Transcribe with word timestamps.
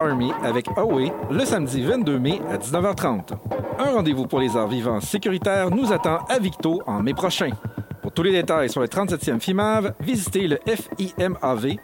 Army 0.00 0.30
avec 0.44 0.68
Away 0.76 1.12
le 1.28 1.44
samedi 1.44 1.82
22 1.82 2.20
mai 2.20 2.40
à 2.48 2.56
19h30. 2.56 3.32
Un 3.80 3.90
rendez-vous 3.90 4.28
pour 4.28 4.38
les 4.38 4.56
arts 4.56 4.68
vivants 4.68 5.00
sécuritaires 5.00 5.72
nous 5.72 5.92
attend 5.92 6.18
à 6.28 6.38
Victo 6.38 6.80
en 6.86 7.02
mai 7.02 7.14
prochain. 7.14 7.50
Pour 8.00 8.12
tous 8.12 8.22
les 8.22 8.30
détails 8.30 8.70
sur 8.70 8.80
le 8.80 8.86
37e 8.86 9.40
FIMAV, 9.40 9.94
visitez 9.98 10.46
le 10.46 10.60
fimav.qc.ca. 10.96 11.74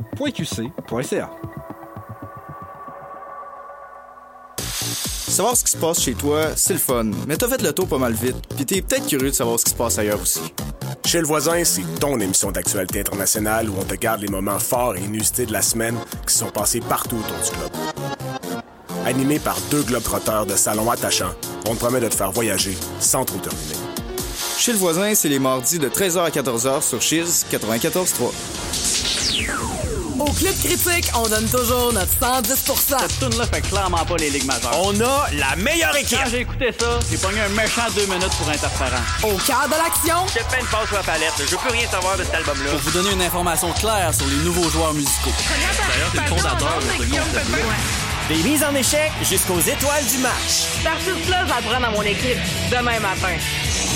Savoir 4.60 5.56
ce 5.56 5.64
qui 5.64 5.72
se 5.72 5.76
passe 5.76 6.00
chez 6.00 6.14
toi, 6.14 6.54
c'est 6.54 6.74
le 6.74 6.78
fun, 6.78 7.10
mais 7.26 7.36
t'as 7.36 7.48
fait 7.48 7.60
le 7.62 7.72
tour 7.72 7.88
pas 7.88 7.98
mal 7.98 8.12
vite, 8.12 8.36
puis 8.54 8.64
t'es 8.64 8.80
peut-être 8.80 9.08
curieux 9.08 9.30
de 9.30 9.34
savoir 9.34 9.58
ce 9.58 9.64
qui 9.64 9.72
se 9.72 9.76
passe 9.76 9.98
ailleurs 9.98 10.22
aussi. 10.22 10.54
Chez 11.04 11.18
le 11.18 11.26
voisin, 11.26 11.64
c'est 11.64 11.82
ton 11.98 12.20
émission 12.20 12.52
d'actualité 12.52 13.00
internationale 13.00 13.68
où 13.68 13.74
on 13.76 13.84
te 13.84 13.96
garde 13.96 14.20
les 14.20 14.28
moments 14.28 14.60
forts 14.60 14.94
et 14.94 15.00
inusités 15.00 15.46
de 15.46 15.52
la 15.52 15.62
semaine 15.62 15.96
qui 16.28 16.34
sont 16.34 16.50
passés 16.50 16.78
partout 16.78 17.16
autour 17.16 17.38
du 17.38 17.50
globe. 17.58 17.93
Animé 19.06 19.38
par 19.38 19.60
deux 19.70 19.82
globetrotteurs 19.82 20.46
de 20.46 20.56
salon 20.56 20.90
attachants, 20.90 21.34
on 21.68 21.74
te 21.74 21.80
promet 21.80 22.00
de 22.00 22.08
te 22.08 22.14
faire 22.14 22.32
voyager 22.32 22.76
sans 23.00 23.24
trop 23.24 23.38
terminer. 23.38 23.74
Chez 24.56 24.72
le 24.72 24.78
voisin, 24.78 25.14
c'est 25.14 25.28
les 25.28 25.38
mardis 25.38 25.78
de 25.78 25.88
13h 25.90 26.24
à 26.24 26.30
14h 26.30 26.80
sur 26.82 27.02
Cheers 27.02 27.44
94.3. 27.52 28.32
Au 30.20 30.30
Club 30.30 30.54
Critique, 30.62 31.10
on 31.16 31.28
donne 31.28 31.46
toujours 31.48 31.92
notre 31.92 32.12
110% 32.18 32.96
Cette 33.00 33.18
tune-là 33.18 33.46
fait 33.52 33.60
clairement 33.60 34.04
pas 34.06 34.16
les 34.16 34.30
ligues 34.30 34.46
majeures. 34.46 34.80
On 34.82 34.98
a 35.00 35.26
la 35.32 35.56
meilleure 35.56 35.94
équipe! 35.96 36.18
Quand 36.22 36.30
j'ai 36.30 36.40
écouté 36.40 36.70
ça, 36.78 36.98
j'ai 37.10 37.18
pogné 37.18 37.40
un 37.40 37.48
méchant 37.50 37.82
deux 37.94 38.06
minutes 38.06 38.34
pour 38.38 38.48
interférent. 38.48 39.02
Au 39.24 39.36
cœur 39.38 39.66
de 39.66 39.72
l'action, 39.72 40.24
J'ai 40.32 40.56
peine 40.56 40.66
passe 40.70 40.86
sur 40.86 40.96
la 40.96 41.02
palette. 41.02 41.32
Je 41.38 41.50
veux 41.50 41.56
plus 41.58 41.72
rien 41.72 41.88
savoir 41.90 42.16
de 42.16 42.24
cet 42.24 42.34
album-là. 42.34 42.70
Pour 42.70 42.80
vous 42.80 42.90
donner 42.92 43.12
une 43.12 43.22
information 43.22 43.70
claire 43.72 44.14
sur 44.14 44.26
les 44.28 44.36
nouveaux 44.44 44.70
joueurs 44.70 44.94
musicaux. 44.94 45.32
D'ailleurs, 45.90 46.10
c'est 46.14 46.20
le 46.20 46.36
fondateur 46.36 46.78
de 46.78 47.02
ce 47.02 47.10
concept-là. 47.10 48.03
Des 48.28 48.42
mises 48.42 48.64
en 48.64 48.74
échec 48.74 49.12
jusqu'aux 49.22 49.60
étoiles 49.60 50.04
du 50.10 50.18
match. 50.18 50.32
Cet 50.48 50.86
artiste-là, 50.86 51.44
je 51.46 51.52
vais 51.52 51.60
le 51.60 51.68
prendre 51.68 51.86
à 51.86 51.90
mon 51.90 52.02
équipe 52.02 52.38
demain 52.70 52.98
matin. 53.00 53.36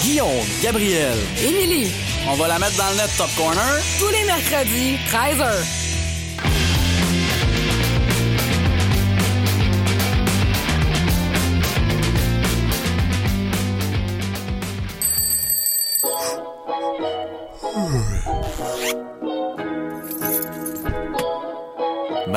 Guillaume, 0.02 0.28
Gabriel. 0.62 1.16
Émilie, 1.42 1.91
On 2.28 2.34
va 2.34 2.48
la 2.48 2.58
mettre 2.58 2.77
dans 2.77 2.91
le 2.91 2.97
net 2.97 3.11
Top 3.17 3.30
Corner. 3.36 3.80
tous 3.98 4.08
les 4.08 4.25
mercredis, 4.25 4.98
13h. 5.11 5.77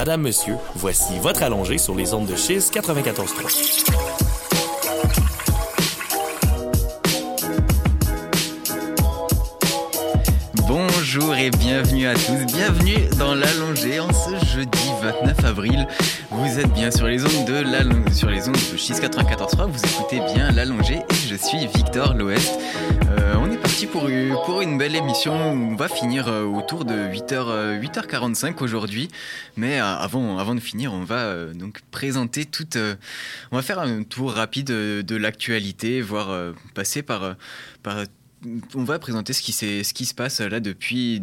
Madame, 0.01 0.21
monsieur, 0.23 0.55
voici 0.73 1.19
votre 1.19 1.43
allongé 1.43 1.77
sur 1.77 1.93
les 1.93 2.15
ondes 2.15 2.25
de 2.25 2.35
Chiz 2.35 2.71
94.3. 2.73 4.01
Bonjour 10.67 11.35
et 11.35 11.51
bienvenue 11.51 12.07
à 12.07 12.15
tous, 12.15 12.45
bienvenue 12.47 13.09
dans 13.19 13.35
l'allongé 13.35 13.99
en 13.99 14.11
ce 14.11 14.43
jeudi 14.55 14.89
29 15.03 15.45
avril. 15.45 15.87
Vous 16.31 16.59
êtes 16.59 16.73
bien 16.73 16.89
sur 16.89 17.05
les 17.05 17.23
ondes 17.23 17.45
de 17.45 17.61
l'allongé, 17.61 18.11
sur 18.11 18.29
les 18.31 18.47
ondes 18.47 18.55
de 18.73 18.77
Chiz 18.77 18.99
94.3, 18.99 19.67
vous 19.67 19.81
écoutez 19.85 20.19
bien 20.33 20.49
l'allongé 20.51 20.95
et 20.95 21.27
je 21.29 21.35
suis 21.35 21.67
Victor 21.67 22.15
L'Ouest. 22.15 22.57
Euh, 23.19 23.30
parti 23.61 23.85
pour, 23.85 24.09
une 24.61 24.77
belle 24.77 24.95
émission 24.95 25.33
on 25.33 25.75
va 25.75 25.87
finir 25.87 26.27
euh, 26.27 26.43
autour 26.43 26.85
de 26.85 26.93
8h, 26.93 27.79
8h45 27.79 28.63
aujourd'hui. 28.63 29.09
Mais 29.55 29.79
euh, 29.79 29.85
avant, 29.85 30.55
de 30.55 30.59
finir, 30.59 30.93
on 30.93 31.03
va 31.03 31.19
euh, 31.19 31.53
donc 31.53 31.81
présenter 31.91 32.45
toute. 32.45 32.75
euh, 32.75 32.95
on 33.51 33.55
va 33.57 33.61
faire 33.61 33.79
un 33.79 34.03
tour 34.03 34.33
rapide 34.33 34.71
euh, 34.71 35.03
de 35.03 35.15
l'actualité, 35.15 36.01
voire 36.01 36.29
euh, 36.29 36.53
passer 36.73 37.03
euh, 37.23 37.33
par 37.83 37.97
on 38.75 38.83
va 38.83 38.97
présenter 38.97 39.33
ce 39.33 39.41
qui, 39.41 40.05
se 40.05 40.13
passe 40.13 40.41
là 40.41 40.59
depuis, 40.59 41.21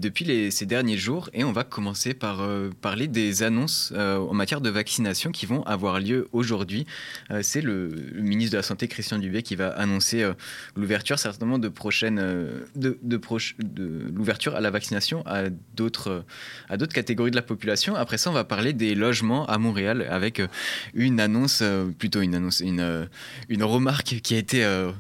ces 0.51 0.67
derniers 0.67 0.97
jours 0.97 1.31
et 1.33 1.43
on 1.43 1.51
va 1.51 1.65
commencer 1.65 2.15
par 2.15 2.41
euh, 2.43 2.71
parler 2.81 3.09
des 3.09 3.43
annonces 3.43 3.93
euh, 3.97 4.19
en 4.19 4.35
matière 4.35 4.61
de 4.61 4.71
vaccination 4.71 5.33
qui 5.33 5.45
vont 5.47 5.63
avoir 5.65 5.99
lieu 5.99 6.29
aujourd'hui. 6.33 6.87
Euh, 7.31 7.41
C'est 7.43 7.61
le, 7.61 7.91
ministre 8.15 8.53
de 8.53 8.59
la 8.59 8.63
Santé, 8.63 8.87
Christian 8.87 9.19
Dubé, 9.19 9.43
qui 9.43 9.57
va 9.57 9.69
annoncer 9.71 10.23
euh, 10.23 10.35
l'ouverture 10.77 11.19
certainement 11.19 11.59
de 11.59 11.69
prochaines, 11.69 12.21
euh, 12.21 12.61
de, 12.77 12.99
de, 13.03 13.21
de 13.63 14.13
l'ouverture 14.15 14.55
à 14.55 14.61
la 14.61 14.71
vaccination 14.71 15.27
à 15.27 15.45
d'autres, 15.75 16.25
euh, 16.71 16.87
catégories 16.87 17.33
de 17.33 17.37
la 17.37 17.43
population. 17.43 17.97
Après 17.97 18.19
ça, 18.19 18.31
on 18.31 18.33
va 18.33 18.45
parler 18.45 18.73
des 18.73 18.95
logements 18.95 19.45
à 19.47 19.59
Montréal 19.59 20.07
avec 20.09 20.39
euh, 20.39 20.47
une 20.95 21.19
annonce, 21.19 21.61
euh, 21.63 21.87
plutôt 21.99 22.21
une 22.21 22.37
annonce, 22.37 22.61
une, 22.61 22.81
euh, 22.81 23.07
remarque 23.61 24.21
qui 24.23 24.35
a 24.35 24.39
été, 24.39 24.65
euh, 24.65 24.93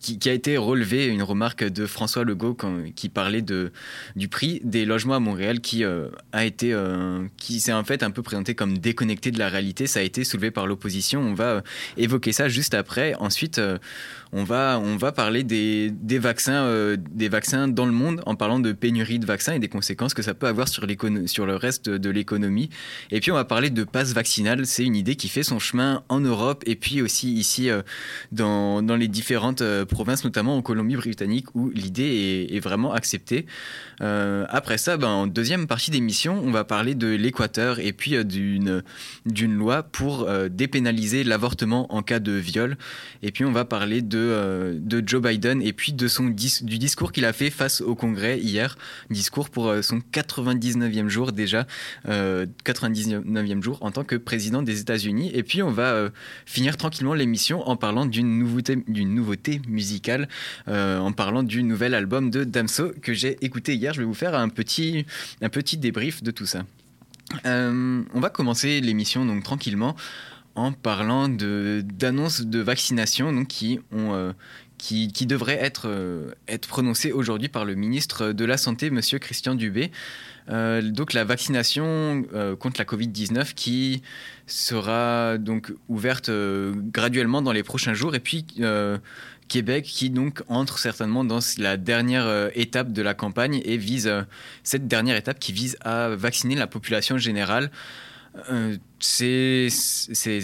qui 0.00 0.28
a 0.28 0.32
été 0.32 0.56
relevée, 0.56 1.06
une 1.06 1.22
remarque 1.22 1.55
de 1.64 1.86
François 1.86 2.24
Legault 2.24 2.56
qui 2.94 3.08
parlait 3.08 3.42
de, 3.42 3.72
du 4.14 4.28
prix 4.28 4.60
des 4.64 4.84
logements 4.84 5.14
à 5.14 5.20
Montréal 5.20 5.60
qui 5.60 5.84
euh, 5.84 6.08
a 6.32 6.44
été, 6.44 6.72
euh, 6.72 7.26
qui 7.36 7.60
s'est 7.60 7.72
en 7.72 7.84
fait 7.84 8.02
un 8.02 8.10
peu 8.10 8.22
présenté 8.22 8.54
comme 8.54 8.78
déconnecté 8.78 9.30
de 9.30 9.38
la 9.38 9.48
réalité. 9.48 9.86
Ça 9.86 10.00
a 10.00 10.02
été 10.02 10.24
soulevé 10.24 10.50
par 10.50 10.66
l'opposition. 10.66 11.20
On 11.20 11.34
va 11.34 11.44
euh, 11.44 11.60
évoquer 11.96 12.32
ça 12.32 12.48
juste 12.48 12.74
après. 12.74 13.14
Ensuite, 13.14 13.60
on 14.32 14.44
va, 14.44 14.80
on 14.82 14.96
va 14.96 15.12
parler 15.12 15.44
des, 15.44 15.90
des 15.90 16.18
vaccins, 16.18 16.64
euh, 16.64 16.96
des 16.98 17.28
vaccins 17.28 17.68
dans 17.68 17.86
le 17.86 17.92
monde 17.92 18.22
en 18.26 18.34
parlant 18.34 18.58
de 18.58 18.72
pénurie 18.72 19.18
de 19.18 19.26
vaccins 19.26 19.54
et 19.54 19.58
des 19.58 19.68
conséquences 19.68 20.14
que 20.14 20.22
ça 20.22 20.34
peut 20.34 20.46
avoir 20.46 20.68
sur, 20.68 20.84
sur 21.26 21.46
le 21.46 21.56
reste 21.56 21.88
de 21.88 22.10
l'économie. 22.10 22.70
Et 23.10 23.20
puis 23.20 23.30
on 23.30 23.34
va 23.34 23.44
parler 23.44 23.70
de 23.70 23.84
passe 23.84 24.12
vaccinal. 24.12 24.66
C'est 24.66 24.84
une 24.84 24.96
idée 24.96 25.16
qui 25.16 25.28
fait 25.28 25.42
son 25.42 25.58
chemin 25.58 26.02
en 26.08 26.20
Europe 26.20 26.62
et 26.66 26.76
puis 26.76 27.02
aussi 27.02 27.32
ici 27.32 27.70
euh, 27.70 27.82
dans, 28.32 28.82
dans 28.82 28.96
les 28.96 29.08
différentes 29.08 29.62
euh, 29.62 29.84
provinces, 29.84 30.24
notamment 30.24 30.56
en 30.56 30.62
Colombie-Britannique 30.62 31.54
où 31.54 31.70
l'idée 31.70 32.48
est 32.50 32.60
vraiment 32.60 32.92
acceptée. 32.92 33.46
Euh, 34.00 34.44
après 34.48 34.78
ça, 34.78 34.96
ben, 34.96 35.08
en 35.08 35.26
deuxième 35.26 35.66
partie 35.66 35.90
d'émission, 35.90 36.40
on 36.44 36.50
va 36.50 36.64
parler 36.64 36.94
de 36.94 37.08
l'Équateur 37.08 37.78
et 37.78 37.92
puis 37.92 38.16
euh, 38.16 38.24
d'une 38.24 38.82
d'une 39.24 39.54
loi 39.54 39.82
pour 39.82 40.22
euh, 40.22 40.48
dépénaliser 40.48 41.24
l'avortement 41.24 41.92
en 41.94 42.02
cas 42.02 42.18
de 42.18 42.32
viol. 42.32 42.76
Et 43.22 43.32
puis 43.32 43.44
on 43.44 43.52
va 43.52 43.64
parler 43.64 44.02
de, 44.02 44.18
euh, 44.18 44.78
de 44.78 45.02
Joe 45.06 45.22
Biden 45.22 45.62
et 45.62 45.72
puis 45.72 45.92
de 45.92 46.08
son 46.08 46.26
du 46.26 46.78
discours 46.78 47.12
qu'il 47.12 47.24
a 47.24 47.32
fait 47.32 47.50
face 47.50 47.80
au 47.80 47.94
Congrès 47.94 48.38
hier. 48.38 48.76
Discours 49.10 49.50
pour 49.50 49.72
son 49.82 50.00
99e 50.12 51.08
jour 51.08 51.32
déjà, 51.32 51.66
euh, 52.08 52.46
99e 52.64 53.62
jour 53.62 53.78
en 53.82 53.90
tant 53.90 54.04
que 54.04 54.16
président 54.16 54.62
des 54.62 54.80
États-Unis. 54.80 55.30
Et 55.34 55.42
puis 55.42 55.62
on 55.62 55.70
va 55.70 56.10
finir 56.44 56.76
tranquillement 56.76 57.14
l'émission 57.14 57.68
en 57.68 57.76
parlant 57.76 58.06
d'une 58.06 58.38
nouveauté, 58.38 58.78
d'une 58.88 59.14
nouveauté 59.14 59.60
musicale, 59.68 60.28
en 60.66 61.12
parlant 61.12 61.42
du 61.42 61.62
nouvel 61.62 61.94
album 61.94 62.30
de 62.30 62.44
Damso 62.44 62.92
que 63.02 63.12
j'ai 63.12 63.36
écouté 63.44 63.74
hier. 63.74 63.85
Je 63.92 64.00
vais 64.00 64.06
vous 64.06 64.14
faire 64.14 64.34
un 64.34 64.48
petit, 64.48 65.06
un 65.42 65.48
petit 65.48 65.76
débrief 65.76 66.22
de 66.22 66.30
tout 66.30 66.46
ça. 66.46 66.64
Euh, 67.44 68.02
on 68.14 68.20
va 68.20 68.30
commencer 68.30 68.80
l'émission 68.80 69.24
donc 69.24 69.42
tranquillement 69.42 69.96
en 70.54 70.72
parlant 70.72 71.28
d'annonces 71.28 72.42
de 72.42 72.60
vaccination 72.60 73.32
donc 73.32 73.48
qui 73.48 73.80
ont 73.92 74.14
euh, 74.14 74.32
qui, 74.78 75.08
qui 75.08 75.26
devraient 75.26 75.58
être, 75.58 75.88
euh, 75.88 76.32
être 76.48 76.68
prononcées 76.68 77.10
aujourd'hui 77.10 77.48
par 77.48 77.64
le 77.64 77.74
ministre 77.74 78.32
de 78.32 78.44
la 78.44 78.56
Santé, 78.58 78.90
Monsieur 78.90 79.18
Christian 79.18 79.54
Dubé. 79.54 79.90
Donc 80.48 81.12
la 81.12 81.24
vaccination 81.24 82.22
contre 82.60 82.78
la 82.78 82.84
Covid-19 82.84 83.54
qui 83.54 84.02
sera 84.46 85.38
donc 85.38 85.72
ouverte 85.88 86.30
graduellement 86.30 87.42
dans 87.42 87.50
les 87.50 87.64
prochains 87.64 87.94
jours 87.94 88.14
et 88.14 88.20
puis 88.20 88.46
Québec 89.48 89.84
qui 89.84 90.10
donc 90.10 90.42
entre 90.48 90.78
certainement 90.78 91.24
dans 91.24 91.38
la 91.58 91.76
dernière 91.76 92.26
euh, 92.26 92.50
étape 92.54 92.92
de 92.92 93.02
la 93.02 93.14
campagne 93.14 93.60
et 93.64 93.76
vise 93.76 94.06
euh, 94.06 94.22
cette 94.62 94.88
dernière 94.88 95.16
étape 95.16 95.38
qui 95.38 95.52
vise 95.52 95.76
à 95.80 96.08
vacciner 96.08 96.54
la 96.54 96.66
population 96.66 97.18
générale. 97.18 97.70
Euh, 98.50 98.76
ces, 98.98 99.68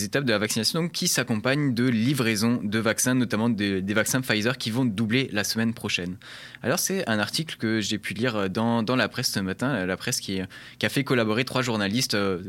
étapes 0.04 0.24
de 0.24 0.30
la 0.30 0.38
vaccination 0.38 0.88
qui 0.88 1.08
s'accompagnent 1.08 1.74
de 1.74 1.84
livraison 1.84 2.60
de 2.62 2.78
vaccins, 2.78 3.14
notamment 3.14 3.48
de- 3.48 3.80
des 3.80 3.94
vaccins 3.94 4.20
Pfizer 4.20 4.56
qui 4.56 4.70
vont 4.70 4.84
doubler 4.84 5.28
la 5.32 5.42
semaine 5.42 5.74
prochaine. 5.74 6.16
Alors 6.62 6.78
c'est 6.78 7.08
un 7.08 7.18
article 7.18 7.56
que 7.56 7.80
j'ai 7.80 7.98
pu 7.98 8.14
lire 8.14 8.48
dans, 8.50 8.84
la 8.96 9.08
presse 9.08 9.32
ce 9.32 9.40
matin, 9.40 9.84
la 9.84 9.96
presse 9.96 10.20
qui, 10.20 10.40
a 10.40 10.88
fait 10.88 11.04
collaborer 11.04 11.44
trois 11.44 11.62
journalistes, 11.62 12.14
euh, 12.14 12.42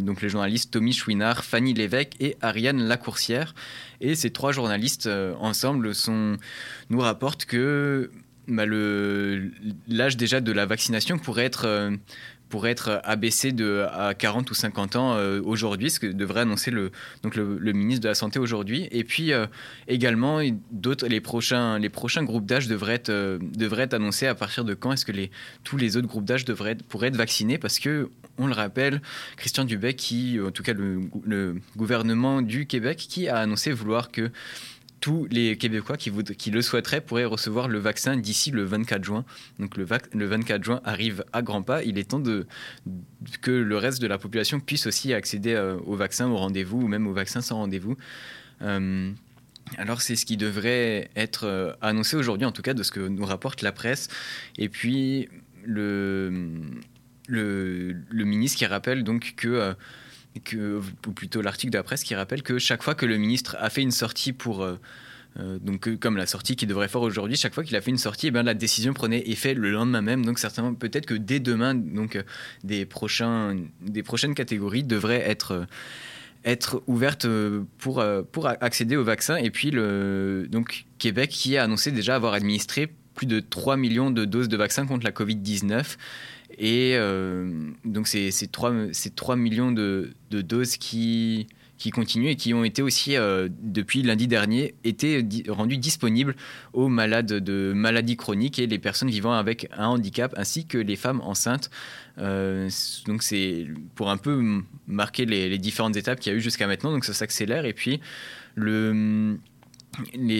donc 0.00 0.22
les 0.22 0.28
journalistes 0.28 0.72
Tommy 0.72 0.92
Chouinard, 0.92 1.44
Fanny 1.44 1.74
Lévesque 1.74 2.14
et 2.20 2.36
Ariane 2.40 2.82
Lacourcière. 2.82 3.54
Et 4.00 4.14
ces 4.14 4.30
trois 4.30 4.52
journalistes 4.52 5.06
euh, 5.06 5.34
ensemble 5.38 5.92
nous 6.88 7.00
rapportent 7.00 7.44
que 7.44 8.10
bah, 8.48 8.64
l'âge 8.66 10.16
déjà 10.16 10.40
de 10.40 10.52
la 10.52 10.64
vaccination 10.64 11.18
pourrait 11.18 11.44
être, 11.44 11.66
euh, 11.66 11.90
pourrait 12.48 12.70
être 12.70 13.00
abaissé 13.04 13.52
de, 13.52 13.86
à 13.92 14.14
40 14.14 14.50
ou 14.50 14.54
50 14.54 14.96
ans 14.96 15.14
euh, 15.14 15.40
aujourd'hui, 15.44 15.90
ce 15.90 16.00
que 16.00 16.06
devrait 16.06 16.40
annoncer 16.40 16.70
le, 16.70 16.90
donc 17.22 17.36
le, 17.36 17.72
ministre 17.72 18.02
de 18.02 18.08
la 18.08 18.14
Santé 18.14 18.38
aujourd'hui. 18.38 18.88
Et 18.90 19.04
puis 19.04 19.32
euh, 19.32 19.46
également, 19.86 20.40
d'autres, 20.70 21.06
les, 21.06 21.20
prochains, 21.20 21.78
les 21.78 21.88
prochains 21.88 22.24
groupes 22.24 22.46
d'âge 22.46 22.68
devraient 22.68 22.94
être, 22.94 23.10
euh, 23.10 23.38
devraient 23.40 23.84
être 23.84 23.94
annoncés 23.94 24.26
à 24.26 24.34
partir 24.34 24.64
de 24.64 24.74
quand 24.74 24.92
est-ce 24.92 25.04
que 25.04 25.12
les, 25.12 25.30
tous 25.64 25.76
les 25.76 25.96
autres 25.96 26.08
groupes 26.08 26.24
d'âge 26.24 26.44
devraient 26.44 26.76
pourraient 26.88 27.08
être 27.08 27.16
vaccinés? 27.16 27.58
Parce 27.58 27.78
que 27.78 28.10
on 28.40 28.46
le 28.46 28.54
rappelle, 28.54 29.02
Christian 29.36 29.64
Dubé, 29.64 29.94
qui, 29.94 30.38
en 30.40 30.52
tout 30.52 30.62
cas 30.62 30.72
le, 30.72 31.00
le 31.26 31.56
gouvernement 31.76 32.40
du 32.40 32.66
Québec, 32.66 32.98
qui 32.98 33.28
a 33.28 33.38
annoncé 33.38 33.72
vouloir 33.72 34.12
que 34.12 34.30
tous 35.00 35.26
les 35.30 35.56
Québécois 35.56 35.96
qui, 35.96 36.10
le 36.50 36.62
souhaiteraient 36.62 37.00
pourraient 37.00 37.24
recevoir 37.24 37.68
le 37.68 37.78
vaccin 37.78 38.16
d'ici 38.16 38.50
le 38.50 38.64
24 38.64 39.04
juin. 39.04 39.24
Donc 39.58 39.76
le, 39.76 39.86
le, 40.12 40.26
24 40.26 40.64
juin 40.64 40.80
arrive 40.84 41.24
à 41.32 41.42
grands 41.42 41.62
pas. 41.62 41.82
Il 41.84 41.98
est 41.98 42.10
temps 42.10 42.22
que 43.40 43.50
le 43.50 43.76
reste 43.76 44.00
de 44.00 44.06
la 44.06 44.18
population 44.18 44.60
puisse 44.60 44.86
aussi 44.86 45.12
accéder 45.12 45.54
euh, 45.54 45.76
au 45.86 45.94
vaccin, 45.94 46.28
au 46.28 46.36
rendez-vous, 46.36 46.80
ou 46.80 46.88
même 46.88 47.06
au 47.06 47.12
vaccin 47.12 47.40
sans 47.40 47.56
rendez-vous. 47.56 47.96
Euh, 48.62 49.12
alors 49.76 50.00
c'est 50.00 50.16
ce 50.16 50.24
qui 50.24 50.36
devrait 50.36 51.10
être 51.14 51.44
euh, 51.44 51.72
annoncé 51.80 52.16
aujourd'hui, 52.16 52.46
en 52.46 52.52
tout 52.52 52.62
cas 52.62 52.74
de 52.74 52.82
ce 52.82 52.90
que 52.90 53.00
nous 53.00 53.24
rapporte 53.24 53.62
la 53.62 53.72
presse. 53.72 54.08
Et 54.56 54.68
puis 54.68 55.28
le, 55.64 56.50
le 57.28 58.24
ministre 58.24 58.58
qui 58.58 58.66
rappelle 58.66 59.04
donc 59.04 59.34
que 59.36 59.74
ou 61.06 61.12
plutôt 61.12 61.42
l'article 61.42 61.72
de 61.72 61.78
la 61.78 61.82
presse 61.82 62.02
qui 62.02 62.14
rappelle 62.14 62.42
que 62.42 62.58
chaque 62.58 62.82
fois 62.82 62.94
que 62.94 63.06
le 63.06 63.16
ministre 63.16 63.56
a 63.58 63.70
fait 63.70 63.82
une 63.82 63.90
sortie 63.90 64.32
pour 64.32 64.62
euh, 64.62 64.76
euh, 65.38 65.58
donc 65.58 65.96
comme 65.98 66.16
la 66.16 66.26
sortie 66.26 66.56
qui 66.56 66.66
devrait 66.66 66.88
faire 66.88 67.02
aujourd'hui, 67.02 67.36
chaque 67.36 67.54
fois 67.54 67.64
qu'il 67.64 67.76
a 67.76 67.80
fait 67.80 67.90
une 67.90 67.98
sortie, 67.98 68.28
eh 68.28 68.30
bien, 68.30 68.42
la 68.42 68.54
décision 68.54 68.92
prenait 68.94 69.28
effet 69.28 69.54
le 69.54 69.70
lendemain 69.70 70.02
même. 70.02 70.24
Donc 70.24 70.38
certainement, 70.38 70.74
peut-être 70.74 71.06
que 71.06 71.14
dès 71.14 71.40
demain, 71.40 71.74
donc 71.74 72.16
euh, 72.16 72.22
des 72.64 72.86
prochains, 72.86 73.56
des 73.80 74.02
prochaines 74.02 74.34
catégories 74.34 74.84
devraient 74.84 75.28
être 75.28 75.66
être 76.44 76.82
ouvertes 76.86 77.26
pour, 77.78 78.02
pour 78.30 78.46
accéder 78.46 78.96
au 78.96 79.02
vaccin. 79.02 79.36
Et 79.36 79.50
puis, 79.50 79.72
le, 79.72 80.46
donc, 80.48 80.86
Québec 80.98 81.30
qui 81.30 81.56
a 81.56 81.64
annoncé 81.64 81.90
déjà 81.90 82.14
avoir 82.14 82.32
administré 82.32 82.94
plus 83.14 83.26
de 83.26 83.40
3 83.40 83.76
millions 83.76 84.12
de 84.12 84.24
doses 84.24 84.48
de 84.48 84.56
vaccins 84.56 84.86
contre 84.86 85.04
la 85.04 85.10
Covid-19. 85.10 85.96
Et 86.56 86.92
euh, 86.94 87.70
donc, 87.84 88.08
c'est 88.08 88.30
3, 88.50 88.72
3 89.14 89.36
millions 89.36 89.70
de, 89.70 90.12
doses 90.30 90.76
qui, 90.76 91.46
qui 91.76 91.90
continuent 91.90 92.28
et 92.28 92.36
qui 92.36 92.54
ont 92.54 92.64
été 92.64 92.80
aussi, 92.80 93.16
euh, 93.16 93.48
depuis 93.62 94.02
lundi 94.02 94.28
dernier, 94.28 94.74
été 94.82 95.24
rendues 95.48 95.76
disponibles 95.76 96.34
aux 96.72 96.88
malades 96.88 97.34
de 97.34 97.72
maladies 97.74 98.16
chroniques 98.16 98.58
et 98.58 98.66
les 98.66 98.78
personnes 98.78 99.10
vivant 99.10 99.32
avec 99.32 99.68
un 99.76 99.86
handicap, 99.88 100.32
ainsi 100.36 100.66
que 100.66 100.78
les 100.78 100.96
femmes 100.96 101.20
enceintes. 101.20 101.70
Euh, 102.18 102.70
donc, 103.06 103.22
c'est 103.22 103.66
pour 103.94 104.10
un 104.10 104.16
peu 104.16 104.62
marquer 104.86 105.26
les, 105.26 105.50
les 105.50 105.58
différentes 105.58 105.96
étapes 105.96 106.18
qu'il 106.18 106.32
y 106.32 106.34
a 106.34 106.38
eu 106.38 106.40
jusqu'à 106.40 106.66
maintenant. 106.66 106.92
Donc, 106.92 107.04
ça 107.04 107.12
s'accélère. 107.12 107.66
Et 107.66 107.74
puis, 107.74 108.00
le 108.54 109.38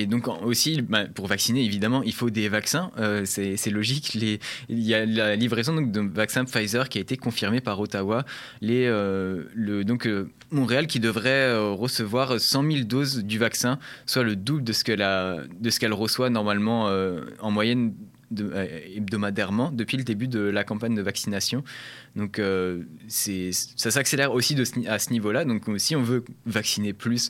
donc 0.07 0.29
aussi, 0.45 0.83
bah, 0.83 1.07
pour 1.07 1.27
vacciner, 1.27 1.65
évidemment, 1.65 2.03
il 2.03 2.13
faut 2.13 2.31
des 2.31 2.49
vaccins. 2.49 2.91
Euh, 2.99 3.25
c'est 3.25 3.71
logique. 3.71 4.15
Il 4.15 4.39
y 4.69 4.95
a 4.95 5.05
la 5.07 5.37
livraison 5.37 5.75
donc, 5.75 5.93
de 5.93 6.01
vaccins 6.01 6.45
Pfizer 6.45 6.89
qui 6.89 6.99
a 6.99 7.01
été 7.01 7.17
confirmée 7.17 7.61
par 7.61 7.81
Ottawa. 7.81 8.25
Les, 8.61 8.87
euh, 8.87 9.45
donc, 9.85 10.07
euh, 10.07 10.31
Montréal 10.51 10.87
qui 10.87 11.01
devrait 11.01 11.57
recevoir 11.73 12.41
100 12.41 12.71
000 12.71 12.85
doses 12.85 13.25
du 13.25 13.39
vaccin, 13.39 13.79
soit 14.07 14.23
le 14.23 14.35
double 14.35 14.65
de 14.65 14.73
ce 14.73 14.85
qu'elle 15.79 15.93
reçoit 15.93 16.31
normalement 16.31 16.91
en 17.41 17.51
moyenne 17.51 17.93
hebdomadairement 18.31 19.71
depuis 19.71 19.99
le 19.99 20.05
début 20.05 20.27
de 20.27 20.41
la 20.41 20.65
campagne 20.65 20.95
de 20.95 21.03
vaccination. 21.03 21.65
Donc 22.17 22.41
ça 23.09 23.91
s'accélère 23.91 24.33
aussi 24.33 24.57
à 24.87 24.99
ce 24.99 25.11
niveau-là. 25.11 25.45
Donc 25.45 25.65
si 25.77 25.95
on 25.97 26.03
veut 26.03 26.25
vacciner 26.47 26.95
plus, 26.95 27.29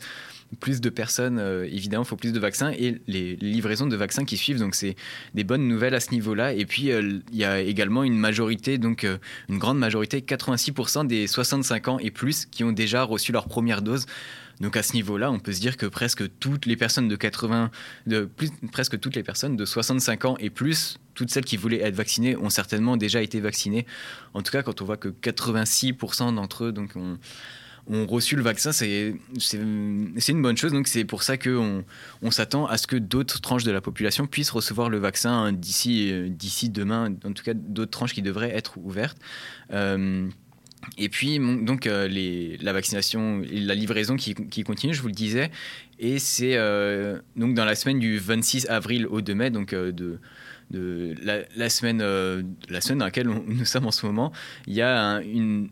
plus 0.60 0.80
de 0.80 0.88
personnes, 0.88 1.38
euh, 1.38 1.64
évidemment, 1.64 2.04
il 2.04 2.06
faut 2.06 2.16
plus 2.16 2.32
de 2.32 2.40
vaccins 2.40 2.70
et 2.70 3.00
les 3.06 3.36
livraisons 3.36 3.86
de 3.86 3.96
vaccins 3.96 4.24
qui 4.24 4.36
suivent. 4.36 4.58
Donc, 4.58 4.74
c'est 4.74 4.96
des 5.34 5.44
bonnes 5.44 5.68
nouvelles 5.68 5.94
à 5.94 6.00
ce 6.00 6.10
niveau-là. 6.10 6.52
Et 6.52 6.64
puis, 6.64 6.90
euh, 6.90 7.20
il 7.32 7.38
y 7.38 7.44
a 7.44 7.60
également 7.60 8.02
une 8.02 8.16
majorité, 8.16 8.78
donc 8.78 9.04
euh, 9.04 9.18
une 9.48 9.58
grande 9.58 9.78
majorité, 9.78 10.20
86% 10.20 11.06
des 11.06 11.26
65 11.26 11.88
ans 11.88 11.98
et 11.98 12.10
plus, 12.10 12.46
qui 12.46 12.64
ont 12.64 12.72
déjà 12.72 13.02
reçu 13.02 13.32
leur 13.32 13.46
première 13.46 13.82
dose. 13.82 14.06
Donc 14.60 14.76
à 14.76 14.82
ce 14.82 14.94
niveau-là, 14.94 15.30
on 15.30 15.38
peut 15.38 15.52
se 15.52 15.60
dire 15.60 15.76
que 15.76 15.86
presque 15.86 16.24
toutes 16.40 16.66
les 16.66 16.76
personnes 16.76 17.06
de 17.06 17.14
80, 17.14 17.70
de 18.06 18.24
plus, 18.24 18.50
presque 18.72 18.98
toutes 18.98 19.14
les 19.14 19.22
personnes 19.22 19.56
de 19.56 19.64
65 19.64 20.24
ans 20.24 20.36
et 20.40 20.50
plus, 20.50 20.98
toutes 21.14 21.30
celles 21.30 21.44
qui 21.44 21.56
voulaient 21.56 21.80
être 21.80 21.94
vaccinées 21.94 22.36
ont 22.36 22.50
certainement 22.50 22.96
déjà 22.96 23.22
été 23.22 23.40
vaccinées. 23.40 23.86
En 24.34 24.42
tout 24.42 24.50
cas, 24.50 24.62
quand 24.62 24.82
on 24.82 24.84
voit 24.84 24.96
que 24.96 25.08
86% 25.08 26.34
d'entre 26.34 26.64
eux 26.64 26.72
donc 26.72 26.96
ont, 26.96 27.18
ont 27.88 28.06
reçu 28.06 28.36
le 28.36 28.42
vaccin, 28.42 28.72
c'est 28.72 29.14
une 29.54 30.42
bonne 30.42 30.56
chose. 30.56 30.72
Donc 30.72 30.88
c'est 30.88 31.04
pour 31.04 31.22
ça 31.22 31.36
qu'on 31.36 31.84
on, 32.22 32.30
s'attend 32.30 32.66
à 32.66 32.78
ce 32.78 32.86
que 32.86 32.96
d'autres 32.96 33.40
tranches 33.40 33.64
de 33.64 33.72
la 33.72 33.80
population 33.80 34.26
puissent 34.26 34.50
recevoir 34.50 34.90
le 34.90 34.98
vaccin 34.98 35.30
hein, 35.30 35.52
d'ici 35.52 36.12
d'ici 36.28 36.68
demain. 36.68 37.14
En 37.24 37.32
tout 37.32 37.42
cas, 37.42 37.54
d'autres 37.54 37.90
tranches 37.90 38.14
qui 38.14 38.22
devraient 38.22 38.54
être 38.54 38.78
ouvertes. 38.78 39.18
Euh, 39.72 40.28
et 40.96 41.08
puis, 41.08 41.38
donc, 41.38 41.86
euh, 41.86 42.56
la 42.60 42.72
vaccination 42.72 43.42
la 43.50 43.74
livraison 43.74 44.16
qui, 44.16 44.34
continue, 44.62 44.94
je 44.94 45.02
vous 45.02 45.08
le 45.08 45.14
disais. 45.14 45.50
Et 45.98 46.18
c'est 46.18 46.56
euh, 46.56 47.18
donc 47.34 47.54
dans 47.54 47.64
la 47.64 47.74
semaine 47.74 47.98
du 47.98 48.18
26 48.18 48.66
avril 48.68 49.06
au 49.06 49.20
2 49.20 49.34
mai, 49.34 49.50
donc 49.50 49.74
de, 49.74 50.18
la 50.70 51.70
semaine 51.70 51.98
dans 51.98 53.04
laquelle 53.04 53.28
nous 53.28 53.64
sommes 53.64 53.86
en 53.86 53.90
ce 53.90 54.06
moment, 54.06 54.32
il 54.66 54.74
y 54.74 54.82
a 54.82 55.20
une, 55.22 55.68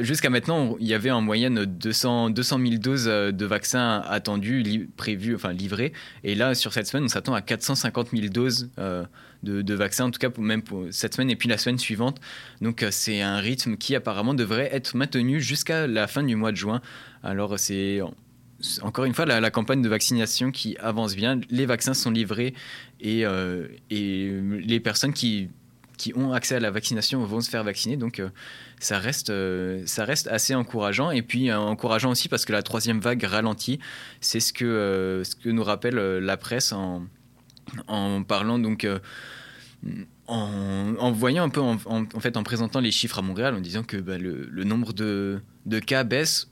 jusqu'à 0.00 0.30
maintenant, 0.30 0.76
il 0.80 0.86
y 0.86 0.94
avait 0.94 1.10
en 1.10 1.20
moyenne 1.20 1.64
200, 1.64 2.30
200 2.30 2.58
000 2.58 2.70
doses 2.76 3.08
euh, 3.08 3.32
de 3.32 3.44
vaccins 3.46 4.02
attendus, 4.08 4.88
prévus, 4.96 5.34
enfin 5.34 5.52
livrés. 5.52 5.92
Et 6.24 6.34
là, 6.34 6.54
sur 6.54 6.72
cette 6.72 6.86
semaine, 6.86 7.04
on 7.04 7.08
s'attend 7.08 7.34
à 7.34 7.42
450 7.42 8.10
000 8.10 8.28
doses 8.28 8.70
euh, 8.78 9.04
de, 9.42 9.74
vaccins, 9.74 10.04
en 10.06 10.10
tout 10.10 10.18
cas 10.18 10.28
même 10.38 10.62
pour 10.62 10.86
cette 10.90 11.14
semaine 11.14 11.30
et 11.30 11.36
puis 11.36 11.48
la 11.48 11.58
semaine 11.58 11.78
suivante. 11.78 12.20
Donc 12.60 12.82
euh, 12.82 12.88
c'est 12.90 13.22
un 13.22 13.38
rythme 13.38 13.76
qui 13.76 13.94
apparemment 13.96 14.34
devrait 14.34 14.70
être 14.72 14.96
maintenu 14.96 15.40
jusqu'à 15.40 15.86
la 15.86 16.06
fin 16.06 16.22
du 16.22 16.36
mois 16.36 16.52
de 16.52 16.56
juin. 16.56 16.80
Alors 17.22 17.58
c'est 17.58 18.00
encore 18.82 19.04
une 19.04 19.14
fois 19.14 19.26
la, 19.26 19.50
campagne 19.50 19.82
de 19.82 19.88
vaccination 19.88 20.52
qui 20.52 20.76
avance 20.78 21.16
bien. 21.16 21.40
Les 21.50 21.66
vaccins 21.66 21.94
sont 21.94 22.12
livrés 22.12 22.54
et 23.00 23.24
les 23.90 24.80
personnes 24.80 25.12
qui 25.12 25.48
qui 26.02 26.12
ont 26.16 26.32
accès 26.32 26.56
à 26.56 26.60
la 26.60 26.72
vaccination 26.72 27.24
vont 27.24 27.40
se 27.40 27.48
faire 27.48 27.62
vacciner. 27.62 27.96
Donc 27.96 28.18
euh, 28.18 28.28
ça, 28.80 28.98
reste, 28.98 29.30
euh, 29.30 29.84
ça 29.86 30.04
reste 30.04 30.26
assez 30.26 30.52
encourageant. 30.52 31.12
Et 31.12 31.22
puis 31.22 31.48
euh, 31.48 31.56
encourageant 31.58 32.10
aussi 32.10 32.28
parce 32.28 32.44
que 32.44 32.52
la 32.52 32.64
troisième 32.64 32.98
vague 32.98 33.22
ralentit. 33.22 33.78
C'est 34.20 34.40
ce 34.40 34.52
que, 34.52 35.22
ce 35.24 35.36
que 35.36 35.48
nous 35.48 35.62
rappelle 35.62 35.94
la 35.94 36.36
presse 36.36 36.72
en, 36.72 37.06
en 37.86 38.22
parlant 38.24 38.58
donc... 38.58 38.86
En, 40.28 41.12
voyant 41.12 41.44
un 41.44 41.50
peu, 41.50 41.60
en, 41.60 41.76
en, 41.86 42.20
fait, 42.20 42.36
en 42.38 42.42
présentant 42.42 42.80
les 42.80 42.92
chiffres 42.92 43.18
à 43.18 43.22
Montréal, 43.22 43.54
en 43.54 43.60
disant 43.60 43.82
que 43.82 43.98
bah, 43.98 44.16
le, 44.16 44.48
le, 44.50 44.64
nombre 44.64 44.94
de, 44.94 45.42
de 45.66 45.78
cas 45.78 46.04
baisse. 46.04 46.48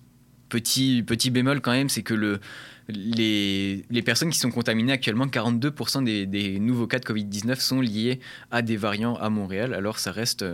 Petit, 0.51 1.31
bémol 1.31 1.61
quand 1.61 1.73
même, 1.73 1.89
c'est 1.89 2.03
que 2.03 2.15
le, 2.15 2.41
les, 2.89 4.03
personnes 4.05 4.31
qui 4.31 4.39
sont 4.39 4.51
contaminées 4.51 4.93
actuellement, 4.93 5.27
42% 5.27 6.05
des, 6.05 6.61
nouveaux 6.61 6.87
cas 6.87 6.99
de 6.99 7.05
Covid-19 7.05 7.61
sont 7.61 7.81
liés 7.81 8.21
à 8.51 8.61
des 8.61 8.77
variants 8.77 9.15
à 9.17 9.31
Montréal. 9.31 9.73
Alors 9.73 9.99
ça 9.99 10.13
reste 10.13 10.45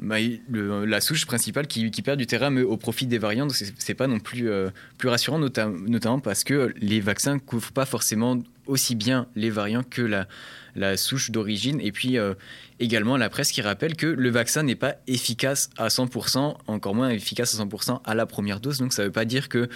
la 0.00 1.00
souche 1.00 1.26
principale 1.26 1.66
qui, 1.66 1.90
perd 2.02 2.18
du 2.18 2.26
terrain 2.26 2.54
au 2.56 2.76
profit 2.76 3.06
des 3.06 3.18
variants. 3.18 3.46
Donc 3.46 3.56
c'est 3.56 3.94
pas 3.94 4.06
non 4.06 4.18
plus, 4.18 4.50
euh, 4.50 4.70
plus 4.98 5.08
rassurant, 5.08 5.38
notamment 5.38 6.20
parce 6.20 6.44
que 6.44 6.72
les 6.76 7.00
vaccins 7.00 7.38
couvrent 7.38 7.72
pas 7.72 7.86
forcément 7.86 8.38
aussi 8.66 8.94
bien 8.94 9.26
les 9.36 9.50
variants 9.50 9.82
que 9.82 10.02
la, 10.02 10.96
souche 10.96 11.30
d'origine. 11.30 11.80
Et 11.80 11.92
puis 11.92 12.18
euh, 12.18 12.34
également 12.80 13.16
la 13.16 13.28
presse 13.28 13.52
qui 13.52 13.62
rappelle 13.62 13.96
que 13.96 14.06
le 14.06 14.30
vaccin 14.30 14.62
n'est 14.62 14.74
pas 14.74 14.96
efficace 15.06 15.70
à 15.78 15.88
100%, 15.88 16.56
encore 16.66 16.94
moins 16.94 17.10
efficace 17.10 17.58
à 17.58 17.64
100% 17.64 18.00
à 18.04 18.14
la 18.14 18.26
première 18.26 18.60
dose. 18.60 18.78
Donc 18.78 18.92
ça 18.92 19.04
veut 19.04 19.12
pas 19.12 19.24
dire 19.24 19.48
que 19.48 19.68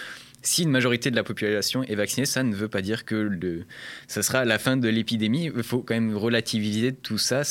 si 0.49 0.63
une 0.63 0.71
majorité 0.71 1.11
de 1.11 1.17
la 1.17 1.25
population 1.25 1.83
est 1.85 1.95
vaccinée, 1.95 2.25
ça 2.25 2.43
ne 2.43 2.55
veut 2.55 2.69
pas 2.69 2.81
dire 2.81 3.05
que 3.05 3.15
le, 3.15 3.67
ça 4.07 4.23
sera 4.23 4.47
la 4.47 4.59
fin 4.59 4.79
de 4.79 4.89
l'épidémie. 4.89 5.51
Il 5.55 5.63
faut 5.63 5.83
quand 5.83 5.93
même 5.93 6.17
relativiser 6.17 6.95
tout 6.95 7.19
ça. 7.19 7.43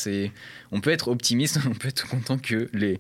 On 0.72 0.82
peut 0.82 0.90
être 0.90 1.08
optimiste, 1.08 1.60
on 1.70 1.76
peut 1.76 1.90
être 1.90 2.08
content 2.08 2.40
que 2.40 2.68
les, 2.74 3.00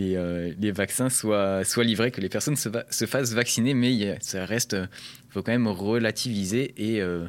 euh, 0.00 0.52
vaccins 0.74 1.08
soient, 1.08 1.62
livrés, 1.78 2.10
que 2.10 2.20
les 2.20 2.28
personnes 2.28 2.56
se, 2.56 2.68
se 2.90 3.06
fassent 3.06 3.34
vacciner, 3.34 3.72
mais 3.72 4.18
ça 4.20 4.44
reste, 4.44 4.72
il 4.74 5.32
faut 5.32 5.42
quand 5.42 5.52
même 5.52 5.68
relativiser 5.68 6.74
et, 6.76 7.00
euh, 7.00 7.28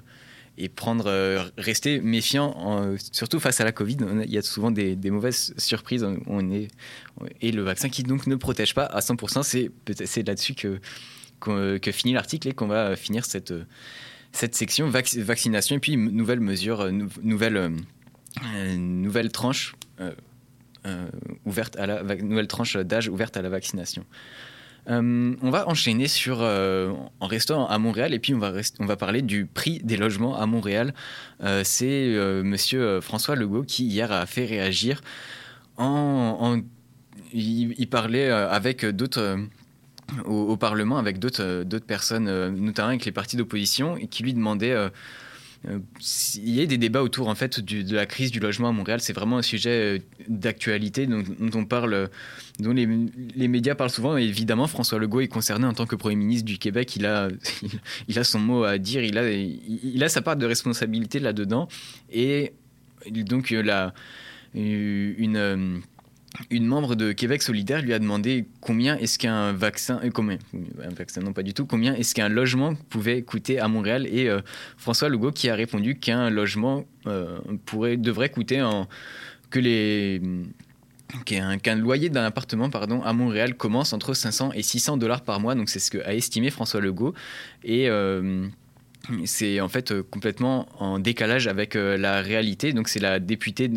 euh, 0.59 1.43
rester 1.59 2.01
méfiant, 2.01 2.95
surtout 3.11 3.39
face 3.39 3.61
à 3.61 3.63
la 3.63 3.71
Covid. 3.71 3.97
Il 4.25 4.31
y 4.31 4.39
a 4.39 4.41
souvent 4.41 4.71
des, 4.71 4.97
mauvaises 5.11 5.53
surprises. 5.57 6.03
Est, 6.03 6.67
et 7.41 7.51
le 7.51 7.61
vaccin 7.61 7.89
qui 7.89 8.01
donc 8.01 8.25
ne 8.25 8.35
protège 8.35 8.73
pas 8.73 8.85
à 8.85 9.01
100%, 9.01 9.43
c'est, 9.43 9.69
c'est 10.05 10.25
là-dessus 10.25 10.55
que 10.55 10.79
que 11.39 11.91
finit 11.91 12.13
l'article 12.13 12.49
et 12.49 12.53
qu'on 12.53 12.67
va 12.67 12.95
finir 12.95 13.25
cette, 13.25 13.53
cette 14.31 14.55
section 14.55 14.89
vaccination 14.89 15.75
et 15.75 15.79
puis 15.79 15.97
nouvelle 15.97 16.39
mesure, 16.39 16.91
nouvelle, 17.23 17.57
euh, 17.57 18.75
nouvelle 18.77 19.31
tranche. 19.31 19.75
Euh, 19.99 21.09
ouverte 21.43 21.75
à 21.75 21.85
la 21.85 22.01
nouvelle 22.15 22.47
tranche 22.47 22.77
d'âge 22.77 23.09
ouverte 23.09 23.35
à 23.35 23.41
la 23.41 23.49
vaccination. 23.49 24.05
on 24.87 25.49
va 25.49 25.67
enchaîner 25.67 26.07
sur 26.07 26.39
en 26.39 27.27
restant 27.27 27.67
à 27.67 27.77
Montréal 27.77 28.13
et 28.13 28.19
puis 28.19 28.33
on 28.33 28.39
va 28.39 28.53
on 28.79 28.85
va 28.85 28.95
parler 28.95 29.21
du 29.21 29.47
prix 29.47 29.79
des 29.83 29.97
logements 29.97 30.39
à 30.39 30.45
Montréal. 30.45 30.93
C'est 31.63 32.07
Monsieur 32.43 33.01
François 33.01 33.35
Legault 33.35 33.63
qui 33.63 33.85
hier 33.87 34.13
a 34.13 34.25
fait 34.27 34.45
réagir 34.45 35.01
en, 35.75 36.61
il, 37.33 37.89
parlait 37.89 38.29
avec 38.29 38.85
d'autres 38.85 39.39
au, 40.25 40.55
Parlement 40.57 40.97
avec 40.97 41.19
d'autres 41.19 41.63
d'autres 41.63 41.85
personnes, 41.85 42.49
notamment 42.49 42.89
avec 42.89 43.05
les 43.05 43.11
partis 43.11 43.37
d'opposition, 43.37 43.97
qui 44.09 44.23
lui 44.23 44.33
demandaient 44.33 44.89
euh, 45.67 45.79
il 46.35 46.53
y 46.53 46.61
a 46.61 46.65
des 46.65 46.77
débats 46.77 47.01
autour 47.01 47.27
en 47.27 47.35
fait 47.35 47.59
de 47.59 47.95
la 47.95 48.05
crise 48.05 48.31
du 48.31 48.39
logement 48.39 48.69
à 48.69 48.71
Montréal. 48.71 49.01
C'est 49.01 49.13
vraiment 49.13 49.37
un 49.37 49.41
sujet 49.41 49.97
euh, 49.97 49.99
d'actualité 50.27 51.07
dont, 51.07 51.23
on 51.53 51.65
parle, 51.65 51.93
euh, 51.93 52.07
dont 52.59 52.73
les, 52.73 53.47
médias 53.47 53.75
parlent 53.75 53.89
souvent. 53.89 54.17
Évidemment, 54.17 54.67
François 54.67 54.99
Legault 54.99 55.21
est 55.21 55.27
concerné 55.27 55.65
en 55.65 55.73
tant 55.73 55.85
que 55.85 55.95
Premier 55.95 56.15
ministre 56.15 56.45
du 56.45 56.57
Québec. 56.57 56.95
Il 56.95 57.05
a, 57.05 57.29
il 58.07 58.19
a 58.19 58.23
son 58.23 58.39
mot 58.39 58.63
à 58.63 58.77
dire. 58.77 59.03
Il 59.03 59.17
a, 59.17 59.29
il 59.29 60.03
a 60.03 60.09
sa 60.09 60.21
part 60.21 60.35
de 60.35 60.45
responsabilité 60.45 61.19
là-dedans. 61.19 61.67
Et 62.11 62.53
donc, 63.11 63.49
la, 63.49 63.93
une 64.53 65.81
membre 66.51 66.95
de 66.95 67.11
Québec 67.11 67.41
solidaire 67.41 67.81
lui 67.81 67.93
a 67.93 67.99
demandé 67.99 68.45
combien 68.61 68.97
est-ce 68.97 69.17
qu'un 69.17 69.53
vaccin, 69.53 69.99
euh, 70.03 70.09
combien, 70.11 70.37
un 70.83 70.93
vaccin 70.93 71.21
non 71.21 71.33
pas 71.33 71.43
du 71.43 71.53
tout, 71.53 71.65
combien 71.65 71.93
est-ce 71.95 72.13
qu'un 72.13 72.29
logement 72.29 72.75
pouvait 72.89 73.21
coûter 73.21 73.59
à 73.59 73.67
Montréal 73.67 74.07
et 74.07 74.27
euh, 74.27 74.41
François 74.77 75.09
Legault 75.09 75.31
qui 75.31 75.49
a 75.49 75.55
répondu 75.55 75.99
qu'un 75.99 76.29
logement 76.29 76.85
euh, 77.07 77.39
pourrait, 77.65 77.97
devrait 77.97 78.29
coûter 78.29 78.61
en, 78.61 78.87
que 79.49 79.59
les 79.59 80.21
qu'un 81.25 81.75
loyer 81.75 82.09
d'un 82.09 82.25
appartement 82.25 82.69
pardon, 82.69 83.01
à 83.01 83.13
Montréal 83.13 83.55
commence 83.55 83.93
entre 83.93 84.13
500 84.13 84.51
et 84.53 84.61
600 84.61 84.97
dollars 84.97 85.21
par 85.21 85.39
mois. 85.39 85.55
Donc 85.55 85.69
c'est 85.69 85.79
ce 85.79 85.89
qu'a 85.89 86.13
estimé 86.13 86.49
François 86.49 86.81
Legault. 86.81 87.13
Et 87.63 87.87
c'est 89.23 89.61
en 89.61 89.69
fait 89.69 90.01
complètement 90.01 90.67
en 90.79 90.99
décalage 90.99 91.47
avec 91.47 91.75
la 91.75 92.21
réalité. 92.21 92.73
Donc 92.73 92.89
c'est 92.89 92.99
la 92.99 93.21
députée 93.21 93.71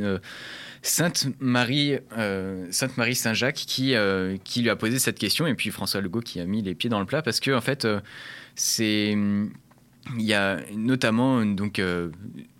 Sainte 0.82 1.28
Marie, 1.40 1.98
euh, 2.16 2.66
Sainte 2.70 2.96
Marie 2.96 3.14
Saint 3.14 3.34
Jacques 3.34 3.64
qui 3.66 3.94
euh, 3.94 4.38
qui 4.44 4.62
lui 4.62 4.70
a 4.70 4.76
posé 4.76 4.98
cette 4.98 5.18
question 5.18 5.46
et 5.46 5.54
puis 5.54 5.70
François 5.70 6.00
Legault 6.00 6.20
qui 6.20 6.40
a 6.40 6.46
mis 6.46 6.62
les 6.62 6.74
pieds 6.74 6.88
dans 6.88 7.00
le 7.00 7.06
plat 7.06 7.20
parce 7.20 7.38
que 7.38 7.50
en 7.50 7.60
fait 7.60 7.84
euh, 7.84 8.00
c'est 8.54 9.16
il 10.16 10.24
y 10.24 10.32
a 10.32 10.60
notamment 10.74 11.44
donc 11.44 11.80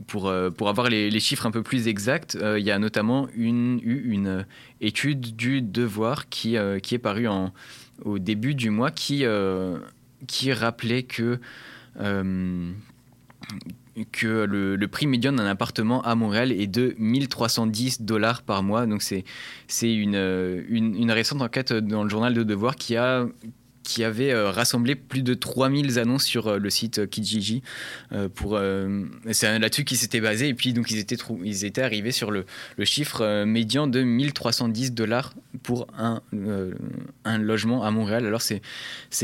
pour 0.07 0.33
pour 0.57 0.69
avoir 0.69 0.91
les, 0.91 1.21
chiffres 1.21 1.47
un 1.47 1.51
peu 1.51 1.63
plus 1.63 1.89
exacts, 1.89 2.39
il 2.41 2.63
y 2.63 2.71
a 2.71 2.79
notamment 2.79 3.29
une 3.35 3.81
une 3.83 4.47
étude 4.83 5.35
du 5.35 5.63
Devoir 5.63 6.29
qui 6.29 6.57
qui 6.83 6.95
est 6.95 6.99
parue 6.99 7.27
au 8.05 8.19
début 8.19 8.55
du 8.55 8.69
mois 8.69 8.91
qui 8.91 9.25
qui 10.29 10.53
rappelait 10.53 11.03
que 11.05 11.41
que 14.13 14.45
le, 14.45 14.89
prix 14.89 15.07
médian 15.07 15.33
d'un 15.33 15.47
appartement 15.47 16.03
à 16.03 16.15
Montréal 16.15 16.53
est 16.53 16.67
de 16.67 16.95
1310 16.99 18.03
dollars 18.03 18.43
par 18.43 18.63
mois. 18.63 18.87
Donc 18.87 19.03
c'est 19.03 19.25
une, 19.83 20.15
une, 20.69 20.95
une, 20.97 21.11
récente 21.11 21.43
enquête 21.43 21.73
dans 21.73 22.03
le 22.03 22.11
journal 22.11 22.35
de 22.35 22.43
Devoir 22.43 22.77
qui 22.77 22.97
a, 22.97 23.27
qui 23.91 24.05
avait 24.05 24.31
euh, 24.31 24.51
rassemblé 24.53 24.95
plus 24.95 25.23
de 25.23 25.35
3000 25.35 25.99
annonces 25.99 26.23
sur 26.23 26.47
euh, 26.47 26.59
le 26.59 26.71
site 26.71 27.01
euh, 27.01 27.07
Kijiji. 27.07 27.63
pour, 28.37 28.61
c'est 29.33 29.59
là-dessus 29.59 29.85
qu'ils 29.85 29.97
s'étaient 29.97 30.21
basés. 30.21 30.49
Et 30.49 30.55
puis, 30.55 30.73
donc, 30.73 30.91
ils 30.91 30.99
étaient, 30.99 31.17
ils 31.45 31.65
étaient 31.65 31.83
arrivés 31.83 32.13
sur 32.13 32.31
le, 32.31 32.45
le 32.77 32.85
chiffre 32.85 33.45
médian 33.45 33.89
de 33.89 34.03
1310 34.03 34.93
dollars 34.93 35.35
pour 35.63 35.89
un, 35.99 36.23
un 37.25 37.39
logement 37.39 37.83
à 37.83 37.91
Montréal. 37.91 38.27
Alors, 38.27 38.43
c'est, 38.43 38.63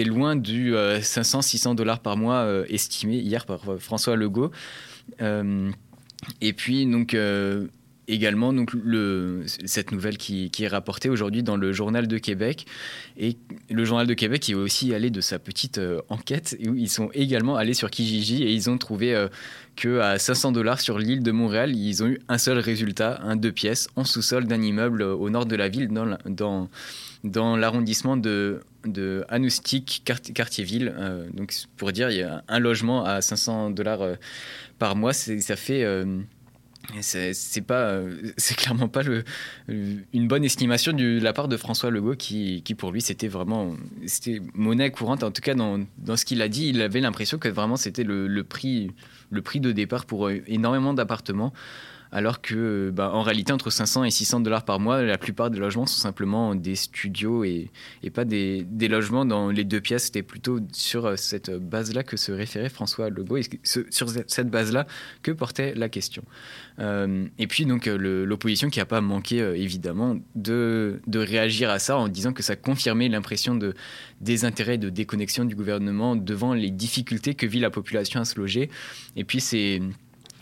loin 0.04 0.34
du 0.36 0.72
500-600 0.74 1.74
dollars 1.74 2.00
par 2.00 2.16
mois 2.16 2.64
estimé 2.68 3.18
hier 3.18 3.46
par 3.46 3.60
François 3.78 4.16
Legault. 4.16 4.50
et 5.20 6.52
puis, 6.52 6.86
donc, 6.86 7.16
également 8.08 8.52
donc 8.52 8.72
cette 9.64 9.92
nouvelle 9.92 10.16
qui, 10.16 10.50
est 10.58 10.68
rapportée 10.68 11.08
aujourd'hui 11.08 11.42
dans 11.42 11.56
le 11.56 11.72
Journal 11.72 12.06
de 12.06 12.18
Québec. 12.18 12.66
Et 13.16 13.36
le 13.70 13.84
Journal 13.84 14.06
de 14.06 14.14
Québec 14.14 14.48
est 14.48 14.54
aussi 14.54 14.94
allé 14.94 15.10
de 15.10 15.20
sa 15.20 15.38
petite 15.38 15.78
euh, 15.78 16.00
enquête 16.08 16.56
où 16.66 16.74
ils 16.74 16.88
sont 16.88 17.10
également 17.14 17.56
allés 17.56 17.74
sur 17.74 17.90
Kijiji 17.90 18.42
et 18.42 18.52
ils 18.52 18.70
ont 18.70 18.78
trouvé 18.78 19.14
euh, 19.14 19.28
que 19.74 20.00
à 20.00 20.18
500 20.18 20.52
dollars 20.52 20.80
sur 20.80 20.98
l'île 20.98 21.22
de 21.22 21.30
Montréal, 21.32 21.74
ils 21.74 22.02
ont 22.02 22.06
eu 22.06 22.20
un 22.28 22.38
seul 22.38 22.58
résultat, 22.58 23.20
un 23.22 23.36
deux 23.36 23.52
pièces 23.52 23.88
en 23.96 24.04
sous-sol 24.04 24.46
d'un 24.46 24.62
immeuble 24.62 25.02
au 25.02 25.28
nord 25.30 25.46
de 25.46 25.56
la 25.56 25.68
ville, 25.68 25.88
dans, 25.88 26.68
dans, 27.24 27.56
l'arrondissement 27.56 28.16
de, 28.16 28.60
de 28.84 29.24
quartier-ville. 30.34 30.94
Euh, 30.96 31.26
donc 31.32 31.52
pour 31.76 31.92
dire, 31.92 32.10
il 32.10 32.18
y 32.18 32.22
a 32.22 32.42
un 32.48 32.58
logement 32.58 33.04
à 33.04 33.20
500 33.20 33.70
dollars 33.70 34.00
par 34.78 34.96
mois, 34.96 35.12
ça 35.12 35.56
fait 35.56 35.84
c'est 37.00 37.66
pas, 37.66 37.90
euh, 37.90 38.32
c'est 38.36 38.56
clairement 38.56 38.88
pas 38.88 39.02
le, 39.02 39.24
une 39.68 40.28
bonne 40.28 40.44
estimation 40.44 40.92
de 40.92 41.20
la 41.20 41.32
part 41.32 41.48
de 41.48 41.56
François 41.56 41.90
Legault 41.90 42.16
qui, 42.16 42.62
qui 42.62 42.74
pour 42.74 42.92
lui 42.92 43.00
c'était 43.00 43.28
vraiment, 43.28 43.74
c'était 44.06 44.40
monnaie 44.54 44.90
courante. 44.90 45.22
En 45.22 45.30
tout 45.30 45.42
cas 45.42 45.54
dans, 45.54 45.84
dans 45.98 46.16
ce 46.16 46.24
qu'il 46.24 46.42
a 46.42 46.48
dit, 46.48 46.68
il 46.68 46.80
avait 46.82 47.00
l'impression 47.00 47.38
que 47.38 47.48
vraiment 47.48 47.76
c'était 47.76 48.04
le, 48.04 48.26
le, 48.26 48.44
prix, 48.44 48.90
le 49.30 49.42
prix 49.42 49.60
de 49.60 49.72
départ 49.72 50.06
pour 50.06 50.28
euh, 50.28 50.42
énormément 50.46 50.94
d'appartements 50.94 51.52
alors 52.12 52.40
que 52.40 52.90
bah, 52.94 53.10
en 53.12 53.22
réalité 53.22 53.52
entre 53.52 53.70
500 53.70 54.04
et 54.04 54.10
600 54.10 54.40
dollars 54.40 54.64
par 54.64 54.80
mois, 54.80 55.02
la 55.02 55.18
plupart 55.18 55.50
des 55.50 55.58
logements 55.58 55.86
sont 55.86 56.00
simplement 56.00 56.54
des 56.54 56.76
studios 56.76 57.44
et, 57.44 57.70
pas 58.14 58.24
des, 58.24 58.64
logements 58.88 59.24
dans 59.24 59.50
les 59.50 59.64
deux 59.64 59.80
pièces. 59.80 60.04
C'était 60.04 60.22
plutôt 60.22 60.60
sur 60.72 61.06
euh, 61.06 61.16
cette 61.16 61.50
base-là 61.50 62.02
que 62.02 62.16
se 62.16 62.32
référait 62.32 62.68
François 62.68 63.10
Legault 63.10 63.38
sur 63.64 64.08
cette 64.08 64.50
base-là 64.50 64.86
que 65.22 65.32
portait 65.32 65.74
la 65.74 65.88
question. 65.88 66.22
Euh, 66.78 67.26
et 67.38 67.46
puis 67.46 67.66
donc 67.66 67.88
euh, 67.88 68.24
l'opposition 68.24 68.70
qui 68.70 68.78
n'a 68.78 68.86
pas 68.86 69.00
manqué 69.00 69.38
évidemment 69.38 70.18
de, 70.34 71.00
de, 71.06 71.18
réagir 71.18 71.70
à 71.70 71.78
ça 71.78 71.96
en 71.96 72.08
disant 72.08 72.32
que 72.32 72.42
ça 72.42 72.54
confirmait 72.54 73.08
l'impression 73.08 73.54
de 73.54 73.74
désintérêt 74.20 74.78
de 74.78 74.90
déconnexion 74.90 75.44
du 75.44 75.56
gouvernement 75.56 76.16
devant 76.16 76.54
les 76.54 76.70
difficultés 76.70 77.34
que 77.34 77.46
vit 77.46 77.60
la 77.60 77.70
population 77.70 78.20
à 78.20 78.24
se 78.24 78.38
loger. 78.38 78.70
Et 79.16 79.24
puis 79.24 79.40
c'est 79.40 79.80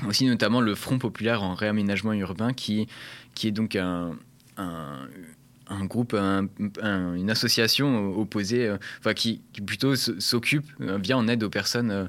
aussi 0.07 0.27
notamment 0.27 0.61
le 0.61 0.75
Front 0.75 0.99
populaire 0.99 1.43
en 1.43 1.55
réaménagement 1.55 2.13
urbain 2.13 2.53
qui, 2.53 2.87
qui 3.35 3.49
est 3.49 3.53
donc 3.53 3.77
un, 3.77 4.17
un, 4.57 5.85
groupe, 5.85 6.15
une 6.15 7.31
association 7.31 8.19
opposée, 8.19 8.67
euh, 8.67 8.77
enfin 9.01 9.15
qui, 9.15 9.41
plutôt 9.67 9.95
s'occupe, 9.97 10.67
euh, 10.81 10.99
vient 10.99 11.19
en 11.19 11.29
aide 11.29 11.43
aux 11.43 11.51
personnes. 11.51 11.91
Euh, 11.91 12.07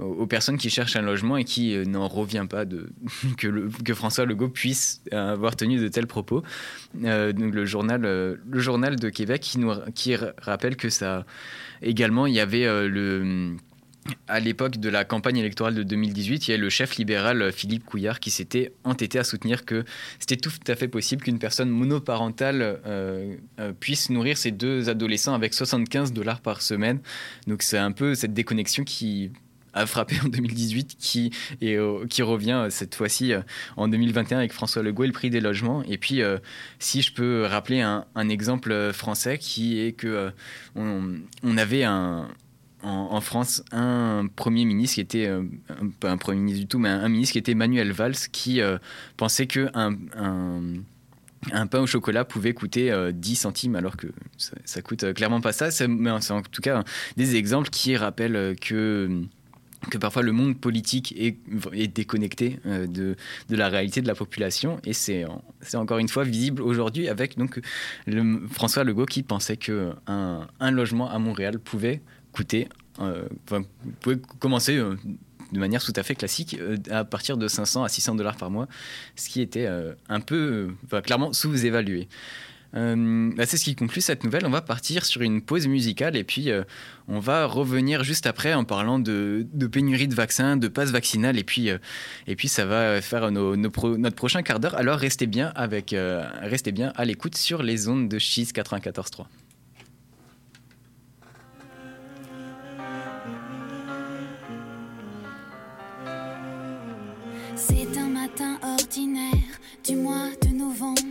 aux 0.00 0.28
personnes 0.28 0.58
qui 0.58 0.70
cherchent 0.70 0.94
un 0.94 1.02
logement 1.02 1.36
et 1.38 1.42
qui 1.42 1.76
n'en 1.88 2.06
revient 2.06 2.46
pas 2.48 2.64
de, 2.64 2.88
que, 3.36 3.68
que, 3.82 3.94
François 3.94 4.26
Legault 4.26 4.48
puisse 4.48 5.02
avoir 5.10 5.56
tenu 5.56 5.80
de 5.80 5.88
tels 5.88 6.06
propos. 6.06 6.44
donc 6.94 7.52
le 7.52 7.64
journal, 7.64 8.02
le 8.02 8.60
journal 8.60 8.94
de 8.94 9.08
Québec 9.08 9.40
qui, 9.40 9.58
qui 9.96 10.14
rappelle 10.40 10.76
que 10.76 10.88
ça 10.88 11.26
également 11.82 12.26
il 12.28 12.34
y 12.34 12.38
avait 12.38 12.88
le 12.88 13.56
à 14.26 14.40
l'époque 14.40 14.78
de 14.78 14.88
la 14.88 15.04
campagne 15.04 15.38
électorale 15.38 15.74
de 15.74 15.82
2018, 15.82 16.48
il 16.48 16.50
y 16.50 16.54
a 16.54 16.56
le 16.56 16.68
chef 16.68 16.96
libéral 16.96 17.42
euh, 17.42 17.52
Philippe 17.52 17.84
Couillard 17.84 18.20
qui 18.20 18.30
s'était 18.30 18.72
entêté 18.84 19.18
à 19.18 19.24
soutenir 19.24 19.64
que 19.64 19.84
c'était 20.18 20.36
tout 20.36 20.50
à 20.66 20.74
fait 20.74 20.88
possible 20.88 21.22
qu'une 21.22 21.38
personne 21.38 21.70
monoparentale 21.70 22.80
euh, 22.86 23.36
euh, 23.58 23.72
puisse 23.78 24.10
nourrir 24.10 24.36
ses 24.36 24.50
deux 24.50 24.88
adolescents 24.88 25.34
avec 25.34 25.54
75 25.54 26.12
dollars 26.12 26.40
par 26.40 26.62
semaine. 26.62 27.00
Donc 27.46 27.62
c'est 27.62 27.78
un 27.78 27.92
peu 27.92 28.14
cette 28.14 28.34
déconnexion 28.34 28.84
qui 28.84 29.30
a 29.74 29.86
frappé 29.86 30.16
en 30.24 30.28
2018 30.28 30.96
qui, 30.98 31.30
et, 31.60 31.76
qui 32.08 32.22
revient 32.22 32.66
cette 32.70 32.94
fois-ci 32.94 33.32
en 33.76 33.86
2021 33.86 34.38
avec 34.38 34.52
François 34.52 34.82
Legault 34.82 35.04
et 35.04 35.06
le 35.06 35.12
prix 35.12 35.30
des 35.30 35.40
logements. 35.40 35.82
Et 35.84 35.98
puis, 35.98 36.22
si 36.78 37.02
je 37.02 37.12
peux 37.12 37.44
rappeler 37.44 37.82
un, 37.82 38.28
exemple 38.28 38.92
français 38.92 39.36
qui 39.38 39.78
est 39.78 39.92
que 39.92 40.32
on 40.74 41.56
avait 41.58 41.84
un, 41.84 42.28
en, 42.82 43.20
France 43.20 43.62
un 43.72 44.26
premier 44.34 44.64
ministre 44.64 44.96
qui 44.96 45.00
était, 45.00 45.26
euh, 45.26 45.42
pas 46.00 46.10
un 46.10 46.16
premier 46.16 46.38
ministre 46.38 46.60
du 46.60 46.68
tout, 46.68 46.78
mais 46.78 46.88
un, 46.88 47.08
ministre 47.08 47.32
qui 47.32 47.38
était 47.38 47.54
Manuel 47.54 47.92
Valls, 47.92 48.16
qui 48.32 48.60
euh, 48.60 48.78
pensait 49.16 49.46
que 49.46 49.68
un, 49.74 49.96
un, 51.52 51.66
pain 51.66 51.80
au 51.80 51.86
chocolat 51.86 52.24
pouvait 52.24 52.54
coûter 52.54 52.92
10 53.12 53.32
euh, 53.32 53.36
centimes, 53.36 53.76
alors 53.76 53.96
que 53.96 54.08
ça, 54.36 54.56
ça 54.64 54.82
coûte 54.82 55.12
clairement 55.14 55.40
pas 55.40 55.52
ça. 55.52 55.68
Mais 55.88 56.10
c'est 56.20 56.32
en 56.32 56.42
tout 56.42 56.62
cas 56.62 56.84
des 57.16 57.36
exemples 57.36 57.70
qui 57.70 57.96
rappellent 57.96 58.56
que 58.60 59.22
que 59.90 59.96
parfois 59.96 60.22
le 60.22 60.32
monde 60.32 60.58
politique 60.58 61.14
est, 61.16 61.36
est 61.72 61.86
déconnecté 61.86 62.58
de, 62.64 63.14
de, 63.48 63.56
la 63.56 63.68
réalité 63.68 64.02
de 64.02 64.08
la 64.08 64.16
population 64.16 64.80
et 64.82 64.92
c'est 64.92 65.24
encore 65.74 65.98
une 65.98 66.08
fois 66.08 66.24
visible 66.24 66.62
aujourd'hui 66.62 67.08
avec 67.08 67.38
donc 67.38 67.60
François 68.50 68.82
Legault 68.82 69.06
qui 69.06 69.22
pensait 69.22 69.56
que 69.56 69.92
un, 70.08 70.48
un 70.58 70.70
logement 70.72 71.08
à 71.08 71.20
Montréal 71.20 71.60
pouvait 71.60 72.02
coûter, 72.32 72.68
euh, 73.00 73.28
vous 73.50 73.64
pouvez 74.00 74.18
commencer 74.38 74.76
euh, 74.76 74.96
de 75.52 75.58
manière 75.58 75.82
tout 75.82 75.92
à 75.96 76.02
fait 76.02 76.14
classique 76.14 76.58
à 76.90 77.04
partir 77.04 77.36
de 77.36 77.48
500 77.48 77.84
à 77.84 77.88
600 77.88 78.16
dollars 78.16 78.36
par 78.36 78.50
mois, 78.50 78.68
ce 79.16 79.28
qui 79.28 79.40
était 79.40 79.66
un 80.08 80.20
peu 80.20 80.68
clairement 81.02 81.32
sous-évalué. 81.32 82.08
Euh, 82.74 83.32
bah, 83.34 83.46
c'est 83.46 83.56
ce 83.56 83.64
qui 83.64 83.74
conclut 83.74 84.00
cette 84.00 84.24
nouvelle. 84.24 84.44
On 84.46 84.50
va 84.50 84.60
partir 84.60 85.04
sur 85.04 85.22
une 85.22 85.40
pause 85.40 85.66
musicale 85.66 86.16
et 86.16 86.24
puis 86.24 86.50
euh, 86.50 86.64
on 87.06 87.18
va 87.18 87.46
revenir 87.46 88.04
juste 88.04 88.26
après 88.26 88.52
en 88.52 88.64
parlant 88.64 88.98
de, 88.98 89.46
pénurie 89.70 90.08
de 90.08 90.14
vaccins, 90.14 90.56
de 90.56 90.68
passe 90.68 90.90
vaccinal 90.90 91.38
et 91.38 91.44
puis, 91.44 91.70
euh, 91.70 91.78
et 92.26 92.36
puis 92.36 92.48
ça 92.48 92.66
va 92.66 93.00
faire 93.00 93.30
notre 93.30 94.16
prochain 94.16 94.42
quart 94.42 94.60
d'heure. 94.60 94.74
Alors 94.74 94.98
restez 94.98 95.26
bien, 95.26 95.52
avec, 95.54 95.94
restez 96.42 96.72
bien 96.72 96.92
à 96.96 97.04
l'écoute 97.04 97.36
sur 97.36 97.62
les 97.62 97.88
ondes 97.88 98.08
de 98.08 98.18
Cheese 98.18 98.52
94.3. 98.54 99.26
du 109.88 109.96
mois 109.96 110.30
de 110.42 110.48
novembre 110.48 111.08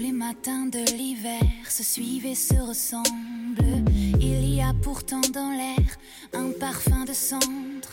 les 0.00 0.12
matins 0.12 0.66
de 0.66 0.78
l'hiver 0.96 1.42
se 1.68 1.82
suivent 1.82 2.24
et 2.24 2.34
se 2.34 2.54
ressemblent. 2.54 3.84
Il 4.18 4.54
y 4.54 4.62
a 4.62 4.72
pourtant 4.82 5.20
dans 5.34 5.50
l'air 5.50 5.86
un 6.32 6.52
parfum 6.58 7.04
de 7.04 7.12
cendre. 7.12 7.92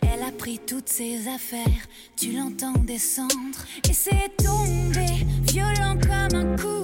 Elle 0.00 0.22
a 0.22 0.32
pris 0.32 0.58
toutes 0.66 0.88
ses 0.88 1.28
affaires, 1.28 1.86
tu 2.16 2.32
l'entends 2.32 2.78
descendre. 2.84 3.60
Et 3.88 3.92
c'est 3.92 4.34
tombé, 4.38 5.06
violent 5.42 5.98
comme 6.00 6.38
un 6.38 6.56
coup 6.56 6.81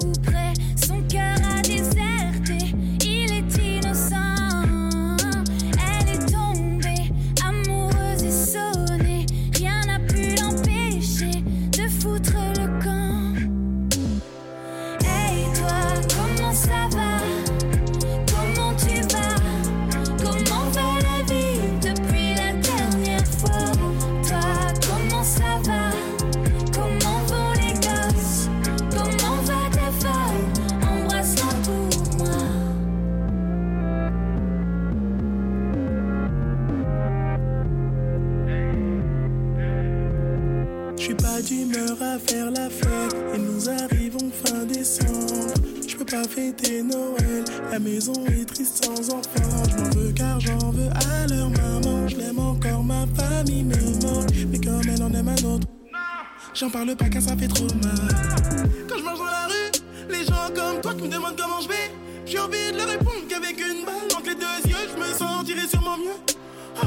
fêter 46.39 46.83
Noël. 46.83 47.45
La 47.71 47.79
maison 47.79 48.13
est 48.27 48.45
triste 48.45 48.85
sans 48.85 49.11
enfant. 49.11 49.63
Je 49.71 49.77
m'en 49.77 49.91
veux 49.91 50.13
car 50.13 50.39
j'en 50.41 50.71
veux 50.71 50.89
à 50.89 51.27
leur 51.27 51.51
maman. 51.51 52.07
Je 52.09 52.17
l'aime 52.17 52.39
encore, 52.39 52.83
ma 52.85 53.07
famille 53.17 53.65
me 53.65 53.77
manque. 54.05 54.31
Mais 54.51 54.59
comme 54.59 54.83
elle 54.89 55.03
en 55.03 55.13
aime 55.13 55.29
un 55.29 55.45
autre, 55.45 55.67
j'en 56.55 56.71
parle 56.71 56.95
pas 56.97 57.09
car 57.09 57.23
ça 57.23 57.37
fait 57.37 57.49
trop 57.49 57.67
mal. 57.83 58.09
Quand 58.89 58.99
je 58.99 59.05
marche 59.05 59.19
dans 59.19 59.25
la 59.25 59.47
rue, 59.47 59.71
les 60.11 60.25
gens 60.25 60.49
comme 60.55 60.81
toi 60.81 60.95
qui 60.95 61.03
me 61.03 61.13
demandent 61.13 61.37
comment 61.37 61.61
je 61.61 61.69
vais. 61.69 61.91
J'ai 62.25 62.39
envie 62.39 62.73
de 62.73 62.77
leur 62.77 62.89
répondre 62.89 63.27
qu'avec 63.29 63.59
une 63.59 63.85
balle 63.85 64.17
entre 64.17 64.29
les 64.29 64.35
deux 64.35 64.71
yeux, 64.71 64.85
je 64.95 65.01
me 65.01 65.19
sentirais 65.19 65.67
sûrement 65.69 65.97
mieux. 65.97 66.35
Oh, 66.83 66.87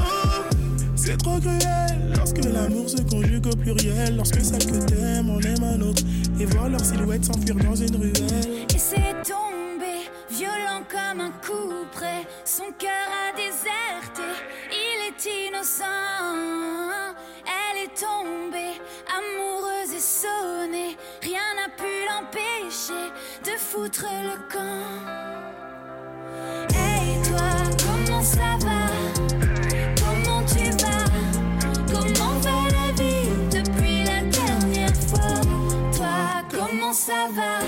c'est 0.94 1.18
trop 1.18 1.38
cruel 1.40 2.12
lorsque 2.16 2.44
l'amour 2.44 2.88
se 2.88 3.02
conjugue 3.02 3.46
au 3.46 3.56
pluriel. 3.56 4.16
Lorsque 4.16 4.40
celle 4.42 4.64
que 4.64 4.78
t'aimes 4.86 5.30
en 5.30 5.40
aime 5.40 5.64
un 5.64 5.80
autre. 5.82 6.02
Et 6.42 6.46
voir 6.46 6.68
leur 6.68 6.80
s'enfuir 6.80 7.54
dans 7.54 7.76
une 7.76 7.94
ruelle. 7.94 8.66
Et 8.74 8.78
c'est 8.78 9.14
tombé, 9.22 10.10
violent 10.28 10.82
comme 10.90 11.20
un 11.20 11.30
coup 11.30 11.86
près. 11.92 12.26
Son 12.44 12.64
cœur 12.76 12.90
a 12.90 13.32
déserté, 13.36 14.26
il 14.72 15.06
est 15.06 15.24
innocent. 15.46 15.84
Elle 17.46 17.84
est 17.84 17.94
tombée, 17.94 18.74
amoureuse 19.06 19.92
et 19.94 20.00
sonnée. 20.00 20.96
Rien 21.22 21.54
n'a 21.54 21.68
pu 21.76 21.92
l'empêcher 22.08 23.12
de 23.44 23.56
foutre 23.56 24.06
le 24.10 24.36
camp. 24.52 24.88
Hey 26.74 27.22
toi, 27.22 27.50
comment 27.86 28.22
ça 28.22 28.56
va? 28.66 28.71
Comment 37.34 37.61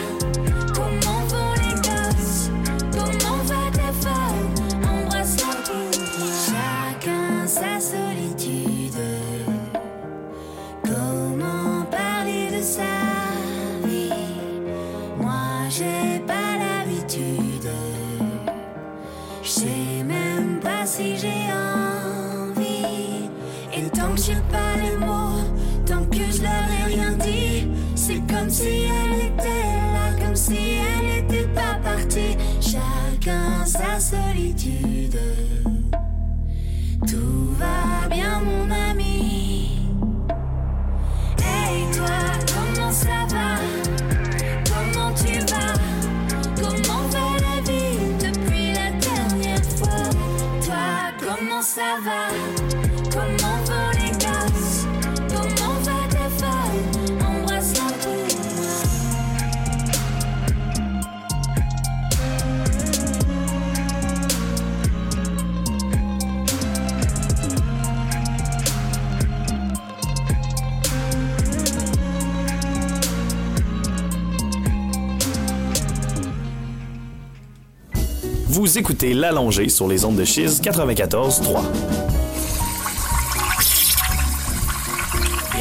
Vous 78.74 78.80
écoutez 78.80 79.14
l'allongée 79.14 79.68
sur 79.68 79.86
les 79.86 80.04
ondes 80.04 80.16
de 80.16 80.24
Chiz 80.24 80.60
94.3. 80.60 81.62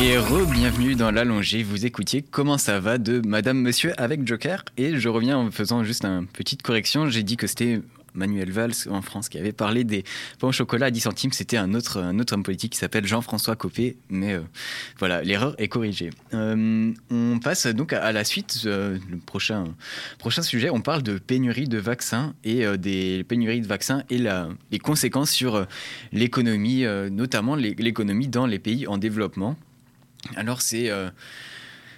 Et 0.01 0.17
re-bienvenue 0.17 0.95
dans 0.95 1.11
l'allongée, 1.11 1.61
vous 1.61 1.85
écoutiez 1.85 2.23
Comment 2.23 2.57
ça 2.57 2.79
va 2.79 2.97
de 2.97 3.21
Madame 3.23 3.59
Monsieur 3.59 3.93
avec 4.01 4.27
Joker. 4.27 4.65
Et 4.77 4.97
je 4.97 5.09
reviens 5.09 5.37
en 5.37 5.51
faisant 5.51 5.83
juste 5.83 6.05
une 6.05 6.25
petite 6.25 6.63
correction, 6.63 7.07
j'ai 7.07 7.21
dit 7.21 7.37
que 7.37 7.45
c'était 7.45 7.81
Manuel 8.13 8.51
Valls 8.51 8.73
en 8.89 9.01
France 9.01 9.29
qui 9.29 9.37
avait 9.37 9.51
parlé 9.51 9.83
des 9.83 10.03
pains 10.39 10.47
au 10.47 10.51
chocolat 10.51 10.87
à 10.87 10.91
10 10.91 11.01
centimes. 11.01 11.31
C'était 11.31 11.57
un 11.57 11.73
autre, 11.73 11.97
un 11.99 12.19
autre 12.19 12.33
homme 12.33 12.43
politique 12.43 12.73
qui 12.73 12.77
s'appelle 12.77 13.05
Jean-François 13.05 13.55
Copé. 13.55 13.97
Mais 14.09 14.33
euh, 14.33 14.41
voilà, 14.99 15.21
l'erreur 15.23 15.55
est 15.57 15.67
corrigée. 15.67 16.09
Euh, 16.33 16.93
on 17.09 17.39
passe 17.39 17.67
donc 17.67 17.93
à, 17.93 18.11
la 18.11 18.23
suite. 18.23 18.61
Euh, 18.65 18.97
le 19.09 19.17
prochain, 19.17 19.65
prochain 20.19 20.41
sujet, 20.41 20.69
on 20.69 20.81
parle 20.81 21.03
de 21.03 21.17
pénurie 21.17 21.67
de 21.67 21.77
vaccins 21.77 22.33
et 22.43 22.65
des 22.77 23.23
pénuries 23.23 23.61
de 23.61 23.67
vaccins 23.67 24.03
et 24.09 24.17
la, 24.17 24.49
les 24.71 24.79
conséquences 24.79 25.31
sur 25.31 25.65
l'économie, 26.11 26.85
notamment 27.11 27.55
l'économie 27.55 28.27
dans 28.27 28.45
les 28.45 28.59
pays 28.59 28.87
en 28.87 28.97
développement. 28.97 29.57
Alors 30.35 30.61
c'est 30.61 30.89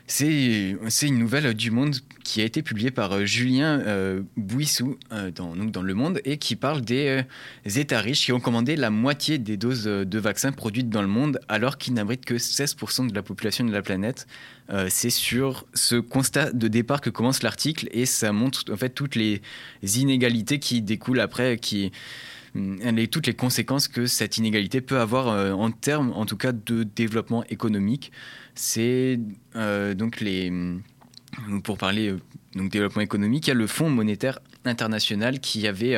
c'est 0.07 1.07
une 1.07 1.17
nouvelle 1.17 1.53
du 1.55 1.71
Monde 1.71 1.95
qui 2.23 2.41
a 2.41 2.43
été 2.43 2.61
publiée 2.61 2.91
par 2.91 3.11
euh, 3.11 3.25
Julien 3.25 3.79
euh, 3.79 4.21
Bouissou 4.37 4.97
euh, 5.11 5.31
dans, 5.31 5.55
dans, 5.55 5.81
Le 5.81 5.93
Monde 5.95 6.21
et 6.25 6.37
qui 6.37 6.55
parle 6.55 6.81
des 6.81 7.23
États 7.65 8.01
riches 8.01 8.25
qui 8.25 8.31
ont 8.31 8.39
commandé 8.39 8.75
la 8.75 8.91
moitié 8.91 9.37
des 9.39 9.57
doses 9.57 9.85
de 9.85 10.19
vaccins 10.19 10.51
produites 10.51 10.89
dans 10.89 11.01
le 11.01 11.07
monde 11.07 11.39
alors 11.47 11.77
qu'ils 11.77 11.93
n'abritent 11.93 12.25
que 12.25 12.35
16% 12.35 13.09
de 13.09 13.15
la 13.15 13.23
population 13.23 13.63
de 13.65 13.71
la 13.71 13.81
planète. 13.81 14.27
C'est 14.89 15.11
sur 15.11 15.65
ce 15.75 15.95
constat 15.95 16.51
de 16.51 16.67
départ 16.67 17.01
que 17.01 17.11
commence 17.11 17.43
l'article 17.43 17.87
et 17.91 18.07
ça 18.07 18.31
montre 18.31 18.63
en 18.71 18.77
fait 18.77 18.89
toutes 18.89 19.15
les 19.15 19.41
inégalités 19.83 20.57
qui 20.57 20.81
découlent 20.81 21.19
après, 21.19 21.57
qui 21.57 21.91
les, 22.55 23.07
toutes 23.07 23.27
les 23.27 23.33
conséquences 23.33 23.87
que 23.87 24.07
cette 24.07 24.37
inégalité 24.37 24.81
peut 24.81 24.99
avoir 24.99 25.27
en 25.57 25.71
termes, 25.71 26.11
en 26.15 26.25
tout 26.25 26.37
cas, 26.37 26.51
de 26.51 26.83
développement 26.83 27.43
économique. 27.49 28.11
C'est 28.55 29.19
donc 29.95 30.21
les 30.21 30.51
pour 31.63 31.77
parler 31.77 32.15
donc 32.55 32.71
développement 32.71 33.01
économique, 33.01 33.47
il 33.47 33.49
y 33.49 33.51
a 33.51 33.55
le 33.55 33.67
Fonds 33.67 33.89
monétaire 33.89 34.39
international 34.63 35.39
qui 35.39 35.67
avait 35.67 35.97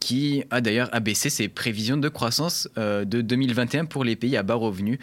qui 0.00 0.44
a 0.50 0.60
d'ailleurs 0.60 0.90
abaissé 0.92 1.30
ses 1.30 1.48
prévisions 1.48 1.96
de 1.96 2.08
croissance 2.08 2.68
de 2.76 3.20
2021 3.20 3.86
pour 3.86 4.04
les 4.04 4.16
pays 4.16 4.36
à 4.36 4.42
bas 4.42 4.54
revenus. 4.54 4.98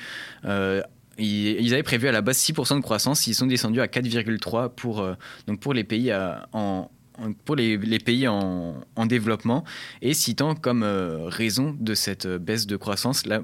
Ils, 1.17 1.73
avaient 1.73 1.83
prévu 1.83 2.07
à 2.07 2.11
la 2.11 2.21
base 2.21 2.37
6% 2.37 2.77
de 2.77 2.81
croissance, 2.81 3.27
ils 3.27 3.33
sont 3.33 3.47
descendus 3.47 3.81
à 3.81 3.87
4,3% 3.87 4.69
pour, 4.69 5.05
pour 5.59 5.73
les 5.73 5.83
pays 5.83 6.13
en, 6.53 6.89
pour 7.45 7.55
les, 7.55 7.77
pays 7.99 8.27
en, 8.27 8.75
développement 9.05 9.63
et 10.01 10.13
citant 10.13 10.55
comme 10.55 10.83
euh, 10.83 11.25
raison 11.25 11.75
de 11.79 11.93
cette 11.93 12.27
baisse 12.27 12.67
de 12.67 12.75
croissance 12.75 13.25
la, 13.25 13.39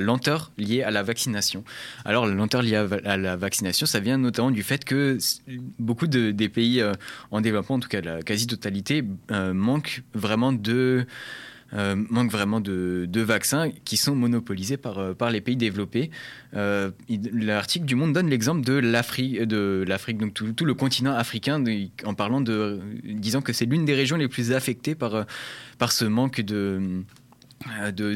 lenteur 0.00 0.52
liée 0.58 0.82
à 0.82 0.90
la 0.90 1.02
vaccination. 1.02 1.64
Alors 2.04 2.26
la 2.26 2.34
lenteur 2.34 2.62
liée 2.62 2.76
à, 2.76 3.16
la 3.16 3.36
vaccination, 3.36 3.86
ça 3.86 4.00
vient 4.00 4.18
notamment 4.18 4.50
du 4.50 4.62
fait 4.62 4.84
que 4.84 5.18
beaucoup 5.78 6.06
de, 6.06 6.30
des 6.30 6.48
pays 6.48 6.80
euh, 6.80 6.92
en 7.30 7.40
développement, 7.40 7.76
en 7.76 7.80
tout 7.80 7.88
cas 7.88 8.00
la 8.00 8.22
quasi-totalité, 8.22 9.04
euh, 9.30 9.52
manquent 9.52 10.02
vraiment 10.14 10.52
de 10.52 11.06
euh, 11.74 11.94
manque 12.10 12.30
vraiment 12.30 12.60
de, 12.60 13.08
vaccins 13.20 13.70
qui 13.84 13.96
sont 13.96 14.14
monopolisés 14.14 14.76
par, 14.76 14.98
euh, 14.98 15.14
les 15.30 15.40
pays 15.40 15.56
développés. 15.56 16.10
Euh, 16.56 16.90
l'article 17.32 17.84
du 17.84 17.94
Monde 17.94 18.12
donne 18.12 18.28
l'exemple 18.28 18.62
de 18.62 18.74
l'Afrique, 18.74 19.38
donc 20.18 20.34
tout, 20.34 20.64
le 20.64 20.74
continent 20.74 21.14
africain, 21.14 21.62
en 22.04 22.14
parlant 22.14 22.40
de, 22.40 22.80
disant 23.04 23.40
que 23.40 23.52
c'est 23.52 23.66
l'une 23.66 23.84
des 23.84 23.94
régions 23.94 24.16
les 24.16 24.28
plus 24.28 24.52
affectées 24.52 24.94
par, 24.94 25.26
ce 25.88 26.04
manque 26.04 26.40
de 26.40 27.04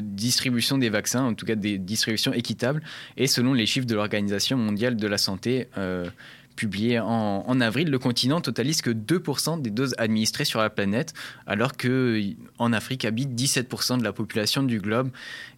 distribution 0.00 0.78
des 0.78 0.88
vaccins, 0.88 1.22
en 1.22 1.34
tout 1.34 1.46
cas 1.46 1.54
des 1.54 1.78
distributions 1.78 2.32
équitables. 2.32 2.82
Et 3.16 3.26
selon 3.26 3.52
les 3.52 3.66
chiffres 3.66 3.86
de 3.86 3.94
l'Organisation 3.94 4.56
mondiale 4.56 4.96
de 4.96 5.06
la 5.06 5.18
santé, 5.18 5.68
publié 6.56 7.00
en, 7.00 7.60
avril, 7.60 7.90
le 7.90 7.98
continent 7.98 8.40
totalise 8.40 8.82
que 8.82 8.90
2% 8.90 9.60
des 9.60 9.70
doses 9.70 9.94
administrées 9.98 10.44
sur 10.44 10.60
la 10.60 10.70
planète, 10.70 11.14
alors 11.46 11.72
qu'en 11.76 12.72
Afrique 12.72 13.04
habite 13.04 13.30
17% 13.30 13.98
de 13.98 14.04
la 14.04 14.12
population 14.12 14.62
du 14.62 14.80
globe. 14.80 15.10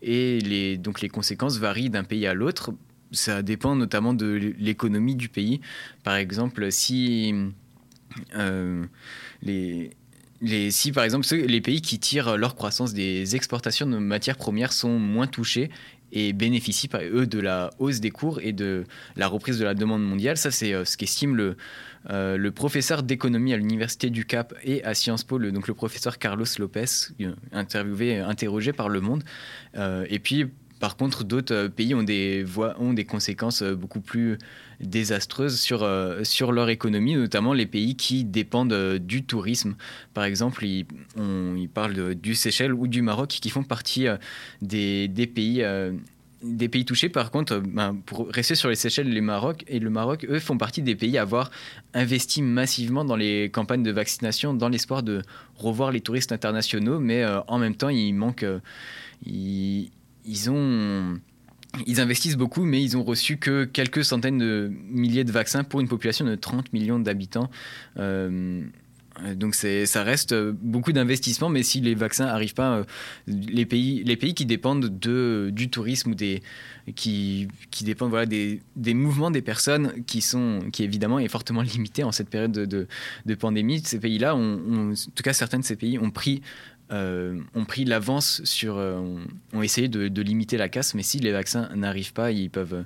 Et 0.02 0.40
les, 0.40 0.78
donc 0.78 1.00
les 1.00 1.08
conséquences 1.08 1.58
varient 1.58 1.90
d'un 1.90 2.04
pays 2.04 2.26
à 2.26 2.34
l'autre. 2.34 2.72
Ça 3.12 3.42
dépend 3.42 3.76
notamment 3.76 4.14
de 4.14 4.54
l'économie 4.58 5.14
du 5.16 5.28
pays. 5.28 5.60
Par 6.02 6.16
exemple, 6.16 6.70
si 6.72 7.34
euh, 8.34 8.84
les 9.42 9.90
les, 10.42 10.70
si 10.70 10.92
par 10.92 11.04
exemple 11.04 11.26
les 11.34 11.60
pays 11.60 11.80
qui 11.80 11.98
tirent 11.98 12.36
leur 12.36 12.56
croissance 12.56 12.92
des 12.92 13.36
exportations 13.36 13.86
de 13.86 13.96
matières 13.96 14.36
premières 14.36 14.72
sont 14.72 14.98
moins 14.98 15.26
touchés 15.26 15.70
et 16.12 16.32
bénéficient 16.32 16.88
eux 16.94 17.26
de 17.26 17.38
la 17.38 17.70
hausse 17.78 18.00
des 18.00 18.10
cours 18.10 18.40
et 18.40 18.52
de 18.52 18.84
la 19.16 19.28
reprise 19.28 19.58
de 19.58 19.64
la 19.64 19.74
demande 19.74 20.04
mondiale. 20.04 20.36
Ça, 20.36 20.50
c'est 20.50 20.72
euh, 20.72 20.84
ce 20.84 20.96
qu'estime 20.96 21.36
le, 21.36 21.56
euh, 22.10 22.36
le 22.36 22.50
professeur 22.50 23.02
d'économie 23.02 23.52
à 23.52 23.56
l'université 23.56 24.10
du 24.10 24.24
Cap 24.24 24.54
et 24.62 24.84
à 24.84 24.94
Sciences 24.94 25.24
Po, 25.24 25.38
le, 25.38 25.52
donc 25.52 25.68
le 25.68 25.74
professeur 25.74 26.18
Carlos 26.18 26.46
Lopez, 26.58 26.84
euh, 27.20 27.34
interviewé, 27.52 28.18
interrogé 28.18 28.72
par 28.72 28.88
Le 28.88 29.00
Monde. 29.00 29.24
et 30.08 30.18
puis, 30.18 30.46
par 30.78 30.96
contre, 30.96 31.24
d'autres 31.24 31.68
pays 31.68 31.94
ont 31.94 32.02
des, 32.02 32.44
conséquences 33.08 33.62
beaucoup 33.62 34.00
plus 34.00 34.38
désastreuses 34.80 35.58
sur, 35.58 35.88
sur 36.22 36.52
leur 36.52 36.68
économie, 36.68 37.14
notamment 37.14 37.54
les 37.54 37.66
pays 37.66 37.96
qui 37.96 38.24
dépendent 38.24 38.98
du 38.98 39.24
tourisme. 39.24 39.74
Par 40.12 40.24
exemple, 40.24 40.64
ils, 40.64 40.86
on, 41.16 41.66
parlent 41.72 42.14
du 42.14 42.34
Seychelles 42.34 42.74
ou 42.74 42.86
du 42.86 43.00
Maroc 43.00 43.28
qui 43.28 43.48
font 43.48 43.62
partie 43.62 44.06
des, 44.60 45.08
pays 45.34 45.64
touchés, 46.84 47.08
par 47.08 47.30
contre, 47.30 47.58
ben, 47.58 47.96
pour 48.04 48.28
rester 48.28 48.54
sur 48.54 48.68
les 48.68 48.76
Seychelles, 48.76 49.08
les 49.08 49.22
Maroc 49.22 49.64
et 49.68 49.78
le 49.78 49.88
Maroc, 49.88 50.26
eux, 50.28 50.40
font 50.40 50.58
partie 50.58 50.82
des 50.82 50.94
pays 50.94 51.16
à 51.16 51.22
avoir 51.22 51.50
investi 51.94 52.42
massivement 52.42 53.04
dans 53.04 53.16
les 53.16 53.50
campagnes 53.50 53.82
de 53.82 53.92
vaccination 53.92 54.52
dans 54.52 54.68
l'espoir 54.68 55.02
de 55.02 55.22
revoir 55.56 55.90
les 55.90 56.02
touristes 56.02 56.32
internationaux, 56.32 56.98
mais 57.00 57.24
en 57.48 57.58
même 57.58 57.74
temps, 57.74 57.88
il 57.88 58.12
manque, 58.12 58.44
ils, 59.24 59.90
ils 60.26 60.50
ont 60.50 61.18
ils 61.86 62.00
investissent 62.00 62.36
beaucoup, 62.36 62.64
mais 62.64 62.82
ils 62.82 62.96
ont 62.96 63.04
reçu 63.04 63.36
que 63.36 63.64
quelques 63.64 64.04
centaines 64.04 64.38
de 64.38 64.72
milliers 64.88 65.24
de 65.24 65.32
vaccins 65.32 65.64
pour 65.64 65.80
une 65.80 65.88
population 65.88 66.24
de 66.24 66.34
30 66.34 66.72
millions 66.72 66.98
d'habitants. 66.98 67.50
Euh, 67.98 68.62
donc 69.34 69.54
ça 69.54 70.02
reste 70.02 70.34
beaucoup 70.34 70.92
d'investissement, 70.92 71.48
mais 71.48 71.62
si 71.62 71.80
les 71.80 71.94
vaccins 71.94 72.26
n'arrivent 72.26 72.54
pas, 72.54 72.78
euh, 72.78 72.84
les 73.26 73.64
pays, 73.64 74.04
les 74.04 74.16
pays 74.16 74.34
qui 74.34 74.44
dépendent 74.44 74.98
de, 74.98 75.50
du 75.52 75.70
tourisme 75.70 76.10
ou 76.10 76.14
des, 76.14 76.42
qui, 76.94 77.48
qui 77.70 77.84
dépendent 77.84 78.10
voilà, 78.10 78.26
des, 78.26 78.60
des, 78.76 78.92
mouvements 78.92 79.30
des 79.30 79.40
personnes 79.40 80.04
qui 80.06 80.20
sont, 80.20 80.64
qui 80.70 80.84
évidemment 80.84 81.18
est 81.18 81.28
fortement 81.28 81.62
limité 81.62 82.04
en 82.04 82.12
cette 82.12 82.28
période 82.28 82.52
de, 82.52 82.86
de, 83.24 83.34
pandémie, 83.34 83.80
ces 83.84 83.98
pays-là, 83.98 84.36
en 84.36 84.92
tout 85.14 85.22
cas 85.22 85.32
certains 85.32 85.60
de 85.60 85.64
ces 85.64 85.76
pays 85.76 85.98
ont 85.98 86.10
pris 86.10 86.42
euh, 86.92 87.40
ont 87.54 87.64
pris 87.64 87.84
l'avance 87.84 88.42
sur, 88.44 88.76
euh, 88.76 89.00
ont, 89.52 89.62
essayé 89.62 89.88
de, 89.88 90.22
limiter 90.22 90.56
la 90.56 90.68
casse, 90.68 90.94
mais 90.94 91.02
si 91.02 91.18
les 91.18 91.32
vaccins 91.32 91.68
n'arrivent 91.74 92.12
pas, 92.12 92.30
ils 92.30 92.50
peuvent, 92.50 92.84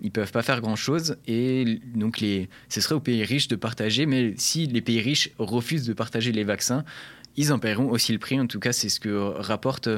ils 0.00 0.12
peuvent 0.12 0.30
pas 0.30 0.42
faire 0.42 0.60
grand 0.60 0.76
chose. 0.76 1.16
Et 1.26 1.80
donc 1.94 2.20
les, 2.20 2.48
ce 2.68 2.80
serait 2.80 2.94
aux 2.94 3.00
pays 3.00 3.24
riches 3.24 3.48
de 3.48 3.56
partager, 3.56 4.06
mais 4.06 4.34
si 4.36 4.66
les 4.66 4.80
pays 4.80 5.00
riches 5.00 5.30
refusent 5.38 5.86
de 5.86 5.92
partager 5.92 6.32
les 6.32 6.44
vaccins, 6.44 6.84
ils 7.36 7.52
en 7.52 7.58
paieront 7.58 7.90
aussi 7.90 8.12
le 8.12 8.18
prix. 8.18 8.38
En 8.38 8.46
tout 8.46 8.60
cas, 8.60 8.72
c'est 8.72 8.88
ce 8.88 9.00
que 9.00 9.16
rapporte 9.16 9.88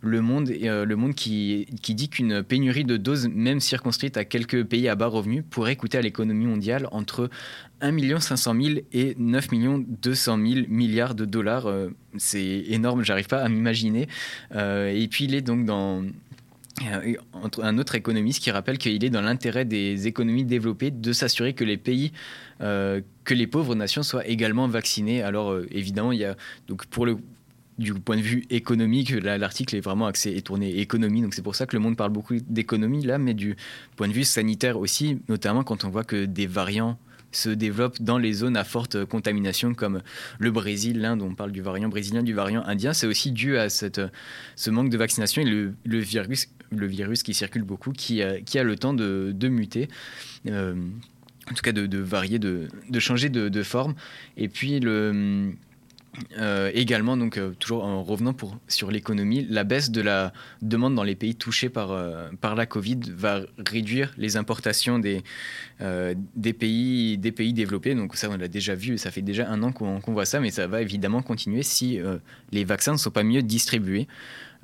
Le 0.00 0.20
Monde, 0.20 0.50
euh, 0.50 0.84
le 0.84 0.96
monde 0.96 1.14
qui, 1.14 1.66
qui 1.82 1.94
dit 1.94 2.08
qu'une 2.08 2.42
pénurie 2.42 2.84
de 2.84 2.96
doses, 2.96 3.28
même 3.28 3.60
circonscrite 3.60 4.16
à 4.16 4.24
quelques 4.24 4.64
pays 4.64 4.88
à 4.88 4.94
bas 4.94 5.06
revenus, 5.06 5.44
pourrait 5.48 5.76
coûter 5.76 5.98
à 5.98 6.02
l'économie 6.02 6.46
mondiale 6.46 6.88
entre 6.90 7.30
1 7.80 8.20
500 8.20 8.54
000 8.60 8.80
et 8.92 9.14
9 9.18 9.48
200 9.88 10.38
000 10.38 10.66
milliards 10.68 11.14
de 11.14 11.24
dollars. 11.24 11.66
Euh, 11.66 11.88
c'est 12.18 12.64
énorme, 12.68 13.04
j'arrive 13.04 13.26
pas 13.26 13.42
à 13.42 13.48
m'imaginer. 13.48 14.08
Euh, 14.54 14.88
et 14.88 15.08
puis 15.08 15.24
il 15.24 15.34
est 15.34 15.42
donc 15.42 15.64
dans 15.64 16.02
un 17.62 17.78
autre 17.78 17.94
économiste 17.94 18.42
qui 18.42 18.50
rappelle 18.50 18.78
qu'il 18.78 19.04
est 19.04 19.10
dans 19.10 19.20
l'intérêt 19.20 19.66
des 19.66 20.06
économies 20.06 20.44
développées 20.44 20.90
de 20.90 21.12
s'assurer 21.12 21.52
que 21.52 21.64
les 21.64 21.76
pays, 21.76 22.12
euh, 22.62 23.02
que 23.24 23.34
les 23.34 23.46
pauvres 23.46 23.74
nations 23.74 24.02
soient 24.02 24.26
également 24.26 24.66
vaccinées. 24.66 25.22
Alors 25.22 25.58
évidemment, 25.70 26.12
il 26.12 26.20
y 26.20 26.24
a 26.24 26.36
donc 26.68 26.86
pour 26.86 27.06
le 27.06 27.18
du 27.78 27.94
point 27.94 28.18
de 28.18 28.22
vue 28.22 28.44
économique, 28.50 29.10
l'article 29.10 29.74
est 29.74 29.80
vraiment 29.80 30.06
axé 30.06 30.34
et 30.36 30.42
tourné 30.42 30.80
économie, 30.80 31.22
donc 31.22 31.32
c'est 31.32 31.40
pour 31.40 31.54
ça 31.54 31.64
que 31.64 31.74
le 31.74 31.80
monde 31.80 31.96
parle 31.96 32.10
beaucoup 32.10 32.34
d'économie 32.38 33.02
là, 33.02 33.16
mais 33.16 33.32
du 33.32 33.56
point 33.96 34.06
de 34.06 34.12
vue 34.12 34.24
sanitaire 34.24 34.78
aussi, 34.78 35.18
notamment 35.30 35.64
quand 35.64 35.84
on 35.84 35.88
voit 35.88 36.04
que 36.04 36.26
des 36.26 36.46
variants 36.46 36.98
se 37.32 37.50
développent 37.50 38.00
dans 38.00 38.18
les 38.18 38.32
zones 38.32 38.56
à 38.56 38.64
forte 38.64 39.04
contamination 39.04 39.74
comme 39.74 40.02
le 40.38 40.50
Brésil, 40.50 41.00
l'Inde, 41.00 41.22
on 41.22 41.34
parle 41.34 41.52
du 41.52 41.62
variant 41.62 41.88
brésilien, 41.88 42.22
du 42.22 42.34
variant 42.34 42.62
indien. 42.64 42.92
C'est 42.92 43.06
aussi 43.06 43.32
dû 43.32 43.56
à 43.56 43.68
ce 43.68 44.70
manque 44.70 44.90
de 44.90 44.96
vaccination 44.96 45.42
et 45.42 45.44
le, 45.44 45.98
virus, 45.98 46.48
le 46.70 46.86
virus 46.86 47.22
qui 47.22 47.34
circule 47.34 47.62
beaucoup, 47.62 47.92
qui, 47.92 48.22
a, 48.22 48.62
le 48.62 48.76
temps 48.76 48.94
de, 48.94 49.48
muter. 49.48 49.88
Euh, 50.46 50.74
en 51.50 51.54
tout 51.54 51.62
cas, 51.62 51.72
de, 51.72 51.98
varier, 51.98 52.38
de, 52.38 52.68
de 52.88 53.00
changer 53.00 53.28
de, 53.28 53.62
forme. 53.62 53.94
Et 54.36 54.48
puis, 54.48 54.80
le, 54.80 55.52
euh, 56.38 56.70
également, 56.74 57.16
donc, 57.16 57.38
euh, 57.38 57.52
toujours 57.58 57.84
en 57.84 58.02
revenant 58.02 58.34
sur 58.66 58.90
l'économie, 58.90 59.46
la 59.48 59.62
baisse 59.62 59.90
de 59.90 60.00
la 60.00 60.32
demande 60.60 60.94
dans 60.94 61.04
les 61.04 61.14
pays 61.14 61.36
touchés 61.36 61.68
par, 61.68 61.92
euh, 61.92 62.28
la 62.42 62.66
Covid 62.66 62.98
va 63.14 63.42
réduire 63.58 64.12
les 64.18 64.36
importations 64.36 64.98
des, 64.98 65.22
pays, 66.52 67.18
développés. 67.18 67.94
Donc 67.94 68.16
ça, 68.16 68.28
on 68.28 68.36
l'a 68.36 68.48
déjà 68.48 68.74
vu, 68.74 68.98
ça 68.98 69.10
fait 69.10 69.22
déjà 69.22 69.48
un 69.48 69.62
an 69.62 69.72
qu'on 69.72 70.00
voit 70.12 70.26
ça, 70.26 70.40
mais 70.40 70.50
ça 70.50 70.66
va 70.66 70.82
évidemment 70.82 71.22
continuer 71.22 71.62
si 71.62 71.98
les 72.50 72.64
vaccins 72.64 72.92
ne 72.92 72.98
sont 72.98 73.10
pas 73.10 73.22
mieux 73.22 73.42
distribués. 73.42 74.08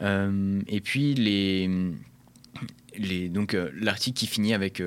et 0.01 0.81
puis, 0.83 1.15
les... 1.15 1.71
Donc 3.29 3.55
l'article 3.79 4.19
qui 4.19 4.27
finit 4.27 4.55
avec 4.55 4.83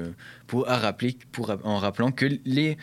pour, 0.47 0.67
à 0.67 0.77
rappeler, 0.77 1.15
en 1.63 1.77
rappelant 1.77 2.11
que 2.11 2.25
les 2.43 2.77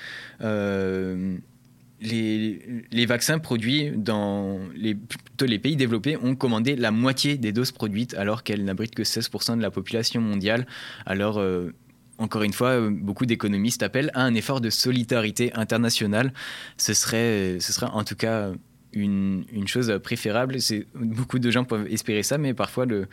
les, 2.01 3.07
vaccins 3.07 3.39
produits 3.39 3.91
dans 3.97 4.61
les, 4.75 4.97
les 5.41 5.59
pays 5.59 5.77
développés 5.77 6.17
ont 6.23 6.35
commandé 6.35 6.77
la 6.77 6.91
moitié 6.91 7.39
des 7.39 7.53
doses 7.53 7.73
produites 7.73 8.15
alors 8.15 8.43
qu'elles 8.43 8.65
n'abritent 8.65 8.95
que 8.95 9.03
16% 9.03 9.57
de 9.57 9.63
la 9.63 9.71
population 9.71 10.21
mondiale. 10.21 10.67
Alors, 11.07 11.39
euh, 11.39 11.73
encore 12.19 12.43
une 12.43 12.53
fois, 12.53 12.89
beaucoup 12.91 13.27
d'économistes 13.27 13.83
appellent 13.83 14.11
à 14.15 14.23
un 14.23 14.35
effort 14.35 14.61
de 14.61 14.71
solidarité 14.71 15.53
internationale. 15.55 16.33
Ce 16.77 16.95
serait, 16.95 17.59
ce 17.61 17.73
serait 17.73 17.87
en 17.87 18.05
tout 18.05 18.17
cas 18.17 18.53
une, 18.93 19.45
chose 19.67 19.99
préférable. 20.03 20.57
Beaucoup 20.95 21.39
de 21.39 21.51
gens 21.51 21.65
peuvent 21.65 21.87
espérer 21.91 22.23
ça, 22.23 22.39
mais 22.39 22.55
parfois, 22.55 22.87
le, 22.87 23.07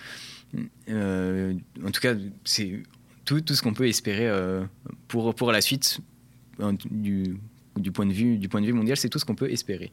euh, 0.90 1.54
en 1.86 1.92
tout 1.92 2.02
cas, 2.02 2.16
c'est 2.46 2.84
tout, 3.26 3.42
tout 3.42 3.56
ce 3.56 3.62
qu'on 3.62 3.74
peut 3.74 3.88
espérer 3.88 4.28
euh, 4.28 4.64
pour, 5.08 5.36
pour 5.36 5.52
la 5.52 5.62
suite 5.62 6.00
du 6.90 7.36
du 7.78 7.92
point 7.92 8.06
de 8.06 8.14
vue, 8.14 8.38
du 8.38 8.50
point 8.50 8.62
de 8.62 8.66
vue 8.66 8.74
mondial, 8.74 8.98
c'est 8.98 9.10
tout 9.10 9.20
ce 9.20 9.26
qu'on 9.26 9.36
peut 9.36 9.52
espérer. 9.52 9.92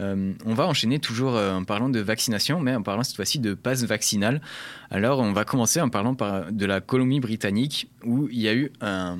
Euh, 0.00 0.32
on 0.44 0.54
va 0.54 0.66
enchaîner 0.66 0.98
toujours 0.98 1.36
euh, 1.36 1.54
en 1.54 1.64
parlant 1.64 1.88
de 1.88 2.00
vaccination, 2.00 2.60
mais 2.60 2.74
en 2.74 2.82
parlant 2.82 3.02
cette 3.02 3.16
fois-ci 3.16 3.38
de 3.38 3.54
passe 3.54 3.84
vaccinal. 3.84 4.40
Alors, 4.90 5.20
on 5.20 5.32
va 5.32 5.44
commencer 5.44 5.80
en 5.80 5.88
parlant 5.88 6.16
de 6.50 6.66
la 6.66 6.80
Colombie-Britannique, 6.80 7.90
où 8.04 8.28
il 8.28 8.40
y 8.40 8.48
a 8.48 8.54
eu 8.54 8.72
un, 8.80 9.18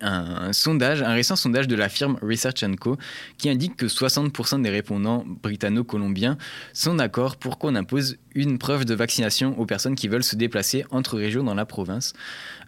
un, 0.00 0.52
sondage, 0.52 1.02
un 1.02 1.12
récent 1.12 1.36
sondage 1.36 1.68
de 1.68 1.76
la 1.76 1.88
firme 1.88 2.18
Research 2.22 2.64
Co 2.78 2.96
qui 3.38 3.48
indique 3.48 3.76
que 3.76 3.86
60% 3.86 4.62
des 4.62 4.70
répondants 4.70 5.24
britanno-colombiens 5.42 6.36
sont 6.72 6.94
d'accord 6.94 7.36
pour 7.36 7.58
qu'on 7.58 7.74
impose 7.74 8.16
une 8.34 8.58
preuve 8.58 8.84
de 8.84 8.94
vaccination 8.94 9.58
aux 9.58 9.66
personnes 9.66 9.94
qui 9.94 10.08
veulent 10.08 10.24
se 10.24 10.36
déplacer 10.36 10.84
entre 10.90 11.16
régions 11.16 11.42
dans 11.42 11.54
la 11.54 11.64
province. 11.64 12.12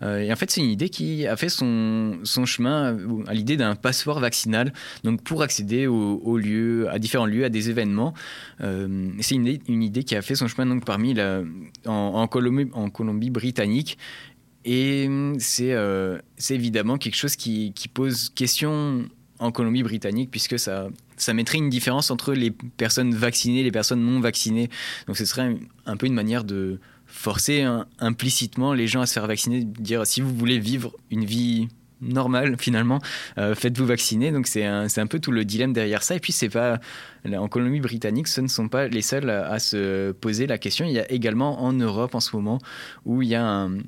Euh, 0.02 0.20
et 0.20 0.32
en 0.32 0.36
fait, 0.36 0.50
c'est 0.50 0.60
une 0.60 0.70
idée 0.70 0.88
qui 0.88 1.26
a 1.26 1.36
fait 1.36 1.48
son, 1.48 2.20
chemin 2.24 2.96
à 3.26 3.34
l'idée 3.34 3.56
d'un 3.56 3.74
passeport 3.74 4.20
vaccinal, 4.20 4.72
donc 5.04 5.22
pour 5.22 5.42
accéder 5.42 5.86
aux, 5.86 6.38
lieux, 6.38 6.88
à 6.90 6.98
différents 6.98 7.26
lieux, 7.26 7.44
à 7.44 7.48
des 7.48 7.70
événements. 7.70 8.14
Euh, 8.62 9.10
c'est 9.20 9.34
une, 9.34 9.82
idée 9.82 10.04
qui 10.04 10.16
a 10.16 10.22
fait 10.22 10.34
son 10.34 10.48
chemin 10.48 10.66
donc 10.66 10.84
parmi 10.84 11.14
la, 11.14 11.42
en, 11.86 12.26
Colombie, 12.26 12.70
en 12.72 12.90
Colombie 12.90 13.30
britannique 13.30 13.98
et 14.70 15.06
hum, 15.06 15.38
euh, 15.60 16.18
c'est 16.36 16.54
évidemment 16.54 16.98
quelque 16.98 17.16
chose 17.16 17.36
qui, 17.36 17.72
pose 17.94 18.28
question 18.34 19.08
en 19.38 19.50
Colombie-Britannique, 19.50 20.30
puisque 20.30 20.58
ça, 20.58 20.88
ça 21.16 21.32
mettrait 21.32 21.56
une 21.56 21.70
différence 21.70 22.10
entre 22.10 22.34
les 22.34 22.50
personnes 22.50 23.14
vaccinées 23.14 23.60
et 23.60 23.64
les 23.64 23.72
personnes 23.72 24.04
non 24.04 24.20
vaccinées. 24.20 24.68
Donc 25.06 25.16
ce 25.16 25.24
serait 25.24 25.56
un, 25.86 25.96
peu 25.96 26.06
une 26.06 26.12
manière 26.12 26.44
de 26.44 26.80
forcer 27.06 27.66
implicitement 27.98 28.74
les 28.74 28.86
gens 28.86 29.00
à 29.00 29.06
se 29.06 29.14
faire 29.14 29.26
vacciner, 29.26 29.64
de 29.64 29.80
dire 29.80 30.06
si 30.06 30.20
vous 30.20 30.34
voulez 30.34 30.58
vivre 30.58 30.92
une 31.10 31.24
vie 31.24 31.68
normale 32.02 32.56
finalement, 32.58 33.00
euh, 33.38 33.54
faites-vous 33.54 33.86
vacciner. 33.86 34.32
Donc 34.32 34.46
c'est 34.48 34.66
un, 34.66 34.86
un, 34.94 35.06
peu 35.06 35.18
tout 35.18 35.32
le 35.32 35.46
dilemme 35.46 35.72
derrière 35.72 36.02
ça. 36.02 36.14
Et 36.14 36.20
puis 36.20 36.32
c'est 36.32 36.50
pas 36.50 36.78
en 37.24 37.48
Colombie-Britannique, 37.48 38.28
ce 38.28 38.42
ne 38.42 38.48
sont 38.48 38.68
pas 38.68 38.88
les 38.88 39.02
seuls 39.02 39.30
à, 39.30 39.50
à, 39.50 39.58
se 39.58 40.12
poser 40.12 40.46
la 40.46 40.58
question. 40.58 40.84
Il 40.84 40.92
y 40.92 40.98
a 40.98 41.10
également 41.10 41.62
en 41.62 41.72
Europe 41.72 42.14
en 42.14 42.20
ce 42.20 42.36
moment 42.36 42.58
où 43.06 43.22
il 43.22 43.28
y 43.28 43.34
a 43.34 43.46
un, 43.46 43.78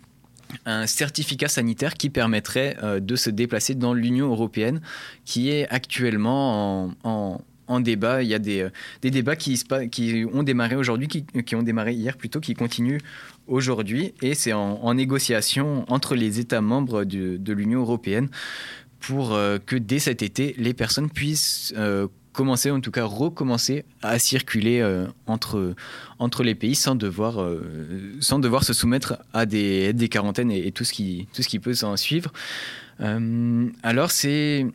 un 0.66 0.86
certificat 0.86 1.48
sanitaire 1.48 1.94
qui 1.94 2.10
permettrait 2.10 2.76
euh, 2.82 3.00
de 3.00 3.16
se 3.16 3.30
déplacer 3.30 3.74
dans 3.74 3.94
l'Union 3.94 4.30
européenne, 4.30 4.80
qui 5.24 5.50
est 5.50 5.68
actuellement 5.68 6.94
en, 7.04 7.40
débat. 7.80 8.22
Il 8.22 8.28
y 8.28 8.34
a 8.34 8.40
des, 8.40 8.62
euh, 8.62 8.70
débats 9.00 9.36
qui, 9.36 9.62
qui, 9.92 10.26
ont 10.32 10.42
démarré 10.42 10.74
aujourd'hui, 10.74 11.06
qui, 11.06 11.54
ont 11.54 11.62
démarré 11.62 11.92
hier 11.92 12.16
plutôt, 12.16 12.40
qui 12.40 12.54
continuent 12.54 13.00
aujourd'hui, 13.46 14.12
et 14.22 14.34
c'est 14.34 14.52
en, 14.52 14.94
négociation 14.94 15.84
entre 15.88 16.16
les 16.16 16.40
États 16.40 16.60
membres 16.60 17.04
de, 17.04 17.52
l'Union 17.52 17.80
européenne 17.80 18.28
pour 18.98 19.34
euh, 19.34 19.58
que 19.64 19.76
dès 19.76 20.00
cet 20.00 20.22
été, 20.22 20.54
les 20.58 20.74
personnes 20.74 21.10
puissent 21.10 21.72
commencer, 22.32 22.70
en 22.70 22.80
tout 22.80 22.90
cas 22.90 23.04
recommencer 23.04 23.84
à 24.02 24.18
circuler 24.18 24.80
euh, 24.80 25.06
entre, 25.26 25.74
entre 26.18 26.42
les 26.42 26.54
pays 26.54 26.74
sans 26.74 26.94
devoir, 26.94 27.40
euh, 27.40 28.16
sans 28.20 28.38
devoir 28.38 28.64
se 28.64 28.72
soumettre 28.72 29.18
à 29.32 29.46
des, 29.46 29.92
des 29.92 30.08
quarantaines 30.08 30.50
et, 30.50 30.70
tout, 30.72 30.84
ce 30.84 30.92
qui, 30.92 31.28
tout 31.34 31.42
ce 31.42 31.48
qui 31.48 31.58
peut 31.58 31.74
s'en 31.74 31.96
suivre. 31.96 32.32
Euh, 33.00 33.68
alors, 33.82 34.10
c'est, 34.10 34.66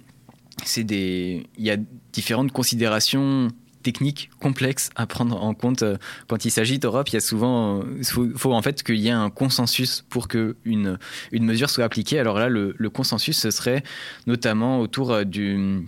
des, 0.78 1.48
il 1.58 1.64
y 1.64 1.72
a 1.72 1.78
différentes 2.12 2.52
considérations 2.52 3.50
techniques 3.84 4.32
complexes 4.40 4.90
à 4.96 5.06
prendre 5.06 5.44
en 5.44 5.54
compte 5.54 5.84
quand 6.28 6.44
il 6.44 6.50
s'agit 6.50 6.80
d'Europe. 6.80 7.08
Il 7.10 7.14
y 7.14 7.18
a 7.18 7.22
souvent, 7.22 7.84
il 7.98 8.04
faut, 8.04 8.52
en 8.52 8.62
fait 8.64 8.82
qu'il 8.82 8.96
y 8.96 9.10
ait 9.10 9.12
un 9.12 9.30
consensus 9.30 10.04
pour 10.10 10.28
que 10.28 10.56
une, 10.66 10.98
mesure 11.34 11.70
soit 11.70 11.84
appliquée. 11.84 12.18
Alors 12.18 12.40
là, 12.40 12.50
le 12.50 12.90
consensus, 12.90 13.38
ce 13.38 13.52
serait 13.52 13.84
notamment 14.26 14.80
autour 14.80 15.24
du 15.24 15.86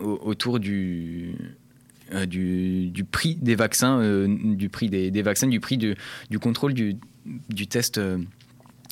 autour 0.00 0.58
du, 0.60 1.34
euh, 2.12 2.26
du, 2.26 2.88
du, 2.88 3.04
prix 3.04 3.34
des 3.34 3.54
vaccins, 3.54 4.00
euh, 4.00 4.26
du 4.28 4.70
prix 4.70 4.88
des, 4.88 5.22
vaccins, 5.22 5.46
du 5.46 5.60
prix 5.60 5.76
du, 5.76 5.94
du 6.30 6.38
contrôle 6.38 6.72
du, 6.72 6.96
du 7.50 7.66
test. 7.66 7.98
Euh, 7.98 8.18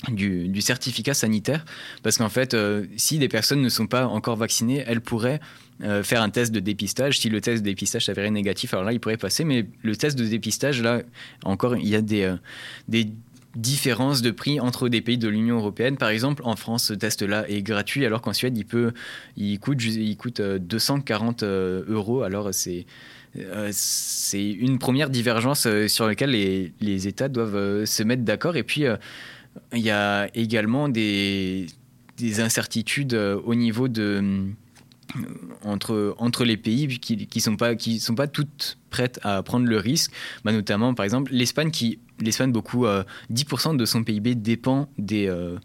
du, 0.09 0.49
du, 0.49 0.61
certificat 0.61 1.14
sanitaire, 1.14 1.64
parce 2.03 2.18
qu'en 2.18 2.29
fait, 2.29 2.55
si 2.96 3.18
des 3.18 3.29
personnes 3.29 3.62
ne 3.62 3.68
sont 3.70 3.87
pas 3.87 4.07
encore 4.07 4.37
vaccinées, 4.37 4.85
elles 4.87 5.01
pourraient 5.01 5.40
faire 6.03 6.20
un 6.20 6.29
test 6.29 6.53
de 6.53 6.61
dépistage. 6.61 7.18
Si 7.18 7.31
le 7.31 7.40
test 7.40 7.62
de 7.62 7.64
dépistage 7.64 8.05
s'avérait 8.05 8.31
négatif, 8.31 8.75
alors 8.75 8.85
là, 8.85 8.92
il 8.92 9.01
pourrait 9.01 9.16
passer, 9.16 9.42
mais 9.42 9.66
le 9.83 9.96
test 9.96 10.16
de 10.16 10.27
dépistage, 10.27 10.83
là, 10.83 11.01
encore, 11.44 11.77
il 11.77 11.88
y 11.88 11.96
a 11.96 12.03
des, 12.03 12.31
des 12.88 13.09
différence 13.57 14.23
de 14.23 14.31
prix 14.31 14.61
entre 14.61 14.88
des 14.88 15.01
pays 15.01 15.19
de 15.19 15.29
l'Union 15.29 15.57
européenne. 15.57 15.97
Par 15.97 16.11
exemple, 16.11 16.42
en 16.45 16.57
France, 16.57 16.85
ce 16.85 16.95
test-là 16.95 17.49
est 17.49 17.62
gratuit, 17.62 18.05
alors 18.05 18.21
qu'en 18.21 18.33
Suède, 18.33 18.57
il, 18.57 19.59
coûte, 19.59 19.85
il 19.85 20.16
coûte 20.16 20.40
240 20.40 21.42
euh, 21.42 21.47
euh, 21.47 21.85
euros. 21.88 22.23
Alors, 22.23 22.53
c'est. 22.53 22.87
Euh, 23.38 23.69
c'est 23.71 24.51
une 24.51 24.79
première 24.79 25.11
divergence 25.11 25.69
sur 25.88 26.07
laquelle 26.07 26.31
les, 26.31 27.09
États 27.09 27.29
doivent 27.29 27.85
se 27.85 28.03
mettre 28.03 28.23
d'accord. 28.23 28.57
Et 28.57 28.62
puis, 28.62 28.85
il 29.75 29.81
y 29.81 29.90
a 29.90 30.29
également 30.35 30.88
des 30.88 31.66
incertitudes 32.38 33.12
au 33.12 33.55
niveau 33.55 33.88
de 33.88 34.47
entre, 35.62 36.14
entre 36.19 36.45
les 36.45 36.57
pays 36.57 36.99
qui 36.99 37.29
ne 37.35 37.40
sont, 37.40 37.57
pas, 37.57 37.73
sont 37.79 38.14
pas 38.14 38.27
toutes 38.27 38.79
prêtes 38.90 39.21
à 39.23 39.42
prendre 39.42 39.66
le 39.66 39.79
risque. 39.79 40.12
Bah, 40.45 40.53
notamment, 40.53 40.95
par 40.95 41.05
exemple, 41.05 41.33
l'Espagne, 41.33 41.71
qui 41.71 41.99
l'Espagne, 42.21 42.53
beaucoup, 42.53 42.87
10% 42.87 42.87
euh, 42.88 43.77
de 43.77 43.85
son 43.85 44.05
PIB 44.05 44.35
dépend, 44.35 44.88
des, 44.99 45.27
euh, 45.29 45.59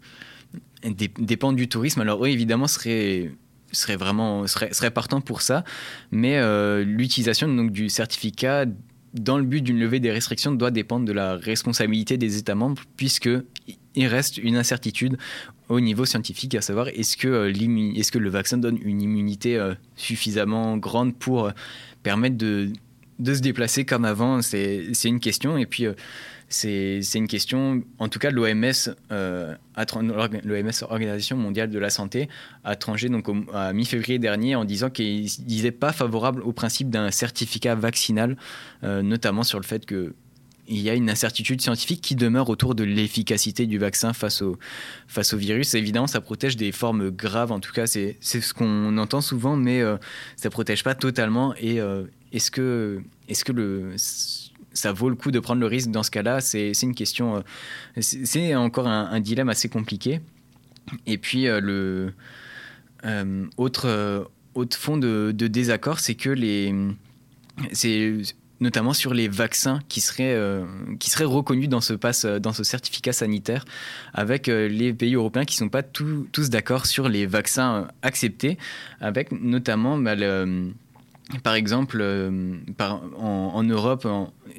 dépend 1.18 1.52
du 1.52 1.68
tourisme. 1.68 2.00
Alors, 2.00 2.20
oui, 2.20 2.32
évidemment, 2.32 2.66
serait 2.66 3.32
serait 3.72 3.96
vraiment 3.96 4.46
serait, 4.46 4.74
serait 4.74 4.90
partant 4.90 5.22
pour 5.22 5.40
ça, 5.40 5.64
mais 6.10 6.36
euh, 6.36 6.84
l'utilisation 6.84 7.48
donc 7.48 7.72
du 7.72 7.88
certificat 7.88 8.66
dans 9.14 9.38
le 9.38 9.44
but 9.44 9.62
d'une 9.62 9.78
levée 9.78 9.98
des 9.98 10.10
restrictions 10.10 10.52
doit 10.52 10.70
dépendre 10.70 11.06
de 11.06 11.12
la 11.12 11.36
responsabilité 11.36 12.18
des 12.18 12.36
États 12.36 12.54
membres, 12.54 12.82
puisque 12.96 13.30
il 13.94 14.06
reste 14.06 14.38
une 14.38 14.56
incertitude 14.56 15.16
au 15.68 15.80
niveau 15.80 16.04
scientifique, 16.04 16.54
à 16.54 16.60
savoir 16.60 16.88
est-ce 16.88 17.16
que, 17.16 17.28
euh, 17.28 17.48
est 17.50 18.10
que 18.10 18.18
le 18.18 18.30
vaccin 18.30 18.58
donne 18.58 18.78
une 18.82 19.00
immunité 19.02 19.56
euh, 19.56 19.74
suffisamment 19.96 20.76
grande 20.76 21.14
pour 21.16 21.46
euh, 21.46 21.50
permettre 22.02 22.36
de, 22.36 22.72
se 23.24 23.40
déplacer 23.40 23.84
comme 23.84 24.04
avant? 24.04 24.42
C'est 24.42 24.92
une 25.04 25.20
question. 25.20 25.56
Et 25.56 25.66
puis, 25.66 25.86
c'est 26.48 27.00
une 27.14 27.28
question, 27.28 27.82
en 27.98 28.08
tout 28.08 28.18
cas, 28.18 28.30
l'OMS, 28.30 28.72
l'OMS, 29.10 30.70
Organisation 30.82 31.36
mondiale 31.36 31.70
de 31.70 31.78
la 31.78 31.88
santé, 31.88 32.28
a 32.64 32.76
tranché 32.76 33.08
donc 33.08 33.26
à 33.54 33.72
mi-février 33.72 34.18
dernier 34.18 34.56
en 34.56 34.64
disant 34.64 34.90
qu'il 34.90 35.28
n'était 35.48 35.70
pas 35.70 35.92
favorable 35.92 36.42
au 36.42 36.52
principe 36.52 36.90
d'un 36.90 37.10
certificat 37.10 37.74
vaccinal, 37.74 38.36
notamment 38.82 39.44
sur 39.44 39.60
le 39.60 39.64
fait 39.64 39.86
que 39.86 40.14
il 40.68 40.80
y 40.80 40.90
a 40.90 40.94
une 40.94 41.10
incertitude 41.10 41.60
scientifique 41.60 42.00
qui 42.00 42.14
demeure 42.14 42.48
autour 42.48 42.74
de 42.74 42.84
l'efficacité 42.84 43.66
du 43.66 43.78
vaccin 43.78 44.12
face 44.12 44.42
au, 44.42 44.58
face 45.08 45.34
au 45.34 45.36
virus. 45.36 45.74
Évidemment, 45.74 46.06
ça 46.06 46.20
protège 46.20 46.56
des 46.56 46.70
formes 46.72 47.10
graves, 47.10 47.50
en 47.50 47.60
tout 47.60 47.72
cas, 47.72 47.86
c'est 47.86 48.16
ce 48.20 48.54
qu'on 48.54 48.96
entend 48.96 49.20
souvent, 49.20 49.56
mais 49.56 49.80
euh, 49.80 49.96
ça 50.36 50.48
ne 50.48 50.52
protège 50.52 50.84
pas 50.84 50.94
totalement. 50.94 51.54
Et 51.56 51.80
euh, 51.80 52.04
est-ce 52.32 52.50
que, 52.50 53.02
est 53.28 53.34
-ce 53.34 53.44
que 53.44 53.52
le, 53.52 53.94
ça 54.72 54.92
vaut 54.92 55.08
le 55.08 55.16
coup 55.16 55.32
de 55.32 55.40
prendre 55.40 55.60
le 55.60 55.66
risque 55.66 55.90
dans 55.90 56.04
ce 56.04 56.10
cas-là? 56.10 56.40
C'est 56.40 56.72
une 56.82 56.94
question, 56.94 57.36
euh, 57.36 58.00
c'est 58.00 58.54
encore 58.54 58.86
un, 58.86 59.20
dilemme 59.20 59.48
assez 59.48 59.68
compliqué. 59.68 60.20
Et 61.06 61.18
puis, 61.18 61.44
le 61.44 62.14
autre, 63.56 64.30
autre 64.54 64.76
fond 64.76 64.96
de, 64.96 65.32
de 65.34 65.46
désaccord, 65.48 65.98
c'est 65.98 66.14
que 66.14 66.30
les. 66.30 66.72
C'est 67.72 68.22
notamment 68.62 68.92
sur 68.92 69.12
les 69.12 69.28
vaccins 69.28 69.80
qui 69.88 70.00
seraient, 70.00 70.34
euh, 70.34 70.64
qui 71.00 71.10
seraient 71.10 71.24
reconnus 71.24 71.68
dans 71.68 71.80
ce, 71.80 71.92
passe, 71.92 72.24
euh, 72.24 72.38
dans 72.38 72.52
ce 72.52 72.64
certificat 72.64 73.12
sanitaire, 73.12 73.64
avec 74.14 74.48
euh, 74.48 74.68
les 74.68 74.94
pays 74.94 75.14
européens 75.16 75.44
qui 75.44 75.56
ne 75.56 75.66
sont 75.66 75.68
pas 75.68 75.82
tous 75.82 76.48
d'accord 76.48 76.86
sur 76.86 77.08
les 77.08 77.26
vaccins 77.26 77.88
acceptés, 78.02 78.56
avec 79.00 79.32
notamment 79.32 79.98
bah, 79.98 80.14
par 81.42 81.54
exemple, 81.54 82.02
en, 83.18 83.62
Europe, 83.62 84.06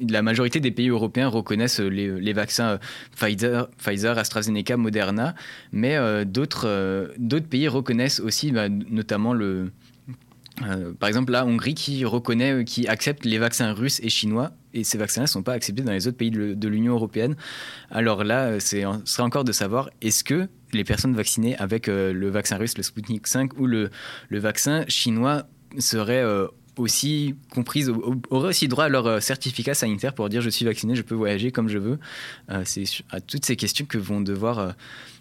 la 0.08 0.22
majorité 0.22 0.58
des 0.58 0.72
pays 0.72 0.88
européens 0.88 1.28
reconnaissent 1.28 1.78
les, 1.78 2.32
vaccins 2.32 2.80
Pfizer, 3.14 3.68
Pfizer, 3.78 4.18
AstraZeneca, 4.18 4.76
Moderna, 4.76 5.36
mais 5.72 5.96
d'autres 6.24 7.12
pays 7.48 7.68
reconnaissent 7.68 8.18
aussi 8.18 8.50
bah, 8.50 8.68
notamment 8.68 9.34
le, 9.34 9.70
euh, 10.62 10.92
par 10.92 11.08
exemple, 11.08 11.32
la 11.32 11.44
Hongrie 11.44 11.74
qui 11.74 12.04
reconnaît, 12.04 12.52
euh, 12.52 12.62
qui 12.62 12.86
accepte 12.86 13.24
les 13.24 13.38
vaccins 13.38 13.72
russes 13.72 14.00
et 14.02 14.08
chinois, 14.08 14.52
et 14.72 14.84
ces 14.84 14.98
vaccins 14.98 15.22
ne 15.22 15.26
sont 15.26 15.42
pas 15.42 15.52
acceptés 15.52 15.82
dans 15.82 15.92
les 15.92 16.06
autres 16.06 16.16
pays 16.16 16.30
de, 16.30 16.68
l'Union 16.68 16.94
européenne. 16.94 17.36
Alors 17.90 18.24
là, 18.24 18.44
euh, 18.44 18.60
ce 18.60 18.82
serait 19.04 19.22
encore 19.22 19.44
de 19.44 19.52
savoir 19.52 19.90
est-ce 20.00 20.22
que 20.22 20.48
les 20.72 20.84
personnes 20.84 21.14
vaccinées 21.14 21.56
avec 21.58 21.86
le 21.86 22.28
vaccin 22.30 22.56
russe, 22.56 22.76
le 22.76 22.82
Sputnik 22.82 23.28
5 23.28 23.58
ou 23.58 23.66
le, 23.66 23.90
le 24.28 24.38
vaccin 24.40 24.84
chinois 24.88 25.46
seraient 25.78 26.24
aussi 26.76 27.36
comprises, 27.52 27.92
auraient 28.30 28.48
aussi 28.48 28.66
droit 28.66 28.86
à 28.86 28.88
leur 28.88 29.22
certificat 29.22 29.74
sanitaire 29.74 30.14
pour 30.14 30.28
dire 30.28 30.40
je 30.40 30.50
suis 30.50 30.64
vacciné, 30.64 30.96
je 30.96 31.02
peux 31.02 31.14
voyager 31.14 31.52
comme 31.52 31.68
je 31.68 31.78
veux. 31.78 32.00
C'est 32.64 32.86
à 33.10 33.20
toutes 33.20 33.44
ces 33.44 33.54
questions 33.54 33.86
que 33.86 33.98
vont 33.98 34.20
devoir, 34.20 34.74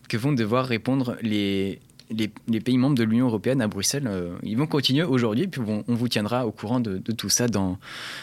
que 0.10 0.18
vont 0.18 0.34
devoir 0.34 0.66
répondre 0.66 1.18
les, 1.22 1.80
les, 2.18 2.60
pays 2.60 2.78
membres 2.78 2.96
de 2.96 3.04
l'Union 3.04 3.28
européenne 3.28 3.62
à 3.62 3.68
Bruxelles, 3.68 4.10
ils 4.44 4.58
vont 4.58 4.68
continuer 4.68 5.04
aujourd'hui, 5.04 5.48
puis 5.48 5.62
on, 5.62 5.84
vous 5.88 6.08
tiendra 6.08 6.46
au 6.46 6.52
courant 6.52 6.80
de, 6.80 6.98
tout 6.98 7.30
ça 7.30 7.48
dans, 7.48 7.78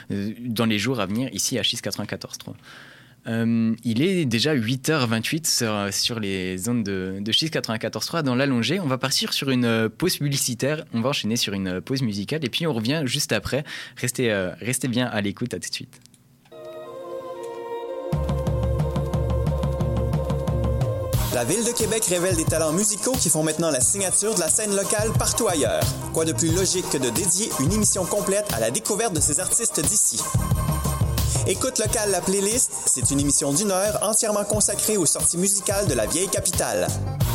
dans 0.08 0.66
les 0.66 0.78
jours 0.78 1.00
à 1.00 1.06
venir 1.06 1.28
ici 1.32 1.58
à 1.58 1.62
694.3. 1.62 2.54
Euh, 3.26 3.74
il 3.84 4.02
est 4.02 4.24
déjà 4.24 4.54
8h28 4.54 5.90
sur, 5.92 6.20
les 6.20 6.68
ondes 6.68 6.82
de, 6.82 7.18
de 7.20 7.32
94.3 7.32 8.22
dans 8.22 8.34
l'allongé. 8.34 8.80
On 8.80 8.86
va 8.86 8.98
partir 8.98 9.32
sur 9.32 9.50
une 9.50 9.64
euh, 9.64 9.88
pause 9.88 10.16
publicitaire. 10.16 10.84
On 10.92 11.00
va 11.00 11.10
enchaîner 11.10 11.36
sur 11.36 11.52
une 11.52 11.68
euh, 11.68 11.80
pause 11.80 12.02
musicale 12.02 12.44
et 12.44 12.48
puis 12.48 12.66
on 12.66 12.72
revient 12.72 13.02
juste 13.04 13.32
après. 13.32 13.64
Restez, 13.96 14.32
restez 14.60 14.88
bien 14.88 15.06
à 15.06 15.20
l'écoute. 15.20 15.54
À 15.54 15.58
tout 15.58 15.68
de 15.68 15.74
suite. 15.74 16.00
La 21.32 21.44
Ville 21.44 21.64
de 21.64 21.70
Québec 21.70 22.04
révèle 22.06 22.34
des 22.34 22.44
talents 22.44 22.72
musicaux 22.72 23.12
qui 23.12 23.30
font 23.30 23.44
maintenant 23.44 23.70
la 23.70 23.80
signature 23.80 24.34
de 24.34 24.40
la 24.40 24.48
scène 24.48 24.74
locale 24.74 25.12
partout 25.16 25.46
ailleurs. 25.46 25.84
Quoi 26.12 26.24
de 26.24 26.32
plus 26.32 26.50
logique 26.52 26.90
que 26.90 26.98
de 26.98 27.08
dédier 27.08 27.48
une 27.60 27.72
émission 27.72 28.04
complète 28.04 28.52
à 28.52 28.58
la 28.58 28.72
découverte 28.72 29.12
de 29.12 29.20
ces 29.20 29.38
artistes 29.38 29.78
d'ici? 29.80 30.20
Écoute 31.46 31.78
local 31.78 32.10
la 32.10 32.20
playlist, 32.20 32.72
c'est 32.86 33.12
une 33.12 33.20
émission 33.20 33.52
d'une 33.52 33.70
heure 33.70 34.00
entièrement 34.02 34.44
consacrée 34.44 34.96
aux 34.96 35.06
sorties 35.06 35.38
musicales 35.38 35.86
de 35.86 35.94
la 35.94 36.06
vieille 36.06 36.28
capitale. 36.28 36.88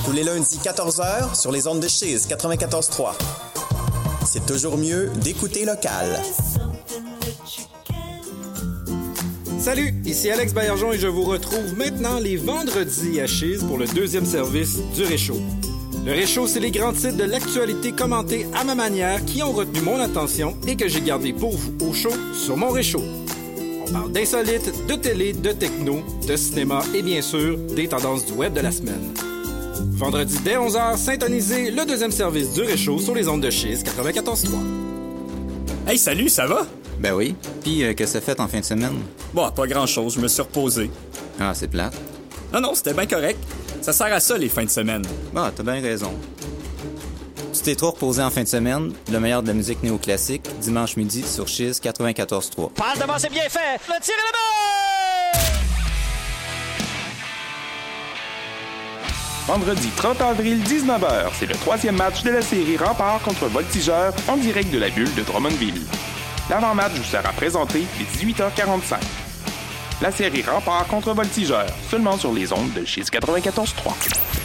Tous 0.04 0.12
les 0.12 0.26
lundis 0.26 0.60
14h 0.62 1.34
sur 1.34 1.54
les 1.54 1.66
ondes 1.66 1.80
de 1.80 1.88
Chise 1.88 2.28
94.3. 2.28 3.14
C'est 4.26 4.46
toujours 4.46 4.78
mieux 4.78 5.08
d'écouter 5.22 5.64
local. 5.64 6.22
Salut, 9.66 9.96
ici 10.06 10.30
Alex 10.30 10.54
Baillargeon 10.54 10.94
et 10.94 11.00
je 11.00 11.08
vous 11.08 11.24
retrouve 11.24 11.76
maintenant 11.76 12.20
les 12.20 12.38
vendredis 12.38 13.20
à 13.20 13.26
Chise 13.26 13.64
pour 13.64 13.80
le 13.80 13.88
deuxième 13.88 14.24
service 14.24 14.78
du 14.96 15.02
Réchaud. 15.02 15.42
Le 16.06 16.12
Réchaud, 16.12 16.46
c'est 16.46 16.60
les 16.60 16.70
grands 16.70 16.94
titres 16.94 17.18
de 17.18 17.24
l'actualité 17.24 17.92
commentés 17.92 18.46
à 18.54 18.64
ma 18.64 18.76
manière 18.76 19.26
qui 19.26 19.42
ont 19.42 19.52
retenu 19.52 19.82
mon 19.82 20.00
attention 20.00 20.56
et 20.68 20.76
que 20.76 20.88
j'ai 20.88 21.02
gardé 21.02 21.34
pour 21.34 21.58
vous 21.58 21.74
au 21.84 21.94
chaud 21.94 22.14
sur 22.32 22.58
mon 22.58 22.70
Réchaud. 22.70 23.02
On 23.88 23.92
parle 23.92 24.12
d'insolites, 24.12 24.86
de 24.86 24.94
télé, 24.94 25.34
de 25.34 25.52
techno, 25.52 26.04
de 26.28 26.36
cinéma 26.36 26.84
et 26.94 27.02
bien 27.02 27.24
sûr 27.24 27.58
des 27.58 27.88
tendances 27.88 28.24
du 28.28 28.34
web 28.34 28.54
de 28.54 28.62
la 28.62 28.72
semaine. 28.72 29.16
Vendredi 29.94 30.38
dès 30.44 30.58
11h, 30.58 30.96
syntonisez 30.96 31.72
le 31.72 31.88
deuxième 31.88 32.12
service 32.12 32.54
du 32.54 32.62
Réchaud 32.62 33.00
sur 33.00 33.16
les 33.16 33.28
ondes 33.28 33.42
de 33.42 33.50
schiste 33.50 33.88
94.3. 33.88 34.48
Hey, 35.88 35.98
salut, 35.98 36.30
ça 36.30 36.46
va? 36.46 36.68
Ben 37.00 37.14
oui. 37.14 37.36
Puis, 37.62 37.84
euh, 37.84 37.94
qu'est-ce 37.94 38.14
que 38.14 38.20
ça 38.20 38.26
fait 38.26 38.40
en 38.40 38.48
fin 38.48 38.60
de 38.60 38.66
semaine? 38.66 39.00
Bon, 39.34 39.50
pas 39.52 39.68
grand-chose, 39.68 40.16
je 40.16 40.20
me 40.20 40.28
suis 40.28 40.42
reposé. 40.42 40.90
Ah, 41.40 41.54
c'est 41.54 41.68
plate. 41.68 41.94
Non, 42.54 42.62
non, 42.62 42.74
c'était 42.74 42.94
bien 42.94 43.06
correct. 43.06 43.40
Ça 43.82 43.94
sert 43.94 44.14
à 44.14 44.20
ça, 44.20 44.38
les 44.38 44.50
fins 44.50 44.64
de 44.64 44.70
semaine. 44.70 45.04
Bah, 45.34 45.52
t'as 45.56 45.64
bien 45.64 45.82
raison. 45.82 46.14
Tu 47.54 47.62
t'es 47.62 47.76
trop 47.76 47.92
reposé 47.92 48.22
en 48.22 48.30
fin 48.30 48.44
de 48.44 48.48
semaine, 48.48 48.92
le 49.12 49.20
meilleur 49.20 49.42
de 49.42 49.48
la 49.48 49.54
musique 49.54 49.82
néoclassique, 49.84 50.44
dimanche 50.60 50.98
midi 50.98 51.24
sur 51.24 51.48
Chiz 51.48 51.80
94.3. 51.82 52.72
Parle 52.74 53.00
devant, 53.00 53.18
c'est 53.18 53.32
bien 53.32 53.48
fait! 53.50 53.80
Le 53.88 54.02
tir 54.02 54.14
est 54.14 54.36
Vendredi 59.48 59.90
30 59.96 60.22
avril, 60.22 60.60
19h, 60.64 61.30
c'est 61.40 61.46
le 61.46 61.54
troisième 61.54 61.98
match 61.98 62.24
de 62.24 62.32
la 62.32 62.42
série 62.42 62.78
Rempart 62.78 63.22
contre 63.22 63.46
Voltigeur 63.46 64.12
en 64.28 64.38
direct 64.38 64.72
de 64.72 64.80
la 64.80 64.90
bulle 64.90 65.14
de 65.14 65.22
Drummondville. 65.22 65.84
L'avant-match 66.50 66.94
vous 66.94 67.04
sera 67.04 67.30
présenté 67.34 67.86
les 67.98 68.34
18h45. 68.34 68.98
La 70.02 70.12
série 70.12 70.44
Rempart 70.44 70.86
contre 70.88 71.12
Voltigeur, 71.14 71.66
seulement 71.90 72.18
sur 72.18 72.34
les 72.34 72.54
ondes 72.54 72.74
de 72.74 72.86
Chiz 72.86 73.10
94.3. 73.10 74.45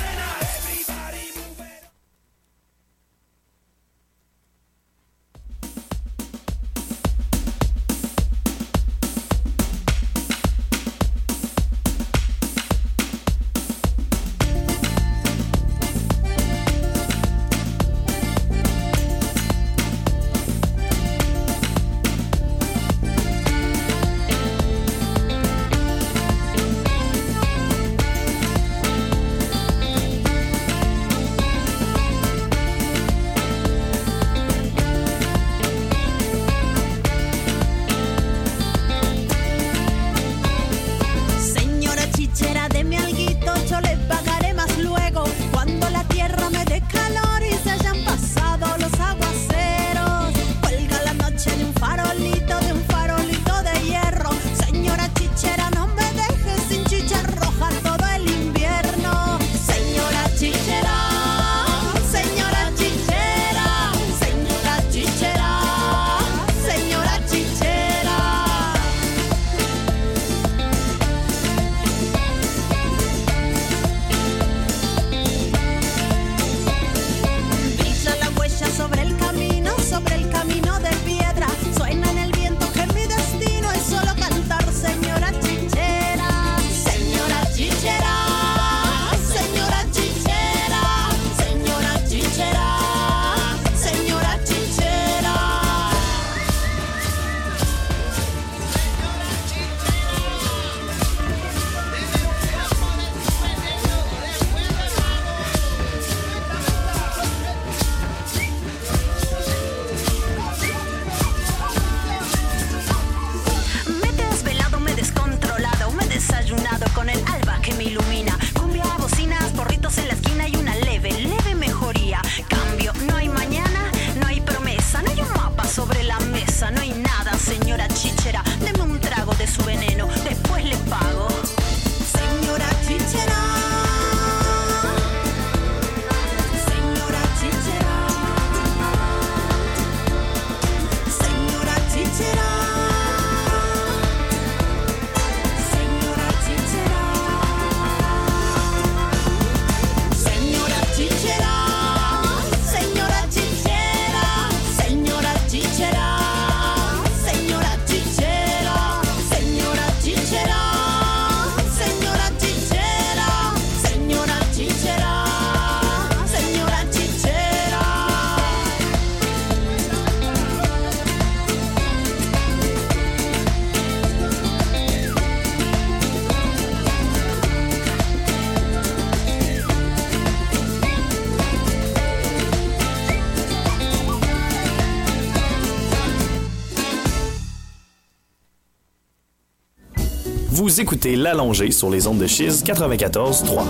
Vous 190.71 190.79
écoutez 190.79 191.17
L'Allongé 191.17 191.69
sur 191.69 191.89
les 191.89 192.07
ondes 192.07 192.19
de 192.19 192.27
Chiz 192.27 192.63
94.3. 192.63 193.65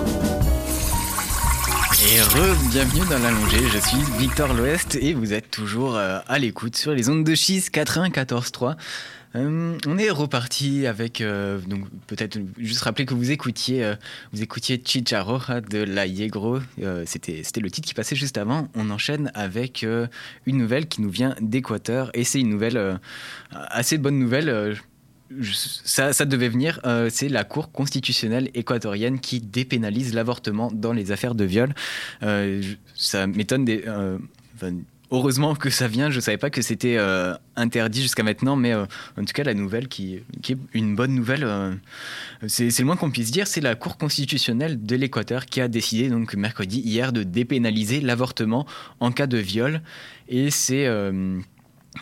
Et 2.13 2.21
re-bienvenue 2.21 3.01
dans 3.09 3.17
l'allongé, 3.17 3.57
je 3.73 3.79
suis 3.79 3.97
Victor 4.19 4.53
L'Ouest 4.53 4.99
et 5.01 5.15
vous 5.15 5.33
êtes 5.33 5.49
toujours 5.49 5.95
euh, 5.95 6.19
à 6.27 6.37
l'écoute 6.37 6.75
sur 6.75 6.91
les 6.91 7.09
ondes 7.09 7.23
de 7.23 7.33
Chiz 7.33 7.71
94.3. 7.73 8.75
Euh, 9.35 9.77
on 9.87 9.97
est 9.97 10.09
reparti 10.09 10.85
avec 10.85 11.21
euh, 11.21 11.59
donc 11.59 11.85
peut-être 12.07 12.37
juste 12.57 12.81
rappeler 12.81 13.05
que 13.05 13.13
vous 13.13 13.31
écoutiez 13.31 13.81
euh, 13.81 13.95
vous 14.33 14.43
écoutiez 14.43 14.81
Chicharroja 14.83 15.61
de 15.61 15.77
la 15.77 16.05
Yegro 16.05 16.59
c'était 17.05 17.41
c'était 17.43 17.61
le 17.61 17.71
titre 17.71 17.87
qui 17.87 17.93
passait 17.93 18.17
juste 18.17 18.37
avant 18.37 18.67
on 18.75 18.89
enchaîne 18.89 19.31
avec 19.33 19.85
une 20.45 20.57
nouvelle 20.57 20.87
qui 20.87 21.01
nous 21.01 21.09
vient 21.09 21.33
d'Équateur 21.39 22.11
et 22.13 22.25
c'est 22.25 22.41
une 22.41 22.49
nouvelle 22.49 22.99
assez 23.51 23.97
bonne 23.97 24.19
nouvelle 24.19 24.75
ça, 25.41 26.25
devait 26.25 26.49
venir, 26.49 26.79
c'est 27.09 27.29
la 27.29 27.43
Cour 27.43 27.71
constitutionnelle 27.71 28.49
équatorienne 28.53 29.19
qui 29.19 29.39
dépénalise 29.39 30.13
l'avortement 30.13 30.71
dans 30.71 30.93
les 30.93 31.11
affaires 31.11 31.35
de 31.35 31.45
viol. 31.45 31.73
ça 32.95 33.27
m'étonne 33.27 33.65
des 33.65 33.83
heureusement 35.11 35.55
que 35.55 35.69
ça 35.69 35.87
vient. 35.87 36.09
Je 36.09 36.15
ne 36.15 36.21
savais 36.21 36.37
pas 36.37 36.49
que 36.49 36.61
c'était 36.61 36.95
euh, 36.97 37.35
interdit 37.55 38.01
jusqu'à 38.01 38.23
maintenant, 38.23 38.55
mais 38.55 38.73
euh, 38.73 38.85
en 39.17 39.25
tout 39.25 39.33
cas, 39.33 39.43
la 39.43 39.53
nouvelle 39.53 39.87
qui, 39.87 40.15
est 40.15 40.57
une 40.73 40.95
bonne 40.95 41.13
nouvelle, 41.13 41.43
euh, 41.43 41.73
c'est 42.47 42.77
le 42.79 42.85
moins 42.85 42.95
qu'on 42.95 43.11
puisse 43.11 43.31
dire. 43.31 43.47
C'est 43.47 43.61
la 43.61 43.75
Cour 43.75 43.97
constitutionnelle 43.97 44.83
de 44.83 44.95
l'Équateur 44.95 45.45
qui 45.45 45.61
a 45.61 45.67
décidé, 45.67 46.09
donc 46.09 46.33
mercredi, 46.35 46.79
hier, 46.79 47.13
de 47.13 47.23
dépénaliser 47.23 48.01
l'avortement 48.01 48.65
en 48.99 49.11
cas 49.11 49.27
de 49.27 49.37
viol. 49.37 49.81
Et 50.29 50.49
c'est. 50.49 50.87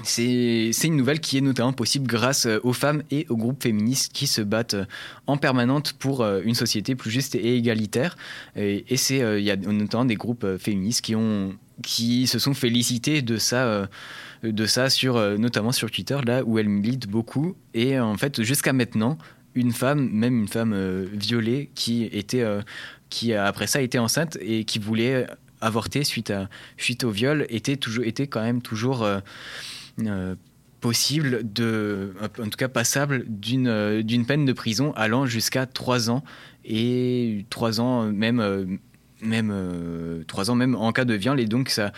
C'est 0.03 0.71
une 0.83 0.97
nouvelle 0.97 1.19
qui 1.19 1.39
est 1.39 1.41
notamment 1.41 1.73
possible 1.73 2.05
grâce 2.07 2.47
aux 2.63 2.73
femmes 2.73 3.01
et 3.09 3.25
aux 3.29 3.35
groupes 3.35 3.63
féministes 3.63 4.13
qui 4.13 4.27
se 4.27 4.41
battent 4.41 4.75
en 5.25 5.37
permanente 5.37 5.93
pour 5.93 6.23
une 6.23 6.53
société 6.53 6.93
plus 6.95 7.09
juste 7.09 7.33
et 7.33 7.57
égalitaire. 7.57 8.15
Et, 8.55 8.85
il 8.87 9.43
y 9.43 9.51
a 9.51 9.55
notamment 9.55 10.05
des 10.05 10.15
groupes 10.15 10.45
féministes 10.59 11.03
qui 11.83 12.27
se 12.27 12.39
sont 12.39 12.53
félicités 12.53 13.21
de 13.21 13.37
ça, 13.37 13.65
euh, 13.65 13.87
de 14.43 14.65
ça 14.65 14.89
sur, 14.89 15.17
euh, 15.17 15.37
notamment 15.37 15.71
sur 15.71 15.89
Twitter, 15.91 16.17
là 16.25 16.43
où 16.43 16.59
elle 16.59 16.69
milite 16.69 17.07
beaucoup. 17.07 17.55
Et 17.73 17.99
en 17.99 18.17
fait, 18.17 18.41
jusqu'à 18.43 18.73
maintenant, 18.73 19.17
une 19.55 19.71
femme, 19.71 20.09
même 20.11 20.39
une 20.41 20.47
femme 20.47 20.73
euh, 20.73 21.07
violée, 21.13 21.69
qui 21.75 22.03
était, 22.05 22.45
qui 23.09 23.33
après 23.33 23.67
ça 23.67 23.81
était 23.81 23.97
enceinte 23.97 24.37
et 24.41 24.63
qui 24.63 24.79
voulait 24.79 25.25
avorter 25.61 26.03
suite, 26.03 26.29
à, 26.29 26.49
suite 26.77 27.03
au 27.03 27.11
viol, 27.11 27.45
était, 27.49 27.75
toujours, 27.75 28.05
était 28.05 28.27
quand 28.27 28.41
même 28.41 28.61
toujours 28.61 29.05
possible, 30.81 31.41
de, 31.43 32.13
en 32.21 32.45
tout 32.45 32.57
cas 32.57 32.69
passable, 32.69 33.25
d'une 33.27 34.01
d'une 34.01 34.25
peine 34.25 34.45
de 34.45 34.53
prison 34.53 34.93
allant 34.95 35.25
jusqu'à 35.25 35.65
trois 35.65 36.09
ans. 36.09 36.23
Et 36.65 37.45
trois 37.49 37.81
ans, 37.81 38.03
même 38.11 38.79
même 39.21 39.51
euh, 39.53 40.23
trois 40.27 40.51
ans, 40.51 40.55
même 40.55 40.75
en 40.75 40.91
cas 40.91 41.05
de 41.05 41.13
viol. 41.13 41.39
Et 41.39 41.45
donc, 41.45 41.69
ça, 41.69 41.91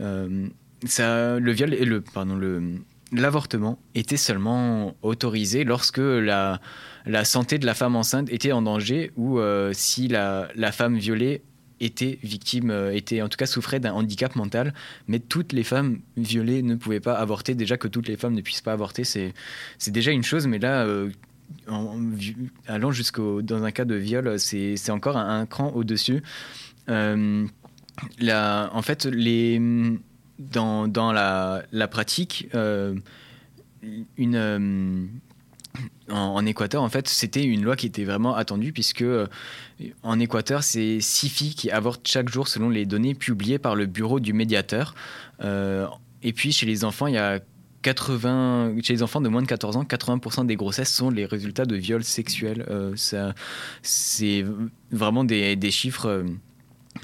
euh, 0.00 0.46
ça, 0.84 1.38
le 1.38 1.52
viol 1.52 1.74
et 1.74 1.84
le, 1.84 2.00
pardon, 2.00 2.36
le, 2.36 2.62
l'avortement 3.12 3.78
était 3.94 4.16
seulement 4.16 4.94
autorisé 5.02 5.64
lorsque 5.64 5.98
la, 5.98 6.60
la 7.06 7.24
santé 7.24 7.58
de 7.58 7.66
la 7.66 7.74
femme 7.74 7.96
enceinte 7.96 8.30
était 8.30 8.52
en 8.52 8.62
danger 8.62 9.10
ou 9.16 9.38
euh, 9.38 9.72
si 9.72 10.08
la, 10.08 10.48
la, 10.54 10.72
femme 10.72 10.96
violée 10.96 11.42
était 11.80 12.18
victime, 12.22 12.70
était 12.92 13.22
en 13.22 13.28
tout 13.28 13.36
cas 13.36 13.46
souffrait 13.46 13.80
d'un 13.80 13.92
handicap 13.92 14.36
mental, 14.36 14.74
mais 15.08 15.18
toutes 15.18 15.52
les 15.52 15.64
femmes 15.64 16.00
violées 16.16 16.62
ne 16.62 16.74
pouvaient 16.74 17.00
pas 17.00 17.14
avorter. 17.14 17.54
Déjà 17.54 17.76
que 17.76 17.88
toutes 17.88 18.08
les 18.08 18.16
femmes 18.16 18.34
ne 18.34 18.42
puissent 18.42 18.60
pas 18.60 18.72
avorter, 18.72 19.04
c'est, 19.04 19.32
déjà 19.88 20.10
une 20.12 20.24
chose, 20.24 20.46
mais 20.46 20.58
là, 20.58 20.86
en, 21.68 21.98
allant 22.66 22.90
jusqu'au 22.90 23.42
dans 23.42 23.62
un 23.64 23.70
cas 23.70 23.84
de 23.84 23.94
viol, 23.94 24.38
c'est 24.38 24.90
encore 24.90 25.16
un, 25.16 25.46
cran 25.46 25.72
au-dessus. 25.74 26.22
Euh, 26.88 27.46
en 28.20 28.82
fait, 28.82 29.04
les, 29.06 29.60
dans, 30.38 30.88
dans 30.88 31.12
la, 31.12 31.62
la 31.72 31.88
pratique, 31.88 32.48
euh, 32.54 32.94
une, 34.16 35.08
euh, 36.10 36.14
en, 36.14 36.44
Équateur, 36.46 36.82
en 36.82 36.88
fait, 36.88 37.08
c'était 37.08 37.44
une 37.44 37.62
loi 37.62 37.76
qui 37.76 37.86
était 37.86 38.04
vraiment 38.04 38.34
attendue 38.34 38.72
puisque 38.72 39.04
en 40.02 40.20
Équateur, 40.20 40.62
c'est 40.62 41.00
six 41.00 41.28
filles 41.28 41.54
qui 41.54 41.70
avortent 41.70 42.06
chaque 42.06 42.28
jour 42.28 42.48
selon 42.48 42.68
les 42.68 42.86
données 42.86 43.14
publiées 43.14 43.58
par 43.58 43.74
le 43.74 43.86
bureau 43.86 44.20
du 44.20 44.32
médiateur. 44.32 44.94
et 45.42 46.32
puis 46.32 46.52
chez 46.52 46.66
les 46.66 46.84
enfants, 46.84 47.06
il 47.06 47.14
y 47.14 47.18
a 47.18 47.40
80, 47.82 48.74
chez 48.82 48.92
les 48.92 49.02
enfants 49.02 49.20
de 49.20 49.28
moins 49.28 49.42
de 49.42 49.46
14 49.46 49.76
ans, 49.76 49.84
80% 49.84 50.46
des 50.46 50.56
grossesses 50.56 50.92
sont 50.92 51.10
les 51.10 51.24
résultats 51.24 51.64
de 51.64 51.76
viols 51.76 52.04
sexuels. 52.04 52.66
ça, 52.96 53.34
c'est 53.82 54.44
vraiment 54.90 55.24
des, 55.24 55.56
des 55.56 55.70
chiffres. 55.70 56.06
Euh, 56.06 56.24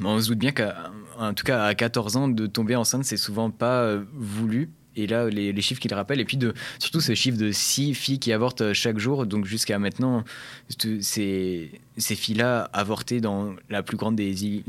on 0.04 0.20
se 0.20 0.28
doute 0.28 0.38
bien 0.38 0.52
qu'en 0.52 1.32
tout 1.34 1.44
cas 1.44 1.64
à 1.64 1.74
14 1.74 2.16
ans, 2.16 2.28
de 2.28 2.46
tomber 2.46 2.76
enceinte, 2.76 3.04
c'est 3.04 3.16
souvent 3.16 3.50
pas 3.50 3.82
euh, 3.82 4.04
voulu. 4.14 4.70
Et 4.96 5.06
là, 5.06 5.28
les, 5.28 5.60
chiffres 5.60 5.80
qu'il 5.80 5.92
rappelle, 5.92 6.20
et 6.20 6.24
puis 6.24 6.38
de, 6.38 6.54
surtout 6.78 7.00
ce 7.00 7.14
chiffre 7.14 7.36
de 7.36 7.52
6 7.52 7.94
filles 7.94 8.18
qui 8.18 8.32
avortent 8.32 8.62
euh, 8.62 8.74
chaque 8.74 8.98
jour, 8.98 9.26
donc 9.26 9.44
jusqu'à 9.44 9.78
maintenant, 9.78 10.24
ces, 11.00 11.70
ces 11.98 12.14
filles-là 12.14 12.70
avortaient 12.72 13.20
dans 13.20 13.54
la 13.68 13.82
plus 13.82 13.98
grande 13.98 14.16
des 14.16 14.62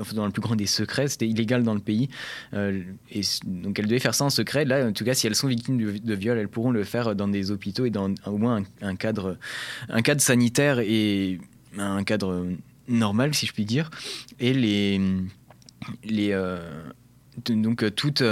enfin, 0.00 0.14
dans 0.14 0.24
le 0.24 0.32
plus 0.32 0.40
grand 0.40 0.56
des 0.56 0.66
secrets, 0.66 1.08
c'était 1.08 1.28
illégal 1.28 1.62
dans 1.62 1.74
le 1.74 1.80
pays. 1.80 2.08
Euh, 2.54 2.82
et 3.10 3.20
donc 3.44 3.78
elles 3.78 3.86
devaient 3.86 3.98
faire 4.00 4.14
ça 4.14 4.24
en 4.24 4.30
secret. 4.30 4.64
Là, 4.64 4.86
en 4.86 4.92
tout 4.92 5.04
cas, 5.04 5.14
si 5.14 5.26
elles 5.26 5.34
sont 5.34 5.48
victimes 5.48 5.76
de, 5.78 6.14
viol, 6.14 6.38
elles 6.38 6.48
pourront 6.48 6.70
le 6.70 6.84
faire 6.84 7.14
dans 7.14 7.28
des 7.28 7.50
hôpitaux 7.50 7.84
et 7.84 7.90
dans 7.90 8.14
au 8.26 8.38
moins 8.38 8.62
un, 8.80 8.96
cadre, 8.96 9.36
un 9.88 10.02
cadre 10.02 10.20
sanitaire 10.20 10.78
et 10.80 11.38
un 11.78 12.02
cadre 12.04 12.46
normal, 12.88 13.34
si 13.34 13.46
je 13.46 13.52
puis 13.52 13.64
dire. 13.64 13.90
Et 14.38 14.54
les, 14.54 15.00
les 16.04 16.32
euh, 16.32 16.58
donc 17.48 17.94
toutes 17.94 18.22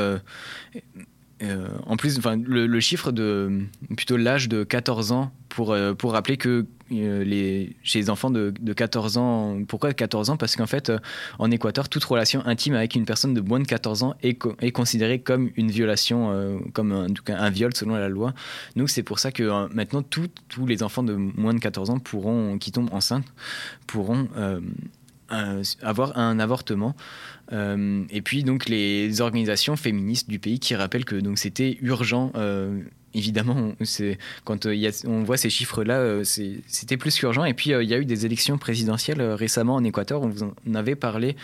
en 1.86 1.96
plus, 1.96 2.18
enfin, 2.18 2.36
le, 2.36 2.80
chiffre 2.80 3.12
de 3.12 3.62
plutôt 3.96 4.16
l'âge 4.16 4.48
de 4.48 4.64
14 4.64 5.12
ans 5.12 5.32
pour, 5.48 5.72
euh, 5.72 5.94
pour 5.94 6.12
rappeler 6.12 6.36
que 6.36 6.66
euh, 6.92 7.24
les, 7.24 7.76
chez 7.82 8.00
les 8.00 8.10
enfants 8.10 8.30
de, 8.30 8.52
14 8.72 9.18
ans, 9.18 9.58
pourquoi 9.66 9.92
14 9.92 10.30
ans? 10.30 10.36
Parce 10.36 10.56
qu'en 10.56 10.66
fait, 10.66 10.90
en 11.38 11.50
Équateur, 11.50 11.88
toute 11.88 12.04
relation 12.04 12.44
intime 12.46 12.74
avec 12.74 12.94
une 12.94 13.04
personne 13.04 13.34
de 13.34 13.40
moins 13.40 13.60
de 13.60 13.66
14 13.66 14.02
ans 14.02 14.14
est, 14.22 14.38
est 14.60 14.72
considérée 14.72 15.20
comme 15.20 15.50
une 15.56 15.70
violation, 15.70 16.60
comme 16.72 16.92
un, 16.92 17.06
un, 17.28 17.50
viol 17.50 17.74
selon 17.74 17.94
la 17.94 18.08
loi. 18.08 18.34
Donc 18.76 18.90
c'est 18.90 19.02
pour 19.02 19.18
ça 19.18 19.30
que 19.30 19.72
maintenant, 19.74 20.02
tous 20.02 20.66
les 20.66 20.82
enfants 20.82 21.02
de 21.02 21.14
moins 21.14 21.54
de 21.54 21.60
14 21.60 21.90
ans 21.90 21.98
pourront, 21.98 22.58
qui 22.58 22.72
tombent 22.72 22.92
enceintes 22.92 23.26
pourront 23.86 24.28
avoir 25.28 26.16
un 26.18 26.38
avortement. 26.38 26.94
Euh, 27.52 28.04
et 28.10 28.20
puis 28.22 28.44
donc 28.44 28.68
les 28.68 29.20
organisations 29.20 29.76
féministes 29.76 30.28
du 30.28 30.38
pays 30.38 30.58
qui 30.58 30.74
rappellent 30.74 31.06
que 31.06 31.16
donc 31.16 31.38
c'était 31.38 31.78
urgent 31.80 32.32
évidemment, 33.18 33.72
quand 34.44 34.66
euh, 34.66 34.90
on 35.06 35.22
voit 35.22 35.36
ces 35.36 35.50
chiffres-là, 35.50 35.98
euh, 35.98 36.24
c'était 36.24 36.96
plus 36.96 37.18
qu'urgent. 37.18 37.44
Et 37.44 37.54
puis, 37.54 37.72
euh, 37.72 37.82
il 37.82 37.88
y 37.88 37.94
a 37.94 37.98
eu 37.98 38.04
des 38.04 38.24
élections 38.24 38.58
présidentielles 38.58 39.20
récemment 39.20 39.74
en 39.74 39.84
Équateur. 39.84 40.22
On 40.22 40.28
vous 40.28 40.44
en 40.44 40.74
avait 40.74 40.94
parlé 40.94 41.36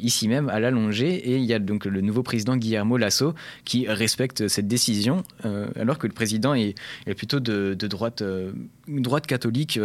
ici 0.00 0.28
même 0.28 0.48
à 0.48 0.60
l'allongé. 0.60 1.14
Et 1.14 1.36
il 1.36 1.44
y 1.44 1.52
a 1.52 1.58
donc 1.58 1.84
le 1.84 2.00
nouveau 2.00 2.22
président 2.22 2.56
Guillermo 2.56 2.96
Lasso 2.96 3.34
qui 3.64 3.86
respecte 3.86 4.48
cette 4.48 4.68
décision, 4.68 5.22
alors 5.78 5.98
que 5.98 6.06
le 6.06 6.12
président 6.12 6.54
est, 6.54 6.74
plutôt 7.16 7.40
de, 7.40 7.74
droite, 7.74 8.22
droite 8.88 9.26
catholique. 9.26 9.78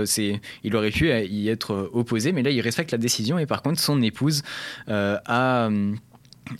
Il 0.64 0.76
aurait 0.76 0.92
pu 0.92 1.10
y 1.10 1.50
être 1.50 1.90
opposé, 1.94 2.32
mais 2.32 2.44
là, 2.44 2.52
il 2.52 2.62
respecte 2.62 2.92
la 2.92 2.98
décision. 2.98 3.40
Et 3.40 3.46
par 3.46 3.62
contre, 3.62 3.80
son 3.80 4.02
épouse 4.02 4.44
a 4.88 5.70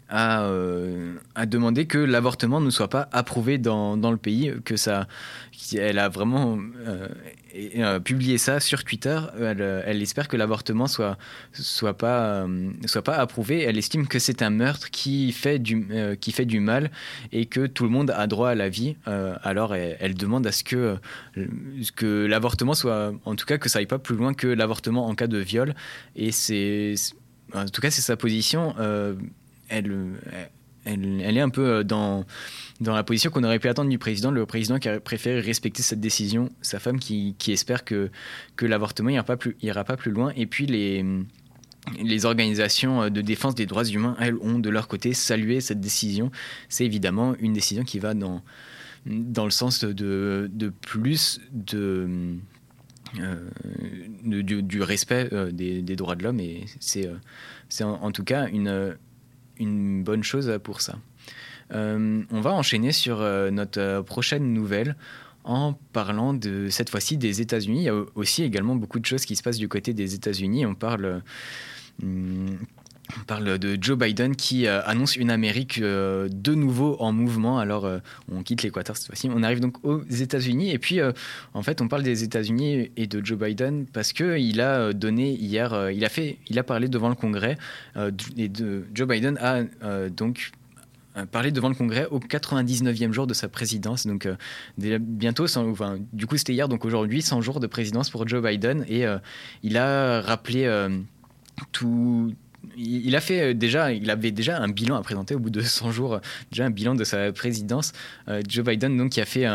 a, 0.10 0.44
euh, 0.44 1.16
demandé 1.48 1.86
que 1.86 1.98
l'avortement 1.98 2.62
ne 2.62 2.70
soit 2.70 2.90
pas 2.90 3.10
approuvé 3.12 3.58
dans, 3.58 3.98
dans, 3.98 4.12
le 4.12 4.18
pays, 4.18 4.54
que 4.64 4.78
ça, 4.78 5.08
elle 5.76 6.00
a 6.00 6.10
vraiment 6.10 6.60
euh, 6.86 7.08
euh, 7.78 8.00
publié 8.00 8.38
ça 8.38 8.60
sur 8.60 8.84
Twitter. 8.84 9.20
Elle, 9.40 10.02
espère 10.02 10.28
que 10.28 10.38
l'avortement 10.38 10.88
soit 10.88 11.18
soit 11.54 11.98
pas 11.98 12.48
soit 12.86 13.04
pas 13.04 13.16
approuvé. 13.16 13.62
Elle 13.62 13.78
estime 13.78 14.08
que 14.08 14.20
c'est 14.20 14.42
un 14.42 14.50
meurtre 14.50 14.90
qui 14.90 15.32
fait 15.32 15.60
du 15.60 15.88
qui 16.20 16.32
fait 16.32 16.46
du 16.46 16.60
mal 16.60 16.92
et 17.32 17.46
que 17.46 17.68
tout 17.68 17.84
le 17.84 17.90
monde 17.90 18.12
a 18.12 18.28
droit 18.28 18.50
à 18.50 18.56
la 18.56 18.70
vie. 18.70 18.96
alors 19.06 19.76
elle, 19.76 19.98
elle, 20.00 20.16
demande 20.16 20.48
à 20.48 20.52
ce 20.52 20.64
que 20.64 20.98
que 21.96 22.26
l'avortement 22.26 22.74
soit, 22.74 23.14
en 23.26 23.36
tout 23.36 23.46
cas, 23.46 23.58
que 23.58 23.70
ça 23.70 23.80
aille 23.80 23.86
pas 23.86 24.00
plus 24.00 24.16
loin 24.16 24.34
que 24.34 24.48
l'avortement 24.48 25.08
en 25.08 25.16
cas 25.16 25.28
de 25.28 25.38
viol. 25.38 25.74
Et 26.16 26.32
c'est 26.32 26.96
en 27.54 27.66
tout 27.66 27.82
cas 27.82 27.92
c'est 27.92 28.02
sa 28.02 28.16
position 28.16 28.76
elle, 29.72 29.92
elle, 30.86 31.38
est 31.38 31.42
un 31.42 31.50
peu 31.50 31.68
euh, 31.68 31.84
dans, 31.84 32.26
la 32.80 33.04
position 33.04 33.30
qu'on 33.30 33.44
aurait 33.44 33.60
pu 33.60 33.68
attendre 33.68 33.90
du 33.90 34.00
président, 34.00 34.32
le 34.32 34.46
président 34.46 34.80
qui 34.80 34.90
a 34.90 35.00
préféré 35.00 35.40
respecter 35.40 35.84
cette 35.84 36.00
décision, 36.00 36.50
sa 36.62 36.80
femme 36.80 37.00
qui, 37.00 37.36
espère 37.48 37.84
que, 37.84 38.10
l'avortement 38.62 39.10
n'ira 39.10 39.24
pas, 39.24 39.38
plus, 39.38 39.54
pas 39.54 39.98
plus 39.98 40.12
loin, 40.12 40.34
et 40.36 40.46
puis 40.46 40.66
les, 40.66 41.06
organisations 42.26 43.10
de 43.10 43.22
défense 43.22 43.56
des 43.56 43.66
droits 43.66 43.86
humains, 43.86 44.16
elles, 44.20 44.38
ont 44.42 44.60
de 44.60 44.70
leur 44.70 44.88
côté 44.88 45.14
salué 45.14 45.62
cette 45.62 45.80
décision. 45.80 46.32
C'est 46.70 46.86
évidemment 46.86 47.36
une 47.40 47.54
décision 47.54 47.84
qui 47.84 48.00
va 48.00 48.14
dans, 48.14 48.42
le 49.06 49.50
sens 49.52 49.84
de, 49.84 50.74
plus 50.82 51.42
du, 51.52 52.40
respect 54.82 55.30
des, 55.52 55.96
droits 55.96 56.16
de 56.16 56.24
l'homme. 56.24 56.40
Et 56.40 56.66
c'est 56.80 57.84
en, 57.84 58.12
tout 58.12 58.24
cas 58.24 58.48
une, 58.48 58.96
une 59.62 60.04
bonne 60.04 60.24
chose 60.24 60.52
pour 60.64 60.82
ça. 60.82 60.96
on 61.72 62.42
va 62.42 62.52
enchaîner 62.52 62.92
sur 62.92 63.20
notre 63.52 64.02
prochaine 64.02 64.54
nouvelle 64.54 64.96
en 65.44 65.74
parlant 65.94 66.34
de 66.34 66.68
cette 66.70 66.90
fois-ci 66.90 67.18
des 67.18 67.42
États-Unis. 67.42 67.80
Il 67.80 67.86
y 67.86 67.90
a 67.90 68.04
aussi 68.16 68.44
également 68.44 68.76
beaucoup 68.76 69.00
de 69.00 69.06
choses 69.06 69.26
qui 69.26 69.36
se 69.36 69.44
passent 69.44 69.58
du 69.58 69.68
côté 69.68 69.94
des 69.94 70.14
États-Unis. 70.14 70.66
On 70.66 70.76
parle. 70.76 71.22
On 73.20 73.24
parle 73.26 73.58
de 73.58 73.78
Joe 73.82 73.98
Biden 73.98 74.36
qui 74.36 74.68
euh, 74.68 74.82
annonce 74.86 75.16
une 75.16 75.32
Amérique 75.32 75.80
euh, 75.80 76.30
de 76.32 76.54
nouveau 76.54 76.96
en 77.00 77.12
mouvement. 77.12 77.60
Alors, 77.60 77.86
euh, 77.86 78.00
on 78.32 78.44
quitte 78.44 78.64
l'Équateur 78.64 78.98
cette 78.98 79.08
fois-ci. 79.08 79.30
On 79.34 79.44
arrive 79.44 79.60
donc 79.60 79.84
aux 79.84 80.04
États-Unis. 80.10 80.72
Et 80.72 80.80
puis, 80.80 81.00
en 81.54 81.64
fait, 81.64 81.82
on 81.82 81.88
parle 81.88 82.04
des 82.04 82.24
États-Unis 82.24 82.92
et 82.96 83.08
de 83.08 83.26
Joe 83.26 83.38
Biden 83.38 83.86
parce 83.86 84.14
qu'il 84.14 84.62
a 84.62 84.94
donné 84.94 85.32
hier, 85.32 85.92
il, 85.92 86.06
a 86.06 86.10
fait, 86.10 86.38
il 86.48 86.60
a 86.60 86.64
parlé 86.64 86.88
devant 86.88 87.10
le 87.10 87.16
Congrès. 87.16 87.58
Joe 87.96 89.08
Biden 89.08 89.38
a 89.38 89.64
donc 90.10 90.52
parlé 91.32 91.52
devant 91.52 91.70
le 91.70 91.76
Congrès 91.76 92.08
au 92.10 92.20
99e 92.20 93.12
jour 93.12 93.28
de 93.28 93.34
sa 93.34 93.48
présidence. 93.48 94.08
Donc, 94.08 94.28
bientôt, 94.78 95.46
enfin, 95.56 95.98
du 96.14 96.28
coup, 96.28 96.38
c'était 96.38 96.54
hier, 96.54 96.68
donc 96.68 96.86
aujourd'hui, 96.86 97.22
100 97.22 97.42
jours 97.42 97.60
de 97.60 97.68
présidence 97.68 98.10
pour 98.10 98.28
Joe 98.28 98.44
Biden. 98.44 98.86
Et 98.88 99.06
il 99.64 99.78
a 99.78 100.22
rappelé 100.22 100.88
tout 101.72 102.34
il 102.78 103.16
a 103.16 103.22
fait 103.22 103.42
euh, 103.42 103.54
déjà, 103.54 103.92
il 103.92 104.10
avait 104.10 104.32
déjà 104.32 104.60
un 104.60 104.70
bilan 104.70 104.96
à 104.96 105.02
présenter 105.02 105.36
au 105.36 105.40
bout 105.40 105.50
de 105.50 105.62
100 105.62 105.92
jours, 105.92 106.20
déjà 106.52 106.66
un 106.66 106.70
bilan 106.70 106.96
de 106.96 107.04
sa 107.04 107.32
présidence. 107.32 107.92
Euh, 108.28 108.42
Joe 108.48 108.66
Biden, 108.66 108.98
donc, 108.98 109.12
qui 109.12 109.22
a 109.22 109.26
fait 109.26 109.48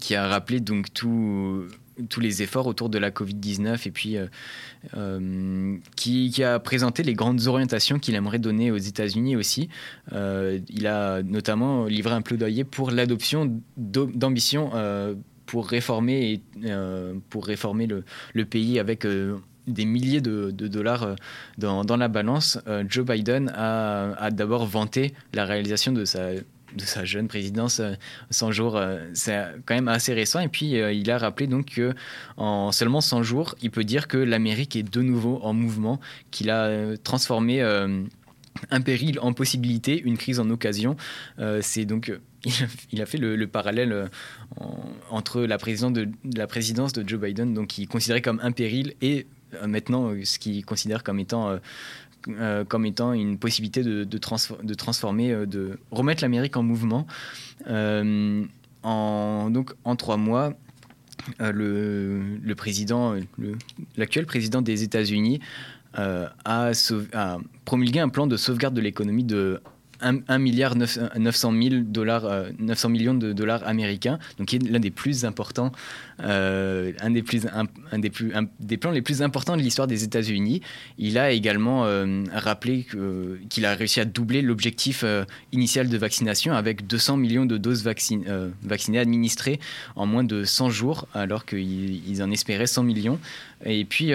qui 0.00 0.16
a 0.16 0.26
rappelé 0.26 0.58
donc 0.58 0.92
tous 0.92 1.68
les 2.20 2.42
efforts 2.42 2.66
autour 2.66 2.88
de 2.88 2.98
la 2.98 3.10
Covid-19 3.12 3.86
et 3.86 3.90
puis 3.92 4.16
euh, 4.96 5.78
qui, 5.94 6.42
a 6.42 6.58
présenté 6.58 7.04
les 7.04 7.14
grandes 7.14 7.46
orientations 7.46 8.00
qu'il 8.00 8.16
aimerait 8.16 8.40
donner 8.40 8.72
aux 8.72 8.78
États-Unis 8.78 9.36
aussi. 9.36 9.68
il 10.12 10.86
a 10.88 11.22
notamment 11.22 11.84
livré 11.84 12.14
un 12.14 12.22
plaidoyer 12.22 12.64
pour 12.64 12.90
l'adoption 12.90 13.60
d'ambitions 13.76 14.72
pour 15.46 15.68
réformer, 15.68 16.42
pour 17.30 17.46
réformer 17.46 17.86
le 17.86 18.44
pays 18.44 18.80
avec 18.80 19.06
des 19.66 19.84
milliers 19.84 20.20
de, 20.20 20.50
dollars 20.50 21.02
euh, 21.02 21.14
dans, 21.58 21.96
la 21.96 22.08
balance, 22.08 22.58
euh, 22.66 22.84
Joe 22.88 23.04
Biden 23.04 23.52
a, 23.54 24.30
d'abord 24.30 24.66
vanté 24.66 25.14
la 25.34 25.44
réalisation 25.44 25.92
de 25.92 26.04
sa, 26.04 26.32
de 26.32 26.84
sa 26.84 27.04
jeune 27.04 27.28
présidence 27.28 27.80
100 28.30 28.48
euh, 28.48 28.52
jours. 28.52 28.80
C'est 29.14 29.44
quand 29.64 29.74
même 29.74 29.88
assez 29.88 30.14
récent. 30.14 30.40
Et 30.40 30.48
puis, 30.48 30.72
il 30.72 31.10
a 31.10 31.18
rappelé 31.18 31.46
donc 31.46 31.66
que 31.66 31.94
en 32.36 32.72
seulement 32.72 33.00
100 33.00 33.22
jours, 33.22 33.54
il 33.62 33.70
peut 33.70 33.84
dire 33.84 34.08
que 34.08 34.18
l'Amérique 34.18 34.76
est 34.76 34.82
de 34.82 35.02
nouveau 35.02 35.40
en 35.42 35.52
mouvement, 35.52 36.00
qu'il 36.30 36.50
a 36.50 36.96
transformé 36.98 37.62
un 37.62 38.80
péril 38.80 39.18
en 39.20 39.32
possibilité, 39.32 40.00
une 40.00 40.16
crise 40.16 40.40
en 40.40 40.48
occasion. 40.50 40.96
c'est 41.60 41.84
donc 41.84 42.12
il 42.92 43.02
a 43.02 43.06
fait 43.06 43.18
le, 43.18 43.46
parallèle 43.46 44.08
entre 45.10 45.42
la, 45.42 45.56
de, 45.58 46.08
la 46.36 46.46
présidence 46.46 46.92
de 46.92 47.06
Joe 47.06 47.20
Biden, 47.20 47.54
donc 47.54 47.68
qui 47.68 47.86
considérait 47.86 48.22
comme 48.22 48.40
un 48.42 48.52
péril, 48.52 48.94
et 49.02 49.26
maintenant 49.66 50.10
euh, 50.10 50.24
ce 50.24 50.38
qu'ils 50.38 50.64
considèrent 50.64 51.02
comme 51.02 51.18
étant 51.18 51.58
euh, 52.28 52.64
comme 52.64 52.86
étant 52.86 53.12
une 53.12 53.38
possibilité 53.38 53.84
de, 53.84 54.02
de, 54.04 54.18
de 54.62 54.74
transformer, 54.74 55.46
de 55.46 55.78
remettre 55.92 56.22
l'Amérique 56.22 56.56
en 56.56 56.64
mouvement. 56.64 57.06
en, 57.68 59.50
donc 59.50 59.74
en 59.84 59.94
trois 59.94 60.16
mois, 60.16 60.52
le, 61.38 62.20
le, 62.42 62.54
président, 62.56 63.14
l'actuel 63.96 64.26
président 64.26 64.60
des 64.60 64.82
États-Unis 64.82 65.38
a, 65.94 66.32
a, 66.44 67.38
promulgué 67.64 68.00
un 68.00 68.08
plan 68.08 68.26
de 68.26 68.36
sauvegarde 68.36 68.74
de 68.74 68.80
l'économie 68.80 69.24
de 69.24 69.60
1, 70.00 70.38
milliard 70.38 70.74
900 70.76 71.52
dollars, 71.82 72.46
900 72.58 72.88
millions 72.88 73.14
de 73.14 73.32
dollars 73.32 73.66
américains, 73.66 74.18
donc 74.38 74.48
qui 74.48 74.56
est 74.56 74.68
l'un 74.68 74.80
des 74.80 74.90
plus 74.90 75.24
importants 75.24 75.72
euh, 76.22 76.92
un, 77.00 77.10
des 77.10 77.22
plus, 77.22 77.46
un, 77.46 77.98
des 77.98 78.08
plus, 78.08 78.32
des 78.58 78.76
plans 78.78 78.90
les 78.90 79.02
plus 79.02 79.20
importants 79.20 79.56
de 79.56 79.62
l'histoire 79.62 79.86
des 79.86 80.02
États-Unis. 80.04 80.62
Il 80.98 81.18
a 81.18 81.30
également 81.30 81.84
euh, 81.84 82.24
rappelé 82.32 82.86
qu'il 83.50 83.66
a 83.66 83.74
réussi 83.74 84.00
à 84.00 84.04
doubler 84.04 84.40
l'objectif 84.40 85.02
euh, 85.04 85.24
initial 85.52 85.88
de 85.88 85.98
vaccination 85.98 86.54
avec 86.54 86.86
200 86.86 87.18
millions 87.18 87.44
de 87.44 87.58
doses 87.58 87.84
vaccinées 87.84 88.98
administrées 88.98 89.60
en 89.94 90.06
moins 90.06 90.24
de 90.24 90.44
100 90.44 90.70
jours, 90.70 91.06
alors 91.12 91.44
qu'ils 91.44 92.22
en 92.22 92.30
espéraient 92.30 92.66
100 92.66 92.82
millions. 92.84 93.18
Et 93.64 93.84
puis, 93.84 94.12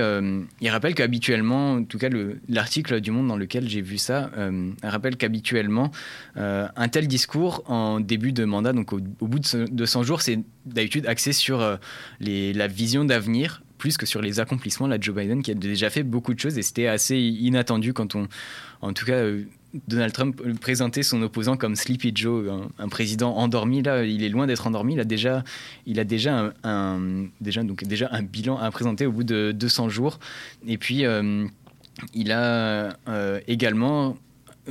il 0.62 0.70
rappelle 0.70 0.94
qu'habituellement, 0.94 1.74
en 1.74 1.84
tout 1.84 1.98
cas 1.98 2.10
l'article 2.48 3.02
du 3.02 3.12
Monde 3.12 3.28
dans 3.28 3.38
lequel 3.38 3.68
j'ai 3.68 3.82
vu 3.82 3.98
ça, 3.98 4.30
rappelle 4.84 5.18
qu'habituellement, 5.18 5.71
un 6.36 6.88
tel 6.90 7.08
discours 7.08 7.64
en 7.68 8.00
début 8.00 8.32
de 8.32 8.46
mandat, 8.46 8.74
donc 8.74 8.94
au, 8.94 9.00
bout 9.00 9.40
de 9.40 9.86
100 9.86 10.04
jours, 10.04 10.22
c'est 10.22 10.40
d'habitude 10.66 11.08
axé 11.08 11.34
sur 11.34 11.78
la 12.20 12.68
vision 12.68 13.06
d'avenir 13.06 13.62
plus 13.82 13.98
que 13.98 14.06
sur 14.06 14.22
les 14.22 14.40
accomplissements. 14.40 14.86
Là, 14.86 14.98
Joe 15.02 15.16
Biden 15.16 15.42
qui 15.42 15.50
a 15.50 15.56
déjà 15.56 15.90
fait 15.90 16.04
beaucoup 16.04 16.36
de 16.36 16.40
choses 16.40 16.56
et 16.58 16.62
c'était 16.62 16.86
assez 16.86 17.18
inattendu 17.18 17.94
quand 17.94 18.14
on, 18.14 18.28
en 18.82 18.94
tout 18.94 19.06
cas, 19.06 19.16
euh, 19.16 19.44
Donald 19.88 20.14
Trump 20.14 20.40
présentait 20.60 21.02
son 21.02 21.22
opposant 21.24 21.58
comme 21.58 21.76
Sleepy 21.76 22.12
Joe, 22.14 22.68
un, 22.78 22.90
président 22.90 23.36
endormi. 23.36 23.82
Là, 23.82 24.04
il 24.04 24.24
est 24.24 24.30
loin 24.30 24.46
d'être 24.46 24.68
endormi. 24.68 24.94
Il 24.94 25.00
a 25.00 25.04
déjà, 25.04 25.44
il 25.88 26.00
a 26.00 26.04
déjà 26.04 26.54
un, 26.64 27.28
déjà 27.40 27.64
donc 27.64 27.84
déjà 27.84 28.10
un 28.12 28.22
bilan 28.22 28.58
à 28.58 28.70
présenter 28.70 29.06
au 29.08 29.12
bout 29.12 29.24
de 29.24 29.52
200 29.52 29.90
jours. 29.90 30.20
Et 30.68 30.78
puis, 30.78 31.06
euh, 31.06 31.48
il 32.14 32.32
a 32.32 32.98
euh, 33.08 33.40
également 33.48 34.18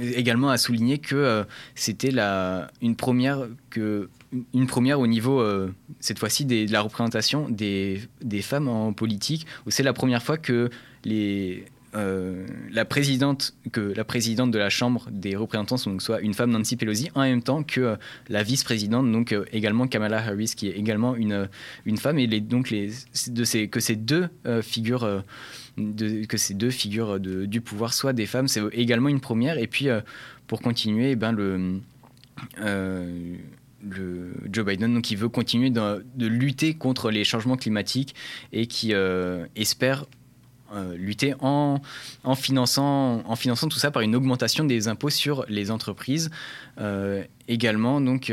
également 0.01 0.51
à 0.51 0.59
souligner 0.59 0.99
que 0.99 1.45
c'était 1.75 2.11
la 2.11 2.71
une 2.83 2.97
première 2.97 3.47
que 3.71 4.09
une 4.55 4.67
première 4.67 5.01
au 5.01 5.07
niveau, 5.07 5.41
euh, 5.41 5.73
cette 5.99 6.19
fois-ci, 6.19 6.45
de 6.45 6.71
la 6.73 6.81
représentation 6.81 7.49
des, 7.49 8.01
des, 8.23 8.43
femmes 8.43 8.69
en 8.69 8.93
politique, 8.93 9.47
où 9.67 9.71
c'est 9.71 9.83
la 9.83 9.93
première 9.93 10.23
fois 10.23 10.39
que 10.39 10.71
les, 11.05 11.65
euh, 11.97 12.47
la, 12.71 12.85
présidente, 12.85 13.55
que 13.73 13.81
la 13.81 14.05
présidente 14.05 14.51
de 14.53 14.59
la 14.59 14.71
Chambre 14.71 15.09
des 15.11 15.35
représentants 15.35 15.77
soit 15.77 16.21
une 16.21 16.35
femme, 16.35 16.51
Nancy 16.51 16.77
Pelosi, 16.77 17.11
en 17.15 17.23
même 17.23 17.43
temps 17.43 17.63
que 17.65 17.81
euh, 17.81 17.97
la 18.29 18.43
vice-présidente, 18.43 19.11
donc 19.11 19.35
également 19.53 19.89
Kamala 19.89 20.19
Harris, 20.19 20.53
qui 20.57 20.69
est 20.69 20.77
également 20.79 21.17
une, 21.17 21.49
une 21.85 21.97
femme, 21.97 22.19
et 22.19 22.29
donc 22.41 22.71
les, 22.71 22.91
de 23.29 23.45
ces, 23.45 23.69
que 23.69 23.81
ces 23.81 23.97
deux 23.97 24.29
figures... 24.63 25.23
Que 25.77 26.37
ces 26.37 26.55
deux 26.55 26.71
figures 26.71 27.21
du 27.21 27.61
pouvoir 27.61 27.95
soient 27.95 28.13
des 28.13 28.27
femmes, 28.27 28.49
c'est 28.49 28.63
également 28.73 29.09
une 29.09 29.21
première. 29.21 29.59
Et 29.59 29.67
puis, 29.67 29.89
pour 30.47 30.61
continuer, 30.61 31.13
eh 31.13 31.17
ben, 31.17 31.33
le, 31.33 31.81
le 33.83 34.33
Joe 34.51 34.65
Biden, 34.65 34.95
donc, 34.95 35.05
qui 35.05 35.17
veut 35.17 35.29
continuer 35.29 35.71
de, 35.71 36.03
lutter 36.19 36.75
contre 36.75 37.11
les 37.11 37.25
changements 37.25 37.57
climatiques 37.57 38.15
et 38.53 38.67
qui 38.67 38.93
euh, 38.93 39.47
espère 39.57 40.05
euh, 40.73 40.97
lutter 40.97 41.35
en, 41.41 41.81
en, 42.23 42.35
finançant, 42.35 43.23
en 43.27 43.37
finançant 43.37 43.69
tout 43.69 43.79
ça 43.79 43.91
par 43.91 44.03
une 44.03 44.15
augmentation 44.15 44.65
des 44.65 44.89
impôts 44.89 45.11
sur 45.11 45.45
les 45.49 45.71
entreprises. 45.71 46.31
Euh, 46.79 47.25
également, 47.49 48.01
donc, 48.01 48.33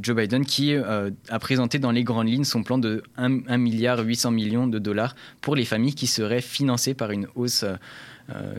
Joe 0.00 0.16
Biden 0.16 0.44
qui 0.44 0.74
a 0.74 1.38
présenté 1.38 1.78
dans 1.78 1.92
les 1.92 2.02
grandes 2.02 2.28
lignes 2.28 2.44
son 2.44 2.62
plan 2.62 2.78
de 2.78 3.02
1, 3.16 3.56
milliard 3.58 4.00
800 4.00 4.32
millions 4.32 4.66
de 4.66 4.78
dollars 4.78 5.14
pour 5.40 5.54
les 5.54 5.64
familles 5.64 5.94
qui 5.94 6.06
seraient 6.06 6.40
financées 6.40 6.94
par 6.94 7.12
une 7.12 7.28
hausse 7.34 7.64
euh, 8.30 8.54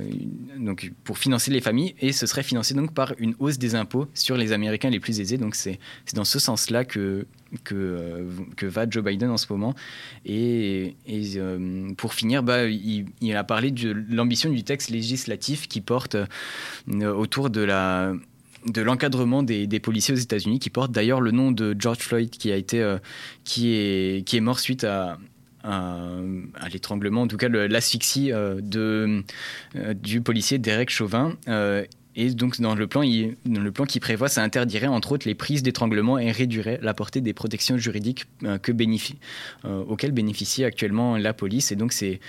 donc 0.57 0.91
pour 1.03 1.17
financer 1.17 1.49
les 1.49 1.61
familles 1.61 1.95
et 1.99 2.11
ce 2.11 2.25
serait 2.25 2.43
financé 2.43 2.73
donc 2.73 2.93
par 2.93 3.13
une 3.17 3.33
hausse 3.39 3.57
des 3.57 3.75
impôts 3.75 4.07
sur 4.13 4.35
les 4.35 4.51
Américains 4.51 4.89
les 4.89 4.99
plus 4.99 5.19
aisés. 5.19 5.37
Donc 5.37 5.55
c'est 5.55 5.79
dans 6.13 6.25
ce 6.25 6.39
sens-là 6.39 6.85
que 6.85 7.25
que, 7.63 7.75
euh, 7.75 8.29
va 8.63 8.89
Joe 8.89 9.03
Biden 9.03 9.29
en 9.29 9.37
ce 9.37 9.45
moment. 9.51 9.75
Et, 10.25 10.95
euh, 11.37 11.93
pour 11.95 12.15
finir, 12.15 12.41
bah, 12.41 12.65
il, 12.65 13.35
a 13.35 13.43
parlé 13.43 13.69
de 13.69 13.91
l'ambition 14.09 14.49
du 14.49 14.63
texte 14.63 14.89
législatif 14.89 15.67
qui 15.67 15.79
porte 15.79 16.17
autour 16.87 17.51
de 17.51 17.61
la 17.61 18.13
de 18.65 18.81
l'encadrement 18.81 19.43
des, 19.43 19.79
policiers 19.79 20.13
aux 20.13 20.17
États-Unis, 20.17 20.59
qui 20.59 20.69
porte 20.69 20.91
d'ailleurs 20.91 21.21
le 21.21 21.31
nom 21.31 21.51
de 21.51 21.75
George 21.77 21.99
Floyd, 21.99 22.29
qui 22.29 22.51
a 22.51 22.55
été 22.55 22.97
qui 23.43 23.73
est 23.73 24.25
qui 24.25 24.37
est 24.37 24.41
mort 24.41 24.59
suite 24.59 24.83
à, 24.83 25.17
à 25.63 26.69
l'étranglement, 26.71 27.21
en 27.21 27.27
tout 27.27 27.37
cas 27.37 27.49
l'asphyxie 27.49 28.31
euh, 28.31 28.59
de, 28.61 29.23
euh, 29.75 29.93
du 29.93 30.21
policier 30.21 30.57
Derek 30.57 30.89
Chauvin. 30.89 31.35
Euh, 31.47 31.85
et 32.15 32.29
donc, 32.29 32.61
dans 32.61 32.75
le 32.75 32.85
plan, 32.85 33.01
dans 33.01 33.61
le 33.61 33.71
plan 33.71 33.85
qui 33.85 33.99
prévoit, 33.99 34.27
ça 34.27 34.43
interdirait 34.43 34.85
entre 34.87 35.13
autres 35.13 35.27
les 35.27 35.33
prises 35.33 35.63
d'étranglement 35.63 36.19
et 36.19 36.31
réduirait 36.31 36.79
la 36.83 36.93
portée 36.93 37.21
des 37.21 37.33
protections 37.33 37.75
juridiques 37.77 38.25
que 38.61 38.71
auxquelles 39.67 40.11
bénéficie 40.11 40.63
actuellement 40.63 41.17
la 41.17 41.33
police. 41.33 41.71
Et 41.71 41.75
donc, 41.75 41.91
c'est, 41.91 42.19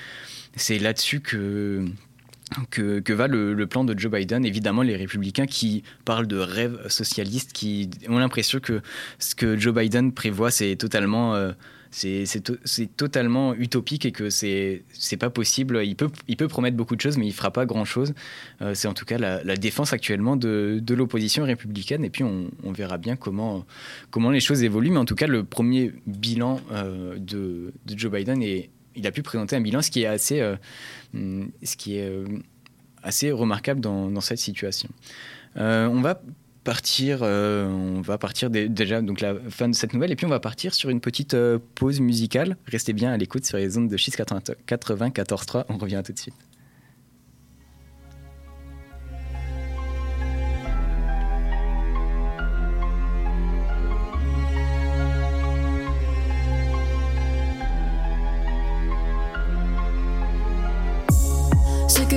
c'est 0.57 0.79
là-dessus 0.79 1.21
que, 1.21 1.85
que, 2.71 3.13
va 3.13 3.27
le, 3.27 3.67
plan 3.67 3.85
de 3.85 3.99
Joe 3.99 4.13
Biden. 4.13 4.45
Évidemment, 4.45 4.83
les 4.83 4.97
républicains 4.97 5.47
qui 5.47 5.83
parlent 6.05 6.27
de 6.27 6.39
rêve 6.39 6.89
socialiste, 6.89 7.53
qui 7.53 7.91
ont 8.09 8.19
l'impression 8.19 8.61
que 8.61 8.81
ce 9.19 9.35
que 9.35 9.59
Joe 9.59 9.75
Biden 9.75 10.13
prévoit, 10.13 10.51
c'est 10.51 10.77
totalement 10.77 11.53
c'est 11.95 12.97
totalement 12.97 13.55
utopique 13.55 14.05
et 14.05 14.13
que 14.13 14.29
c'est 14.29 14.83
pas 15.19 15.31
possible. 15.31 15.83
Il 15.85 15.95
peut, 15.95 16.11
il 16.27 16.37
peut 16.37 16.49
promettre 16.49 16.77
beaucoup 16.77 16.97
de 16.97 17.01
choses, 17.01 17.17
mais 17.17 17.27
il 17.27 17.33
fera 17.33 17.53
pas 17.53 17.67
grand-chose. 17.67 18.15
Euh, 18.63 18.75
c'est 18.75 18.89
en 18.89 18.95
tout 18.95 19.05
cas 19.05 19.17
la, 19.19 19.57
défense 19.57 19.93
actuellement 19.93 20.37
de, 20.37 20.81
de 20.83 20.95
l'opposition 20.95 21.45
républicaine. 21.45 22.05
Et 22.05 22.11
puis 22.11 22.25
on, 22.25 22.51
on, 22.65 22.73
verra 22.73 22.99
bien 22.99 23.15
comment, 23.15 23.65
comment 24.11 24.31
les 24.31 24.41
choses 24.41 24.65
évoluent. 24.65 24.91
Mais 24.91 24.99
en 24.99 25.05
tout 25.05 25.15
cas, 25.15 25.29
le 25.29 25.45
premier 25.45 25.93
bilan 26.07 26.61
euh, 26.73 27.17
de, 27.17 27.73
de, 27.87 27.99
Joe 27.99 28.11
Biden, 28.11 28.43
est, 28.43 28.71
il 28.97 29.07
a 29.07 29.13
pu 29.13 29.23
présenter 29.23 29.57
un 29.57 29.61
bilan, 29.61 29.83
ce 29.83 29.91
qui 29.91 30.03
est 30.03 30.07
assez, 30.07 30.41
euh, 30.41 30.57
ce 31.15 31.77
qui 31.77 31.97
est, 31.97 32.13
assez 33.03 33.31
remarquable 33.33 33.81
dans, 33.81 34.21
cette 34.21 34.39
situation. 34.39 34.89
on 35.57 36.01
va 36.01 36.21
partir, 36.65 37.19
euh, 37.23 37.67
on 37.69 38.01
va 38.01 38.19
partir 38.19 38.51
déjà 38.51 39.03
donc 39.03 39.21
la 39.21 39.35
fin 39.51 39.69
de 39.69 39.75
cette 39.75 39.93
nouvelle 39.93 40.11
et 40.11 40.17
puis 40.17 40.27
on 40.27 40.31
va 40.31 40.41
partir 40.41 40.75
sur 40.75 40.91
une 40.91 41.01
petite 41.01 41.35
euh, 41.35 41.59
pause 41.75 42.01
musicale. 42.01 42.57
Restez 42.67 42.93
bien 42.93 43.13
à 43.13 43.17
l'écoute 43.17 43.45
sur 43.45 43.59
les 43.59 43.79
ondes 43.79 43.89
de 43.89 43.97
6 43.97 44.17
94.3. 44.17 45.67
On 45.69 45.77
revient 45.77 46.03
tout 46.05 46.13
de 46.13 46.19
suite. 46.19 46.35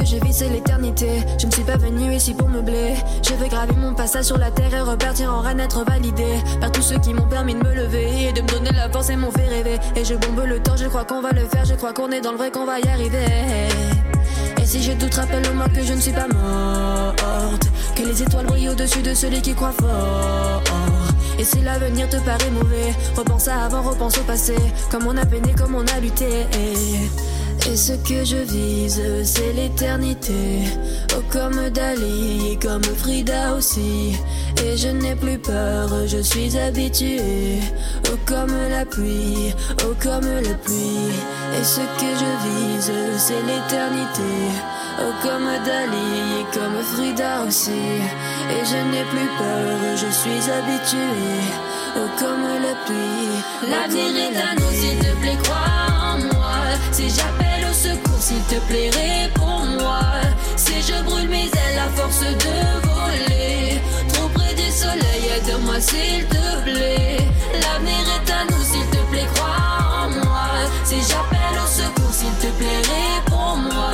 Je 0.07 0.17
vis 0.25 0.33
c'est 0.33 0.49
l'éternité. 0.49 1.23
Je 1.37 1.47
ne 1.47 1.51
suis 1.51 1.63
pas 1.63 1.77
venu 1.77 2.13
ici 2.15 2.33
pour 2.33 2.47
me 2.47 2.61
blé. 2.61 2.95
Je 3.23 3.33
vais 3.33 3.49
graver 3.49 3.75
mon 3.75 3.93
passage 3.93 4.25
sur 4.25 4.37
la 4.37 4.51
terre 4.51 4.73
et 4.73 4.81
repartir 4.81 5.33
en 5.33 5.41
reine 5.41 5.59
être 5.59 5.83
validé 5.83 6.39
par 6.61 6.71
tous 6.71 6.81
ceux 6.81 6.99
qui 6.99 7.13
m'ont 7.13 7.27
permis 7.27 7.53
de 7.53 7.59
me 7.59 7.73
lever 7.73 8.29
et 8.29 8.31
de 8.31 8.41
me 8.41 8.47
donner 8.47 8.71
la 8.71 8.89
force 8.89 9.09
et 9.09 9.15
m'ont 9.15 9.31
fait 9.31 9.47
rêver. 9.47 9.77
Et 9.95 10.05
je 10.05 10.15
bombe 10.15 10.45
le 10.45 10.59
temps, 10.59 10.77
je 10.77 10.85
crois 10.85 11.03
qu'on 11.03 11.21
va 11.21 11.31
le 11.31 11.45
faire, 11.45 11.65
je 11.65 11.73
crois 11.75 11.93
qu'on 11.93 12.11
est 12.11 12.21
dans 12.21 12.31
le 12.31 12.37
vrai, 12.37 12.51
qu'on 12.51 12.65
va 12.65 12.79
y 12.79 12.87
arriver. 12.87 13.25
Et 14.61 14.65
si 14.65 14.81
j'ai 14.81 14.95
tout 14.95 15.09
rappelle-moi 15.13 15.67
que 15.69 15.83
je 15.83 15.93
ne 15.93 15.99
suis 15.99 16.13
pas 16.13 16.27
morte, 16.27 17.67
que 17.95 18.03
les 18.03 18.23
étoiles 18.23 18.45
brillent 18.45 18.69
au-dessus 18.69 19.01
de 19.01 19.13
celui 19.13 19.41
qui 19.41 19.53
croit 19.53 19.73
fort. 19.73 20.63
Et 21.37 21.43
si 21.43 21.59
l'avenir 21.61 22.09
te 22.09 22.17
paraît 22.17 22.49
mauvais, 22.51 22.95
repense 23.15 23.47
à 23.47 23.65
avant, 23.65 23.81
repense 23.81 24.17
au 24.17 24.23
passé, 24.23 24.55
comme 24.89 25.05
on 25.05 25.17
a 25.17 25.25
peiné, 25.25 25.53
comme 25.53 25.75
on 25.75 25.85
a 25.85 25.99
lutté. 25.99 26.47
Ce 27.76 27.93
que 27.93 28.24
je 28.24 28.38
vise, 28.38 29.01
c'est 29.24 29.51
l'éternité. 29.53 30.63
Oh, 31.15 31.22
comme 31.30 31.70
Dali, 31.70 32.57
comme 32.61 32.84
Frida 32.84 33.55
aussi. 33.55 34.15
Et 34.63 34.78
je 34.78 34.88
n'ai 34.88 35.15
plus 35.15 35.38
peur, 35.38 35.89
je 36.07 36.20
suis 36.20 36.57
habitué. 36.57 37.59
Oh, 38.09 38.18
comme 38.26 38.55
la 38.70 38.86
pluie, 38.86 39.53
oh, 39.84 39.93
comme 40.01 40.26
la 40.26 40.53
pluie. 40.63 41.11
Et 41.59 41.63
ce 41.63 41.82
que 41.99 42.09
je 42.22 42.32
vise, 42.47 42.91
c'est 43.18 43.41
l'éternité. 43.41 44.34
Oh, 45.01 45.11
comme 45.22 45.49
Dali, 45.65 46.45
comme 46.53 46.82
Frida 46.93 47.43
aussi. 47.45 47.72
Et 47.72 48.65
je 48.65 48.78
n'ai 48.91 49.03
plus 49.05 49.30
peur, 49.38 49.78
je 49.95 50.09
suis 50.11 50.51
habitué. 50.51 50.97
Oh, 51.97 52.07
comme 52.18 52.47
la 52.63 52.76
pluie. 52.86 53.70
L'avenir 53.70 54.32
est 54.32 54.38
à 54.38 54.55
nous, 54.55 54.72
s'il 54.72 54.97
te 54.99 55.13
plaît, 55.20 55.38
crois 55.43 56.13
en 56.13 56.18
moi. 56.20 56.55
Si 56.91 57.09
j'appelle 57.09 57.46
s'il 58.28 58.43
te 58.43 58.59
plaît, 58.67 58.89
réponds-moi. 58.89 60.01
Si 60.57 60.82
je 60.82 61.01
brûle 61.03 61.30
mes 61.30 61.45
ailes 61.45 61.82
à 61.86 61.89
force 61.97 62.19
de 62.19 62.55
voler, 62.88 63.82
trop 64.11 64.28
près 64.36 64.53
du 64.53 64.69
soleil, 64.69 65.23
aide-moi, 65.38 65.80
s'il 65.80 66.25
te 66.25 66.45
plaît. 66.63 67.19
L'avenir 67.61 68.03
est 68.15 68.30
à 68.39 68.43
nous, 68.51 68.63
s'il 68.69 68.86
te 68.95 69.01
plaît, 69.11 69.30
crois 69.34 70.03
en 70.03 70.09
moi. 70.25 70.49
Si 70.84 70.97
j'appelle 71.07 71.57
au 71.63 71.67
secours, 71.80 72.13
s'il 72.19 72.36
te 72.43 72.49
plaît, 72.57 72.82
réponds-moi. 72.97 73.93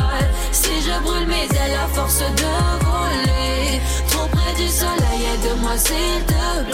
Si 0.52 0.74
je 0.86 0.96
brûle 1.04 1.28
mes 1.28 1.48
ailes 1.62 1.78
à 1.86 1.88
force 1.96 2.24
de 2.42 2.54
voler, 2.88 3.82
trop 4.10 4.28
près 4.36 4.54
du 4.56 4.68
soleil, 4.68 5.22
aide-moi, 5.34 5.78
s'il 5.78 6.20
te 6.26 6.72
plaît. 6.72 6.73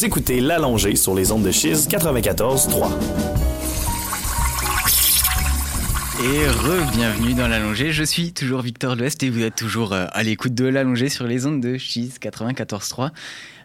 Vous 0.00 0.06
écoutez 0.06 0.40
L'Allongée 0.40 0.96
sur 0.96 1.14
les 1.14 1.30
ondes 1.30 1.42
de 1.42 1.50
Chiz 1.50 1.86
94.3. 1.86 2.90
Et 6.24 6.48
re-bienvenue 6.48 7.34
dans 7.34 7.46
l'allongée. 7.46 7.92
Je 7.92 8.04
suis 8.04 8.32
toujours 8.32 8.62
Victor 8.62 8.96
L'Ouest 8.96 9.22
et 9.22 9.28
vous 9.28 9.42
êtes 9.42 9.56
toujours 9.56 9.92
euh, 9.92 10.06
à 10.12 10.22
l'écoute 10.22 10.54
de 10.54 10.64
l'allongée 10.64 11.10
sur 11.10 11.26
les 11.26 11.44
ondes 11.44 11.60
de 11.60 11.76
Cheese 11.76 12.14
94.3. 12.18 13.10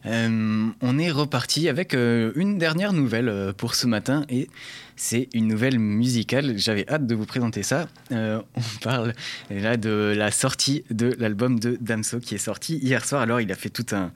Euh, 0.07 0.67
on 0.81 0.99
est 0.99 1.09
reparti 1.09 1.69
avec 1.69 1.93
euh, 1.93 2.33
une 2.35 2.57
dernière 2.57 2.91
nouvelle 2.91 3.53
pour 3.57 3.73
ce 3.73 3.87
matin 3.87 4.25
et 4.29 4.49
c'est 4.97 5.29
une 5.33 5.47
nouvelle 5.47 5.79
musicale. 5.79 6.57
J'avais 6.57 6.85
hâte 6.89 7.07
de 7.07 7.15
vous 7.15 7.25
présenter 7.25 7.63
ça. 7.63 7.87
on 8.11 8.43
parle 8.81 9.13
là 9.49 9.77
de 9.77 10.13
la 10.15 10.31
sortie 10.31 10.83
de 10.89 11.15
l'album 11.17 11.61
de 11.61 11.77
Damso 11.79 12.19
qui 12.19 12.35
est 12.35 12.39
sorti 12.39 12.77
hier 12.77 13.05
soir. 13.05 13.21
Alors 13.21 13.39
il 13.39 13.49
a 13.53 13.55
fait 13.55 13.69
tout 13.69 13.85
un 13.93 14.11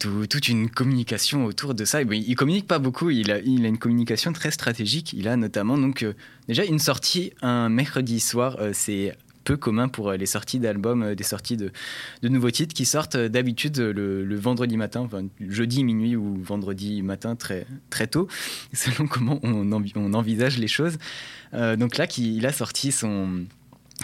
toute 0.00 0.48
une 0.48 0.70
communication 0.70 1.44
autour 1.44 1.74
de 1.74 1.84
ça. 1.84 2.02
Et 2.02 2.06
il 2.10 2.34
communique 2.34 2.66
pas 2.66 2.78
beaucoup, 2.78 3.10
il 3.10 3.30
a, 3.30 3.38
une 3.38 3.78
communication 3.78 4.32
très 4.32 4.50
stratégique. 4.50 5.12
Il 5.12 5.28
a 5.28 5.36
notamment 5.36 5.78
donc 5.78 6.02
euh, 6.02 6.14
déjà 6.48 6.64
une 6.64 6.78
sortie 6.78 7.32
un 7.42 7.68
mercredi 7.68 8.20
soir. 8.20 8.56
Euh, 8.60 8.70
c'est 8.72 9.16
peu 9.44 9.56
commun 9.56 9.88
pour 9.88 10.10
euh, 10.10 10.16
les 10.16 10.26
sorties 10.26 10.58
d'albums, 10.58 11.14
des 11.14 11.24
sorties 11.24 11.56
de, 11.56 11.72
nouveaux 12.22 12.50
titres 12.50 12.74
qui 12.74 12.84
sortent 12.84 13.16
d'habitude 13.16 13.78
le, 13.78 14.36
vendredi 14.36 14.76
matin, 14.76 15.00
enfin, 15.00 15.26
jeudi 15.40 15.84
minuit 15.84 16.16
ou 16.16 16.36
vendredi 16.42 17.02
matin 17.02 17.36
très, 17.36 17.66
très 17.88 18.06
tôt, 18.06 18.28
selon 18.72 19.06
comment 19.06 19.40
on, 19.42 19.70
on 19.72 20.14
envisage 20.14 20.58
les 20.58 20.68
choses. 20.68 20.98
donc 21.52 21.96
là, 21.96 22.06
il 22.18 22.44
a 22.46 22.52
sorti 22.52 22.92
son 22.92 23.46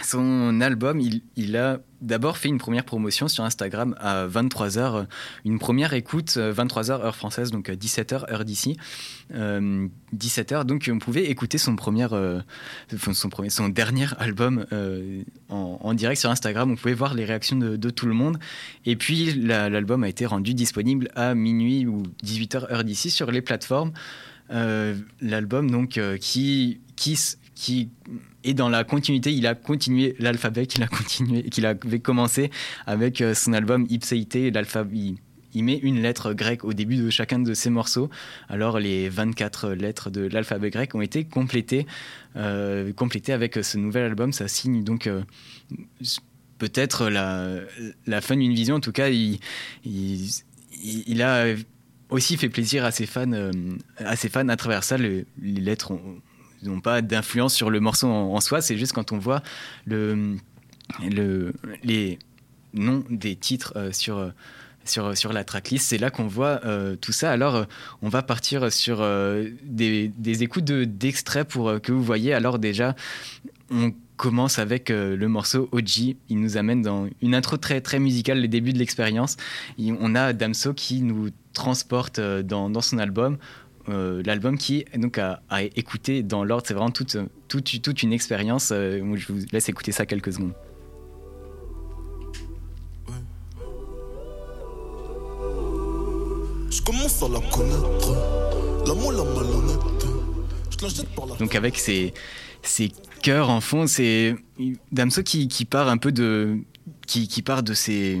son 0.03 0.61
album, 0.61 0.99
il, 1.35 1.57
a 1.57 1.79
d'abord 2.01 2.37
fait 2.37 2.49
une 2.49 2.57
première 2.57 2.83
promotion 2.85 3.27
sur 3.27 3.43
Instagram 3.43 3.95
à 3.99 4.27
23h, 4.27 5.05
une 5.45 5.59
première 5.59 5.93
écoute, 5.93 6.37
23h 6.37 6.91
heure 6.91 7.15
française, 7.15 7.51
donc 7.51 7.69
17h 7.69 8.31
heure 8.31 8.45
d'ici. 8.45 8.77
17h, 9.31 10.63
donc 10.63 10.89
on 10.91 10.99
pouvait 10.99 11.25
écouter 11.25 11.57
son, 11.57 11.75
premier, 11.75 12.07
euh, 12.11 12.39
son, 13.13 13.69
dernier 13.69 14.07
album 14.19 14.65
euh, 14.71 15.23
en, 15.49 15.93
direct 15.93 16.19
sur 16.19 16.29
Instagram. 16.29 16.71
On 16.71 16.75
pouvait 16.75 16.93
voir 16.93 17.13
les 17.13 17.25
réactions 17.25 17.57
de, 17.57 17.89
tout 17.89 18.05
le 18.05 18.13
monde. 18.13 18.37
Et 18.85 18.95
puis 18.95 19.33
l'album 19.33 20.03
a 20.03 20.09
été 20.09 20.25
rendu 20.25 20.53
disponible 20.53 21.09
à 21.15 21.35
minuit 21.35 21.85
ou 21.85 22.03
18h 22.23 22.71
heure 22.71 22.83
d'ici 22.83 23.09
sur 23.09 23.31
les 23.31 23.41
plateformes. 23.41 23.91
l'album 24.49 25.69
donc 25.69 25.99
qui, 26.19 26.79
qui, 26.95 27.17
qui 27.57 27.89
est 28.43 28.53
dans 28.53 28.69
la 28.69 28.83
continuité. 28.83 29.33
Il 29.33 29.47
a 29.47 29.55
continué 29.55 30.15
l'alphabet 30.19 30.67
qu'il 30.67 31.65
avait 31.65 31.99
commencé 31.99 32.51
avec 32.85 33.23
son 33.33 33.53
album 33.53 33.87
Ipséité. 33.89 34.51
L'alphabet, 34.51 35.15
il 35.55 35.63
met 35.63 35.77
une 35.77 36.03
lettre 36.03 36.33
grecque 36.33 36.63
au 36.63 36.73
début 36.73 36.97
de 36.97 37.09
chacun 37.09 37.39
de 37.39 37.55
ses 37.55 37.71
morceaux. 37.71 38.11
Alors 38.47 38.79
les 38.79 39.09
24 39.09 39.71
lettres 39.71 40.11
de 40.11 40.27
l'alphabet 40.27 40.69
grec 40.69 40.93
ont 40.93 41.01
été 41.01 41.23
complétées, 41.23 41.87
euh, 42.35 42.93
complétées 42.93 43.33
avec 43.33 43.55
ce 43.55 43.79
nouvel 43.79 44.05
album. 44.05 44.31
Ça 44.33 44.47
signe 44.47 44.83
donc 44.83 45.07
euh, 45.07 45.23
peut-être 46.59 47.09
la, 47.09 48.21
fin 48.21 48.37
d'une 48.37 48.53
vision. 48.53 48.75
En 48.75 48.81
tout 48.81 48.91
cas, 48.91 49.09
il, 49.09 49.39
a 51.23 51.55
aussi 52.09 52.37
fait 52.37 52.49
plaisir 52.49 52.85
à 52.85 52.91
ses 52.91 53.07
fans, 53.07 53.33
euh, 53.33 53.51
à 53.97 54.55
travers 54.55 54.83
ça. 54.83 54.97
les 54.99 55.25
lettres 55.41 55.93
n'ont 56.63 56.81
pas 56.81 57.01
d'influence 57.01 57.53
sur 57.53 57.69
le 57.69 57.79
morceau 57.79 58.07
en, 58.07 58.39
soi. 58.41 58.61
C'est 58.61 58.77
juste 58.77 58.93
quand 58.93 59.11
on 59.11 59.17
voit 59.17 59.41
le, 59.85 60.35
le, 61.01 61.53
les 61.83 62.19
noms 62.73 63.03
des 63.09 63.35
titres 63.35 63.89
sur 63.91 64.31
sur, 64.87 65.15
sur 65.17 65.33
la 65.33 65.43
tracklist. 65.43 65.87
C'est 65.87 65.97
là 65.97 66.09
qu'on 66.09 66.27
voit 66.27 66.61
euh, 66.65 66.95
tout 66.95 67.11
ça. 67.11 67.31
Alors, 67.31 67.55
euh, 67.55 67.63
on 68.01 68.09
va 68.09 68.23
partir 68.23 68.71
sur 68.71 69.01
euh, 69.01 69.49
des, 69.63 70.11
des, 70.17 70.43
écoutes 70.43 70.65
d'extraits 70.65 71.47
pour 71.47 71.79
que 71.81 71.91
vous 71.91 72.03
voyez. 72.03 72.33
Alors 72.33 72.59
déjà, 72.59 72.95
on 73.69 73.93
commence 74.15 74.57
avec 74.57 74.89
le 74.89 75.27
morceau 75.27 75.69
OG. 75.71 76.15
Il 76.29 76.39
nous 76.39 76.57
amène 76.57 76.81
dans 76.81 77.07
une 77.21 77.35
intro 77.35 77.57
très, 77.57 77.81
très 77.81 77.99
musicale, 77.99 78.41
le 78.41 78.47
début 78.47 78.73
de 78.73 78.79
l'expérience. 78.79 79.37
On 79.77 80.15
a 80.15 80.33
Damso 80.33 80.73
qui 80.73 81.01
nous 81.01 81.29
transporte 81.53 82.19
dans, 82.19 82.69
dans 82.69 82.81
son 82.81 82.97
album. 82.97 83.37
L'album 83.87 84.57
qui 84.57 84.85
donc 84.95 85.17
à, 85.17 85.39
écouter 85.75 86.23
dans 86.23 86.43
l'ordre. 86.43 86.65
C'est 86.67 86.73
vraiment 86.73 86.91
toute, 86.91 87.17
toute, 87.47 87.81
toute 87.81 88.03
une 88.03 88.13
expérience. 88.13 88.69
je 88.69 89.33
vous 89.33 89.45
laisse 89.51 89.69
écouter 89.69 89.91
ça 89.91 90.05
quelques 90.05 90.33
secondes. 90.33 90.53
Je 96.69 96.81
commence 96.81 97.23
à 97.23 97.27
la 97.29 97.39
connaître. 97.49 98.13
L'amour, 98.85 99.11
la 99.11 99.23
malhonnête. 99.23 100.05
Je 100.69 100.85
la 100.85 100.89
jette 100.89 101.09
par 101.15 101.25
la. 101.25 101.35
Donc 101.35 101.55
avec 101.55 101.77
ses, 101.77 102.13
ses 102.61 102.91
cœurs 103.21 103.49
en 103.49 103.61
fond, 103.61 103.87
c'est 103.87 104.35
Damso 104.91 105.23
qui, 105.23 105.47
qui 105.47 105.65
part 105.65 105.87
un 105.89 105.97
peu 105.97 106.11
de. 106.11 106.59
qui, 107.05 107.27
qui 107.27 107.41
part 107.41 107.63
de 107.63 107.73
ses 107.73 108.19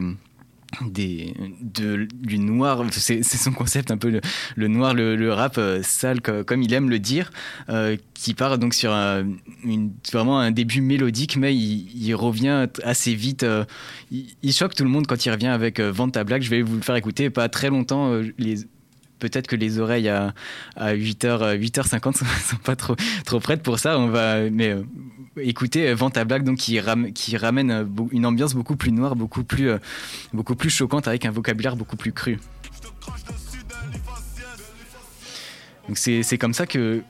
des, 0.81 1.33
de, 1.61 2.07
du 2.13 2.39
noir, 2.39 2.83
c'est 2.91 3.23
son 3.23 3.51
concept 3.51 3.91
un 3.91 3.97
peu 3.97 4.19
le, 4.55 4.67
noir, 4.67 4.93
le, 4.93 5.31
rap 5.31 5.57
euh, 5.57 5.81
sale 5.83 6.21
comme 6.21 6.61
il 6.61 6.73
aime 6.73 6.89
le 6.89 6.99
dire, 6.99 7.31
euh, 7.69 7.97
qui 8.13 8.33
part 8.33 8.57
donc 8.57 8.73
sur 8.73 8.91
un, 8.91 9.25
vraiment 10.11 10.39
un 10.39 10.51
début 10.51 10.81
mélodique, 10.81 11.37
mais 11.37 11.55
il, 11.55 12.13
revient 12.15 12.67
assez 12.83 13.13
vite. 13.13 13.43
Euh, 13.43 13.65
il, 14.11 14.53
choque 14.53 14.73
tout 14.75 14.83
le 14.83 14.89
monde 14.89 15.07
quand 15.07 15.25
il 15.25 15.31
revient 15.31 15.47
avec 15.47 15.79
Vente 15.79 16.13
ta 16.13 16.23
blague. 16.23 16.41
Je 16.41 16.49
vais 16.49 16.61
vous 16.61 16.75
le 16.75 16.81
faire 16.81 16.95
écouter, 16.95 17.29
pas 17.29 17.49
très 17.49 17.69
longtemps. 17.69 18.21
peut-être 19.19 19.47
que 19.47 19.55
les 19.55 19.79
oreilles 19.79 20.09
à, 20.09 20.33
à 20.75 20.93
8h, 20.93 21.59
8h50 21.59 22.17
sont, 22.17 22.25
sont 22.25 22.57
pas 22.63 22.75
trop, 22.75 22.95
trop 23.25 23.39
prêtes 23.39 23.63
pour 23.63 23.79
ça. 23.79 23.99
On 23.99 24.07
va, 24.07 24.49
mais 24.49 24.75
écoutez 25.41 25.93
Vente 25.93 26.17
à 26.17 26.25
blague 26.25 26.43
donc 26.43 26.57
qui, 26.57 26.79
ramène 26.79 27.71
euh, 27.71 27.85
une 28.11 28.25
ambiance 28.25 28.53
beaucoup 28.53 28.75
plus 28.75 28.91
noire, 28.91 29.15
beaucoup 29.15 29.43
plus, 29.43 29.69
euh, 29.69 29.77
beaucoup 30.33 30.55
plus 30.55 30.69
choquante 30.69 31.07
avec 31.07 31.25
un 31.25 31.31
vocabulaire 31.31 31.75
beaucoup 31.75 31.97
plus 31.97 32.11
cru. 32.11 32.39
Donc 35.87 35.97
c'est 35.97 36.37
comme 36.37 36.53
ça 36.53 36.65
que 36.65 37.01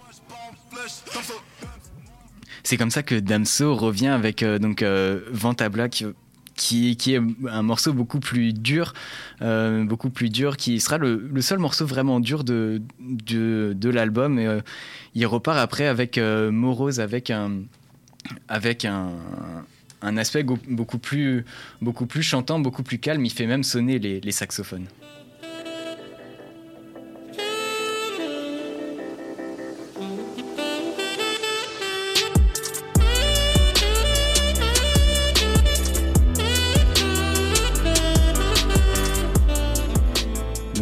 c'est 2.63 2.77
comme 2.77 2.91
ça 2.91 3.01
que 3.01 3.15
Damso 3.15 3.75
revient 3.75 4.07
avec 4.07 4.43
euh, 4.43 4.59
donc 4.59 4.83
Vente 5.31 5.61
à 5.61 5.69
blague 5.69 6.13
qui, 6.55 6.97
qui, 6.97 7.13
est 7.13 7.21
un 7.49 7.61
morceau 7.61 7.93
beaucoup 7.93 8.19
plus 8.19 8.51
dur, 8.51 8.93
beaucoup 9.39 10.09
plus 10.09 10.29
dur, 10.29 10.57
qui 10.57 10.79
sera 10.79 10.97
le, 10.97 11.29
seul 11.39 11.59
morceau 11.59 11.85
vraiment 11.85 12.19
dur 12.19 12.43
de, 12.43 12.81
de, 12.99 13.73
de 13.75 13.89
l'album. 13.89 14.61
Il 15.13 15.27
repart 15.27 15.59
après 15.59 15.85
avec 15.85 16.17
Morose, 16.17 16.99
avec 16.99 17.29
un, 17.29 17.61
avec 18.47 18.85
un, 18.85 19.11
aspect 20.01 20.43
beaucoup 20.43 20.99
plus, 20.99 21.43
chantant, 22.21 22.59
beaucoup 22.59 22.83
plus 22.83 22.99
calme. 22.99 23.25
Il 23.25 23.31
fait 23.31 23.47
même 23.47 23.63
sonner 23.63 23.99
les 23.99 24.31
saxophones. 24.31 24.87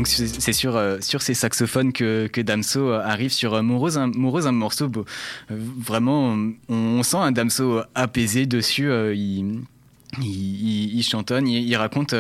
C'est 0.06 0.54
sur, 0.54 0.76
euh, 0.76 0.98
sur 1.02 1.22
ces 1.22 1.34
saxophones 1.34 1.94
que, 1.94 2.28
que 2.28 2.42
Damso 2.42 2.90
euh, 2.90 3.02
arrive 3.04 3.32
sur 3.32 3.54
euh, 3.54 3.62
Morose, 3.62 3.98
un, 3.98 4.12
un 4.12 4.52
morceau 4.52 4.92
vraiment, 5.50 6.38
on, 6.70 7.04
sent 7.04 7.18
un 7.18 7.32
Damso 7.32 7.82
apaisé 7.94 8.46
dessus. 8.46 8.90
il, 9.14 9.64
il, 10.22 11.04
chantonne, 11.04 11.48
il, 11.48 11.76
raconte 11.76 12.16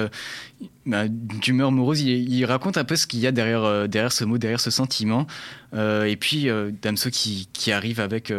bah, 0.86 1.08
d'humeur 1.08 1.72
morose, 1.72 2.02
il, 2.02 2.44
raconte 2.46 2.78
un 2.78 2.84
peu 2.84 2.96
ce 2.96 3.08
qu'il 3.08 3.20
y 3.20 3.28
a 3.28 3.32
derrière, 3.32 3.88
derrière 3.88 4.12
ce 4.12 4.26
mot, 4.26 4.38
derrière 4.38 4.60
ce 4.60 4.72
sentiment. 4.72 5.28
et 5.74 6.18
puis 6.20 6.50
Damso 6.82 7.10
qui, 7.10 7.48
qui, 7.54 7.72
arrive 7.72 8.02
avec, 8.02 8.34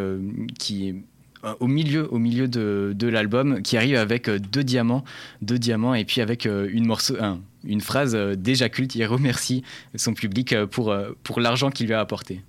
qui 0.59 0.95
au 1.61 1.67
milieu, 1.67 2.13
au 2.13 2.19
milieu 2.19 2.49
de, 2.49 2.93
de 2.95 3.09
l'album, 3.09 3.63
qui 3.63 3.77
arrive 3.77 3.97
avec 3.97 4.29
deux 4.29 4.65
diamants, 4.65 5.05
deux 5.43 5.59
diamants, 5.59 5.95
et 5.95 6.05
puis 6.05 6.21
avec 6.21 6.45
une 6.47 6.87
morceau, 6.87 7.17
un, 7.21 7.41
une 7.67 7.81
phrase 7.81 8.15
euh, 8.15 8.35
déjà 8.37 8.69
culte. 8.69 8.95
Il 8.95 9.05
remercie 9.07 9.63
son 9.95 10.15
public 10.15 10.53
euh, 10.53 10.67
pour, 10.67 10.91
euh, 10.91 11.13
pour 11.23 11.41
l'argent 11.41 11.71
qu'il 11.71 11.87
lui 11.87 11.95
a 11.95 12.01
apporté. 12.01 12.43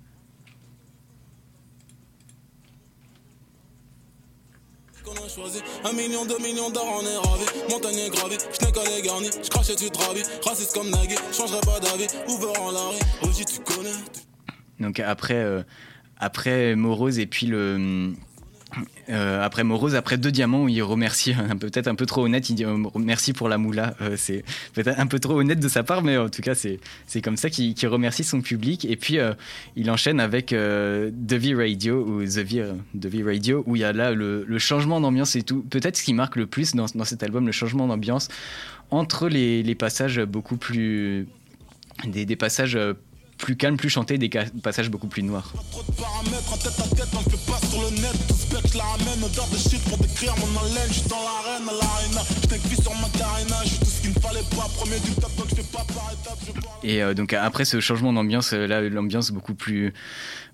Un 5.84 5.92
million, 5.92 6.26
deux 6.26 6.38
millions 6.38 6.70
d'or, 6.70 7.00
on 7.00 7.06
est 7.06 7.16
ravi. 7.16 7.44
Montagne 7.70 7.98
est 7.98 8.10
gravée, 8.10 8.36
je 8.38 8.66
n'ai 8.66 8.72
qu'à 8.72 8.80
les 8.84 9.02
garnis. 9.02 9.30
Je 9.42 9.48
crache 9.48 9.70
et 9.70 9.76
tu 9.76 9.88
te 9.88 9.98
ravis. 9.98 10.22
Raciste 10.44 10.74
comme 10.74 10.90
Nagui, 10.90 11.14
changerai 11.32 11.60
pas 11.60 11.80
d'avis. 11.80 12.08
Ouvert 12.28 12.60
en 12.60 12.72
l'arrêt, 12.72 12.98
aussi 13.22 13.44
tu 13.44 13.60
connais. 13.60 13.94
Donc 14.80 15.00
après, 15.00 15.64
après 16.18 16.74
Morose 16.74 17.18
et 17.20 17.26
puis 17.26 17.46
le 17.46 18.12
euh, 19.08 19.42
après 19.42 19.64
Morose, 19.64 19.94
après 19.94 20.18
deux 20.18 20.30
diamants, 20.30 20.68
il 20.68 20.82
remercie, 20.82 21.34
peut-être 21.60 21.88
un 21.88 21.94
peu 21.94 22.06
trop 22.06 22.24
honnête, 22.24 22.50
il 22.50 22.54
dit 22.54 22.64
euh, 22.64 22.76
merci 22.96 23.32
pour 23.32 23.48
la 23.48 23.58
moula. 23.58 23.94
Euh, 24.00 24.14
c'est 24.16 24.44
peut-être 24.74 24.98
un 24.98 25.06
peu 25.06 25.18
trop 25.18 25.40
honnête 25.40 25.60
de 25.60 25.68
sa 25.68 25.82
part, 25.82 26.02
mais 26.02 26.16
en 26.16 26.28
tout 26.28 26.42
cas, 26.42 26.54
c'est, 26.54 26.78
c'est 27.06 27.22
comme 27.22 27.36
ça 27.36 27.50
qu'il, 27.50 27.74
remercie 27.88 28.24
son 28.24 28.42
public. 28.42 28.84
Et 28.84 28.96
puis, 28.96 29.18
il 29.76 29.90
enchaîne 29.90 30.20
avec 30.20 30.48
The 30.48 31.32
V 31.32 31.54
Radio, 31.54 32.04
ou 32.04 32.24
The 32.24 32.38
v, 32.38 33.22
Radio, 33.24 33.64
où 33.66 33.76
il 33.76 33.80
y 33.80 33.84
a 33.84 33.92
là 33.92 34.12
le, 34.12 34.58
changement 34.58 35.00
d'ambiance 35.00 35.36
et 35.36 35.42
tout. 35.42 35.62
Peut-être 35.62 35.96
ce 35.96 36.02
qui 36.02 36.12
marque 36.12 36.36
le 36.36 36.46
plus 36.46 36.74
dans, 36.74 36.86
dans 36.94 37.04
cet 37.04 37.22
album, 37.22 37.46
le 37.46 37.52
changement 37.52 37.86
d'ambiance 37.86 38.28
entre 38.90 39.28
les, 39.28 39.74
passages 39.74 40.20
beaucoup 40.20 40.56
plus. 40.56 41.26
Des 42.04 42.36
passages 42.36 42.78
plus 43.38 43.56
calmes, 43.56 43.76
plus 43.76 43.88
chantés, 43.88 44.18
des 44.18 44.28
passages 44.62 44.90
beaucoup 44.90 45.06
plus 45.06 45.22
noirs. 45.22 45.52
Et 56.82 57.02
euh, 57.02 57.14
donc 57.14 57.32
après 57.32 57.64
ce 57.64 57.80
changement 57.80 58.12
d'ambiance, 58.12 58.52
euh, 58.52 58.66
là 58.66 58.80
l'ambiance 58.80 59.30
beaucoup 59.30 59.54
plus 59.54 59.92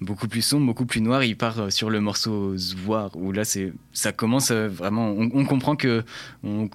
beaucoup 0.00 0.28
plus 0.28 0.42
sombre, 0.42 0.66
beaucoup 0.66 0.86
plus 0.86 1.00
noire, 1.00 1.22
il 1.24 1.36
part 1.36 1.60
euh, 1.60 1.70
sur 1.70 1.90
le 1.90 2.00
morceau 2.00 2.56
Zvoir 2.56 3.10
où 3.16 3.32
là 3.32 3.44
c'est 3.44 3.72
ça 3.92 4.12
commence 4.12 4.50
vraiment 4.50 5.10
on, 5.10 5.44
comprend 5.44 5.76
que 5.76 6.04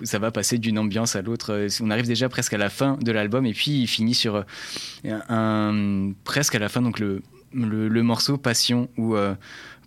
ça 0.04 0.20
va 0.20 0.32
passer 0.32 0.58
d'une 0.58 0.80
ambiance 0.80 1.16
à 1.16 1.22
l'autre. 1.22 1.68
On 1.82 1.92
arrive 1.92 2.08
déjà 2.08 2.30
presque 2.30 2.54
à 2.54 2.58
la 2.58 2.70
fin 2.70 2.98
de 3.02 3.12
l'album 3.12 3.46
et 3.46 3.54
puis 3.54 3.82
il 3.82 3.88
finit 3.88 4.14
sur 4.16 4.46
presque 6.24 6.56
à 6.56 6.60
la 6.60 6.70
fin 6.70 6.82
donc 6.82 7.00
le 7.00 7.22
le, 7.52 8.04
morceau 8.04 8.38
Passion 8.38 8.90
où 8.98 9.16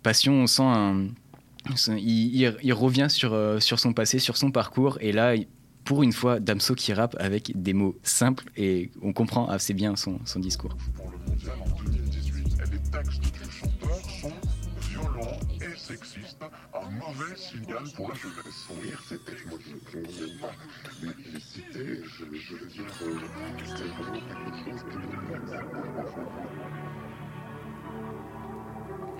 Passion 0.03 0.33
on 0.33 0.47
sent 0.47 0.63
un 0.63 1.07
il, 1.97 2.73
revient 2.73 3.07
sur, 3.09 3.33
euh, 3.33 3.59
sur 3.59 3.79
son 3.79 3.93
passé, 3.93 4.19
sur 4.19 4.37
son 4.37 4.51
parcours, 4.51 4.97
et 5.01 5.11
là, 5.11 5.35
pour 5.83 6.03
une 6.03 6.13
fois, 6.13 6.39
Damso 6.39 6.75
qui 6.75 6.93
rappe 6.93 7.15
avec 7.19 7.51
des 7.55 7.73
mots 7.73 7.95
simples, 8.03 8.45
et 8.57 8.91
on 9.01 9.13
comprend 9.13 9.47
assez 9.47 9.73
bien 9.73 9.95
son, 9.95 10.19
son 10.25 10.39
discours. 10.39 10.75
Pour 10.95 11.11
le 11.11 11.17
mondial 11.17 11.55
en 11.61 11.83
2018, 11.83 12.47
et 12.59 12.71
les 12.71 12.79
textes 12.89 13.21
du 13.21 13.51
chanteur 13.51 13.99
sont 14.21 14.31
violents 14.89 15.39
et 15.61 15.77
sexistes, 15.77 16.43
un 16.73 16.89
mauvais 16.91 17.35
signal 17.35 17.83
pour 17.95 18.09
la 18.09 18.15
jeunesse. 18.15 18.67
Oui, 18.71 18.91
c'était, 19.07 19.31
moi 19.49 19.59
je 19.65 19.97
ne 19.99 20.05
sais 20.05 20.37
pas 20.39 20.51
les, 21.01 21.33
les 21.33 21.39
citer, 21.39 22.01
je, 22.03 22.25
je 22.37 22.55
veux 22.55 22.67
dire, 22.67 22.85
euh, 23.01 23.19
c'est 23.65 23.87
vraiment 23.87 24.21
quelque 24.27 24.57
chose 24.63 24.81
qui... 24.91 24.97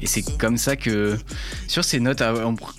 Et 0.00 0.06
c'est 0.06 0.22
comme 0.38 0.56
ça 0.56 0.76
que, 0.76 1.16
sur 1.68 1.84
ces 1.84 2.00
notes, 2.00 2.22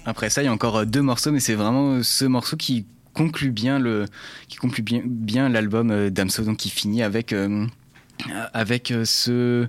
après 0.05 0.29
ça, 0.29 0.41
il 0.41 0.45
y 0.45 0.47
a 0.47 0.53
encore 0.53 0.85
deux 0.85 1.01
morceaux, 1.01 1.31
mais 1.31 1.39
c'est 1.39 1.55
vraiment 1.55 2.01
ce 2.03 2.25
morceau 2.25 2.57
qui 2.57 2.85
conclut 3.13 3.51
bien 3.51 3.79
le, 3.79 4.05
qui 4.47 4.57
conclut 4.57 4.83
bien, 4.83 5.01
bien 5.05 5.49
l'album 5.49 5.91
euh, 5.91 6.09
d'Amso, 6.09 6.43
donc 6.43 6.57
qui 6.57 6.69
finit 6.69 7.03
avec, 7.03 7.33
euh, 7.33 7.67
avec 8.53 8.91
euh, 8.91 9.05
ce, 9.05 9.67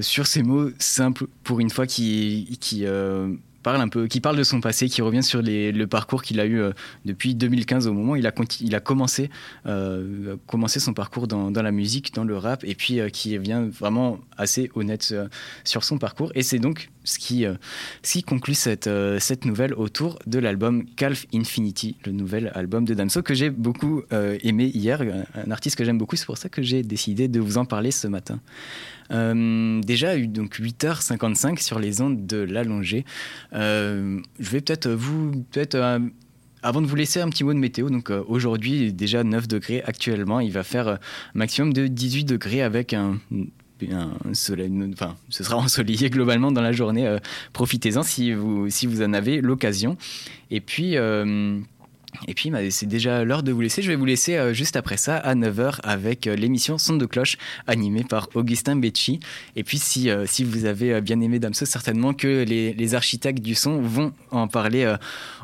sur 0.00 0.26
ces 0.26 0.42
mots 0.42 0.70
simples 0.78 1.26
pour 1.44 1.60
une 1.60 1.70
fois 1.70 1.86
qui, 1.86 2.58
qui 2.60 2.84
un 3.76 3.88
peu, 3.88 4.06
qui 4.06 4.20
parle 4.20 4.36
de 4.36 4.42
son 4.42 4.60
passé, 4.60 4.88
qui 4.88 5.02
revient 5.02 5.22
sur 5.22 5.42
les, 5.42 5.72
le 5.72 5.86
parcours 5.86 6.22
qu'il 6.22 6.40
a 6.40 6.46
eu 6.46 6.60
euh, 6.60 6.72
depuis 7.04 7.34
2015 7.34 7.86
au 7.86 7.92
moment 7.92 8.12
où 8.12 8.16
il 8.16 8.26
a, 8.26 8.32
euh, 9.66 10.36
commencé 10.46 10.80
son 10.80 10.94
parcours 10.94 11.28
dans, 11.28 11.50
dans, 11.50 11.62
la 11.62 11.72
musique, 11.72 12.14
dans 12.14 12.24
le 12.24 12.36
rap, 12.36 12.64
et 12.64 12.74
puis 12.74 13.00
euh, 13.00 13.08
qui 13.08 13.36
vient 13.38 13.68
vraiment 13.68 14.18
assez 14.36 14.70
honnête 14.74 15.14
sur 15.64 15.84
son 15.84 15.98
parcours. 15.98 16.32
Et 16.34 16.42
c'est 16.42 16.58
donc 16.58 16.90
ce 17.08 17.18
qui, 17.18 17.44
ce 18.02 18.12
qui 18.12 18.22
conclut 18.22 18.54
cette, 18.54 18.88
cette 19.18 19.44
nouvelle 19.44 19.74
autour 19.74 20.18
de 20.26 20.38
l'album 20.38 20.84
Calf 20.96 21.26
Infinity, 21.34 21.96
le 22.04 22.12
nouvel 22.12 22.52
album 22.54 22.84
de 22.84 22.94
Damso 22.94 23.22
que 23.22 23.34
j'ai 23.34 23.50
beaucoup 23.50 24.02
aimé 24.10 24.70
hier, 24.74 25.02
un 25.34 25.50
artiste 25.50 25.76
que 25.76 25.84
j'aime 25.84 25.98
beaucoup, 25.98 26.16
c'est 26.16 26.26
pour 26.26 26.38
ça 26.38 26.48
que 26.48 26.62
j'ai 26.62 26.82
décidé 26.82 27.28
de 27.28 27.40
vous 27.40 27.58
en 27.58 27.64
parler 27.64 27.90
ce 27.90 28.06
matin. 28.06 28.40
Euh, 29.10 29.80
déjà, 29.80 30.18
donc 30.18 30.58
8h55 30.58 31.62
sur 31.62 31.78
les 31.78 32.00
ondes 32.00 32.26
de 32.26 32.38
l'allongée. 32.38 33.04
Euh, 33.54 34.20
je 34.38 34.50
vais 34.50 34.60
peut-être 34.60 34.88
vous, 34.88 35.44
euh, 35.56 36.00
avant 36.62 36.82
de 36.82 36.86
vous 36.86 36.96
laisser 36.96 37.20
un 37.20 37.28
petit 37.28 37.44
mot 37.44 37.54
de 37.54 37.58
météo, 37.58 37.90
donc 37.90 38.10
aujourd'hui 38.10 38.92
déjà 38.92 39.24
9 39.24 39.48
degrés 39.48 39.82
actuellement, 39.86 40.40
il 40.40 40.52
va 40.52 40.62
faire 40.62 40.88
un 40.88 40.98
maximum 41.34 41.72
de 41.72 41.86
18 41.86 42.24
degrés 42.24 42.62
avec 42.62 42.92
un, 42.92 43.18
enfin 43.84 45.16
ce 45.28 45.44
sera 45.44 45.56
ensoleillé 45.58 46.10
globalement 46.10 46.52
dans 46.52 46.62
la 46.62 46.72
journée. 46.72 47.16
Profitez-en 47.52 48.02
si 48.02 48.32
vous, 48.32 48.70
si 48.70 48.86
vous 48.86 49.02
en 49.02 49.12
avez 49.12 49.40
l'occasion. 49.40 49.96
Et 50.50 50.60
puis 50.60 50.96
et 52.26 52.34
puis, 52.34 52.50
bah, 52.50 52.58
c'est 52.70 52.86
déjà 52.86 53.24
l'heure 53.24 53.42
de 53.42 53.52
vous 53.52 53.60
laisser. 53.60 53.82
Je 53.82 53.88
vais 53.88 53.96
vous 53.96 54.04
laisser 54.04 54.36
euh, 54.36 54.52
juste 54.52 54.76
après 54.76 54.96
ça, 54.96 55.16
à 55.16 55.34
9h, 55.34 55.80
avec 55.82 56.26
euh, 56.26 56.34
l'émission 56.34 56.78
Son 56.78 56.96
de 56.96 57.06
cloche, 57.06 57.36
animée 57.66 58.04
par 58.04 58.28
Augustin 58.34 58.76
Becci. 58.76 59.20
Et 59.56 59.64
puis, 59.64 59.78
si, 59.78 60.10
euh, 60.10 60.26
si 60.26 60.44
vous 60.44 60.64
avez 60.64 61.00
bien 61.00 61.20
aimé 61.20 61.38
Damso, 61.38 61.66
certainement 61.66 62.14
que 62.14 62.44
les, 62.44 62.72
les, 62.72 62.94
architectes 62.94 63.42
du 63.42 63.54
son 63.54 63.80
vont 63.82 64.12
en 64.30 64.48
parler 64.48 64.94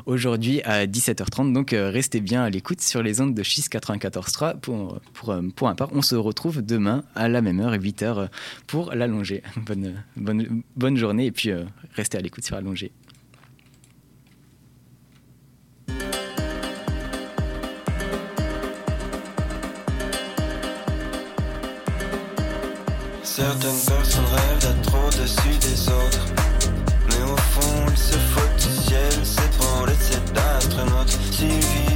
aujourd'hui 0.05 0.61
à 0.63 0.87
17h30. 0.87 1.53
Donc, 1.53 1.73
restez 1.73 2.19
bien 2.19 2.43
à 2.43 2.49
l'écoute 2.49 2.81
sur 2.81 3.03
les 3.03 3.21
ondes 3.21 3.35
de 3.35 3.43
6 3.43 3.69
94.3 3.69 4.59
pour, 4.59 4.99
pour, 5.13 5.35
pour 5.55 5.69
un 5.69 5.75
part. 5.75 5.89
On 5.93 6.01
se 6.01 6.15
retrouve 6.15 6.63
demain 6.63 7.03
à 7.15 7.29
la 7.29 7.41
même 7.41 7.59
heure, 7.59 7.73
8h, 7.73 8.29
pour 8.67 8.93
l'allonger. 8.93 9.43
Bonne, 9.57 10.03
bonne, 10.15 10.63
bonne 10.75 10.97
journée 10.97 11.27
et 11.27 11.31
puis 11.31 11.51
restez 11.95 12.17
à 12.17 12.21
l'écoute 12.21 12.43
sur 12.43 12.55
l'allonger. 12.55 12.91
Certaines 23.35 23.81
personnes 23.85 24.23
rêvent 24.31 24.59
d'être 24.61 24.93
au-dessus 24.95 25.57
des 25.59 25.89
autres. 25.89 26.25
Mais 27.09 27.21
au 27.29 27.35
fond, 27.35 27.85
ils 27.91 27.97
se 27.97 28.17
foutent 28.17 28.55
du 28.55 28.87
ciel, 28.87 29.11
c'est 29.25 29.51
pour 29.57 29.85
laisser 29.85 30.21
d'astronautes. 30.33 31.17
S'ils 31.33 31.94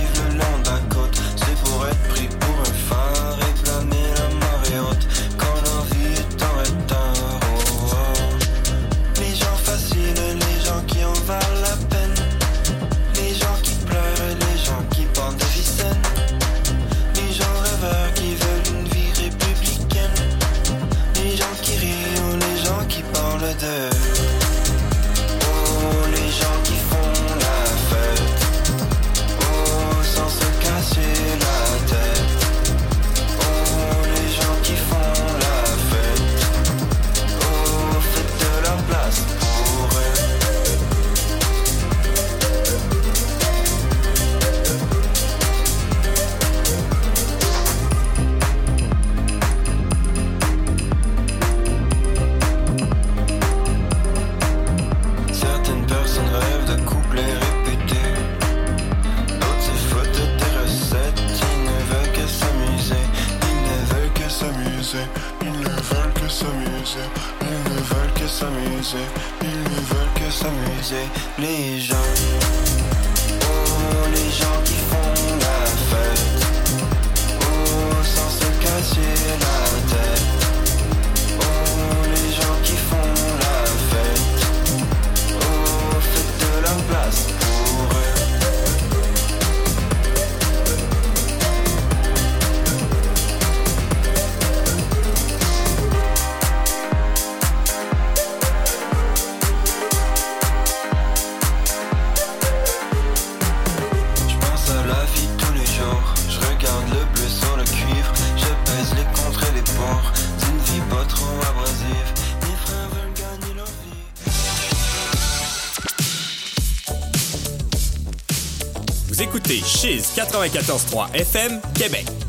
écoutez 119.39 119.61
Chiz 119.63 120.11
94.3 120.15 121.15
FM, 121.15 121.61
Québec. 121.73 122.28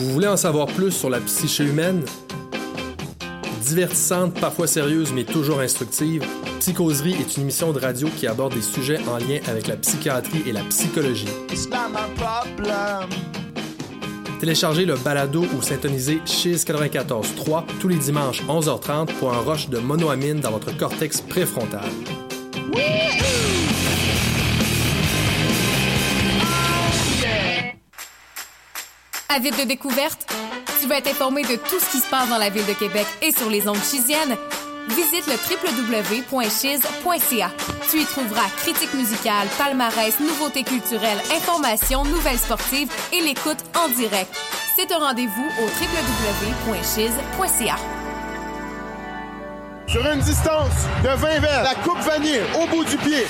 Vous 0.00 0.12
voulez 0.12 0.28
en 0.28 0.38
savoir 0.38 0.66
plus 0.66 0.92
sur 0.92 1.10
la 1.10 1.20
psyché 1.20 1.62
humaine? 1.62 2.02
Divertissante, 3.60 4.32
parfois 4.40 4.66
sérieuse, 4.66 5.12
mais 5.12 5.24
toujours 5.24 5.60
instructive, 5.60 6.24
Psychoserie 6.58 7.16
est 7.20 7.36
une 7.36 7.42
émission 7.42 7.70
de 7.72 7.78
radio 7.78 8.08
qui 8.16 8.26
aborde 8.26 8.54
des 8.54 8.62
sujets 8.62 8.98
en 9.06 9.18
lien 9.18 9.40
avec 9.46 9.66
la 9.66 9.76
psychiatrie 9.76 10.42
et 10.46 10.52
la 10.52 10.62
psychologie. 10.64 11.28
Téléchargez 14.40 14.86
le 14.86 14.96
balado 14.96 15.44
ou 15.54 15.60
syntonisez 15.60 16.22
Chiz 16.24 16.64
94.3 16.64 17.64
tous 17.78 17.88
les 17.88 17.96
dimanches 17.96 18.42
11h30 18.44 19.06
pour 19.18 19.34
un 19.34 19.40
rush 19.40 19.68
de 19.68 19.78
monoamine 19.78 20.40
dans 20.40 20.50
votre 20.50 20.74
cortex 20.74 21.20
préfrontal. 21.20 21.88
Avide 29.32 29.56
de 29.56 29.62
découverte? 29.62 30.26
Tu 30.80 30.88
veux 30.88 30.94
être 30.94 31.06
informé 31.06 31.42
de 31.42 31.54
tout 31.54 31.78
ce 31.78 31.92
qui 31.92 31.98
se 31.98 32.10
passe 32.10 32.28
dans 32.28 32.38
la 32.38 32.50
ville 32.50 32.66
de 32.66 32.72
Québec 32.72 33.06
et 33.22 33.30
sur 33.30 33.48
les 33.48 33.68
ondes 33.68 33.76
chisiennes? 33.76 34.36
Visite 34.88 35.28
le 35.28 35.34
www.chiz.ca. 35.94 37.50
Tu 37.88 38.00
y 38.00 38.04
trouveras 38.06 38.48
critiques 38.56 38.92
musicales, 38.94 39.46
palmarès, 39.56 40.18
nouveautés 40.18 40.64
culturelles, 40.64 41.20
informations, 41.32 42.04
nouvelles 42.04 42.40
sportives 42.40 42.90
et 43.12 43.20
l'écoute 43.20 43.58
en 43.78 43.88
direct. 43.90 44.34
C'est 44.74 44.90
un 44.90 44.98
rendez-vous 44.98 45.48
au 45.60 45.66
www.chiz.ca. 46.72 47.76
Sur 49.86 50.06
une 50.06 50.20
distance 50.20 50.88
de 51.04 51.08
20 51.08 51.38
verres, 51.38 51.62
la 51.62 51.76
coupe 51.76 52.00
vanille 52.00 52.40
au 52.60 52.66
bout 52.66 52.84
du 52.84 52.96
pied. 52.96 53.26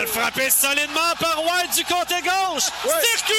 Balle 0.00 0.08
frappée 0.08 0.48
solidement 0.48 1.12
par 1.18 1.36
White 1.42 1.76
du 1.76 1.84
côté 1.84 2.14
gauche. 2.22 2.70
Circuit! 3.02 3.34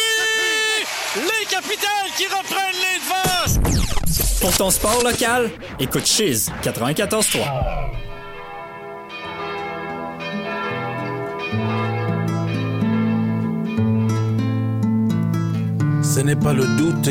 Les 1.16 1.46
capitales 1.48 2.12
qui 2.16 2.26
reprennent 2.26 2.76
les 2.76 3.00
devants. 3.00 4.42
Pour 4.42 4.56
ton 4.56 4.70
sport 4.70 5.04
local, 5.04 5.50
écoute 5.80 6.06
Chiz 6.06 6.52
94.3. 6.62 7.40
Ce 16.04 16.20
n'est 16.20 16.36
pas 16.36 16.54
le 16.54 16.68
doute 16.78 17.02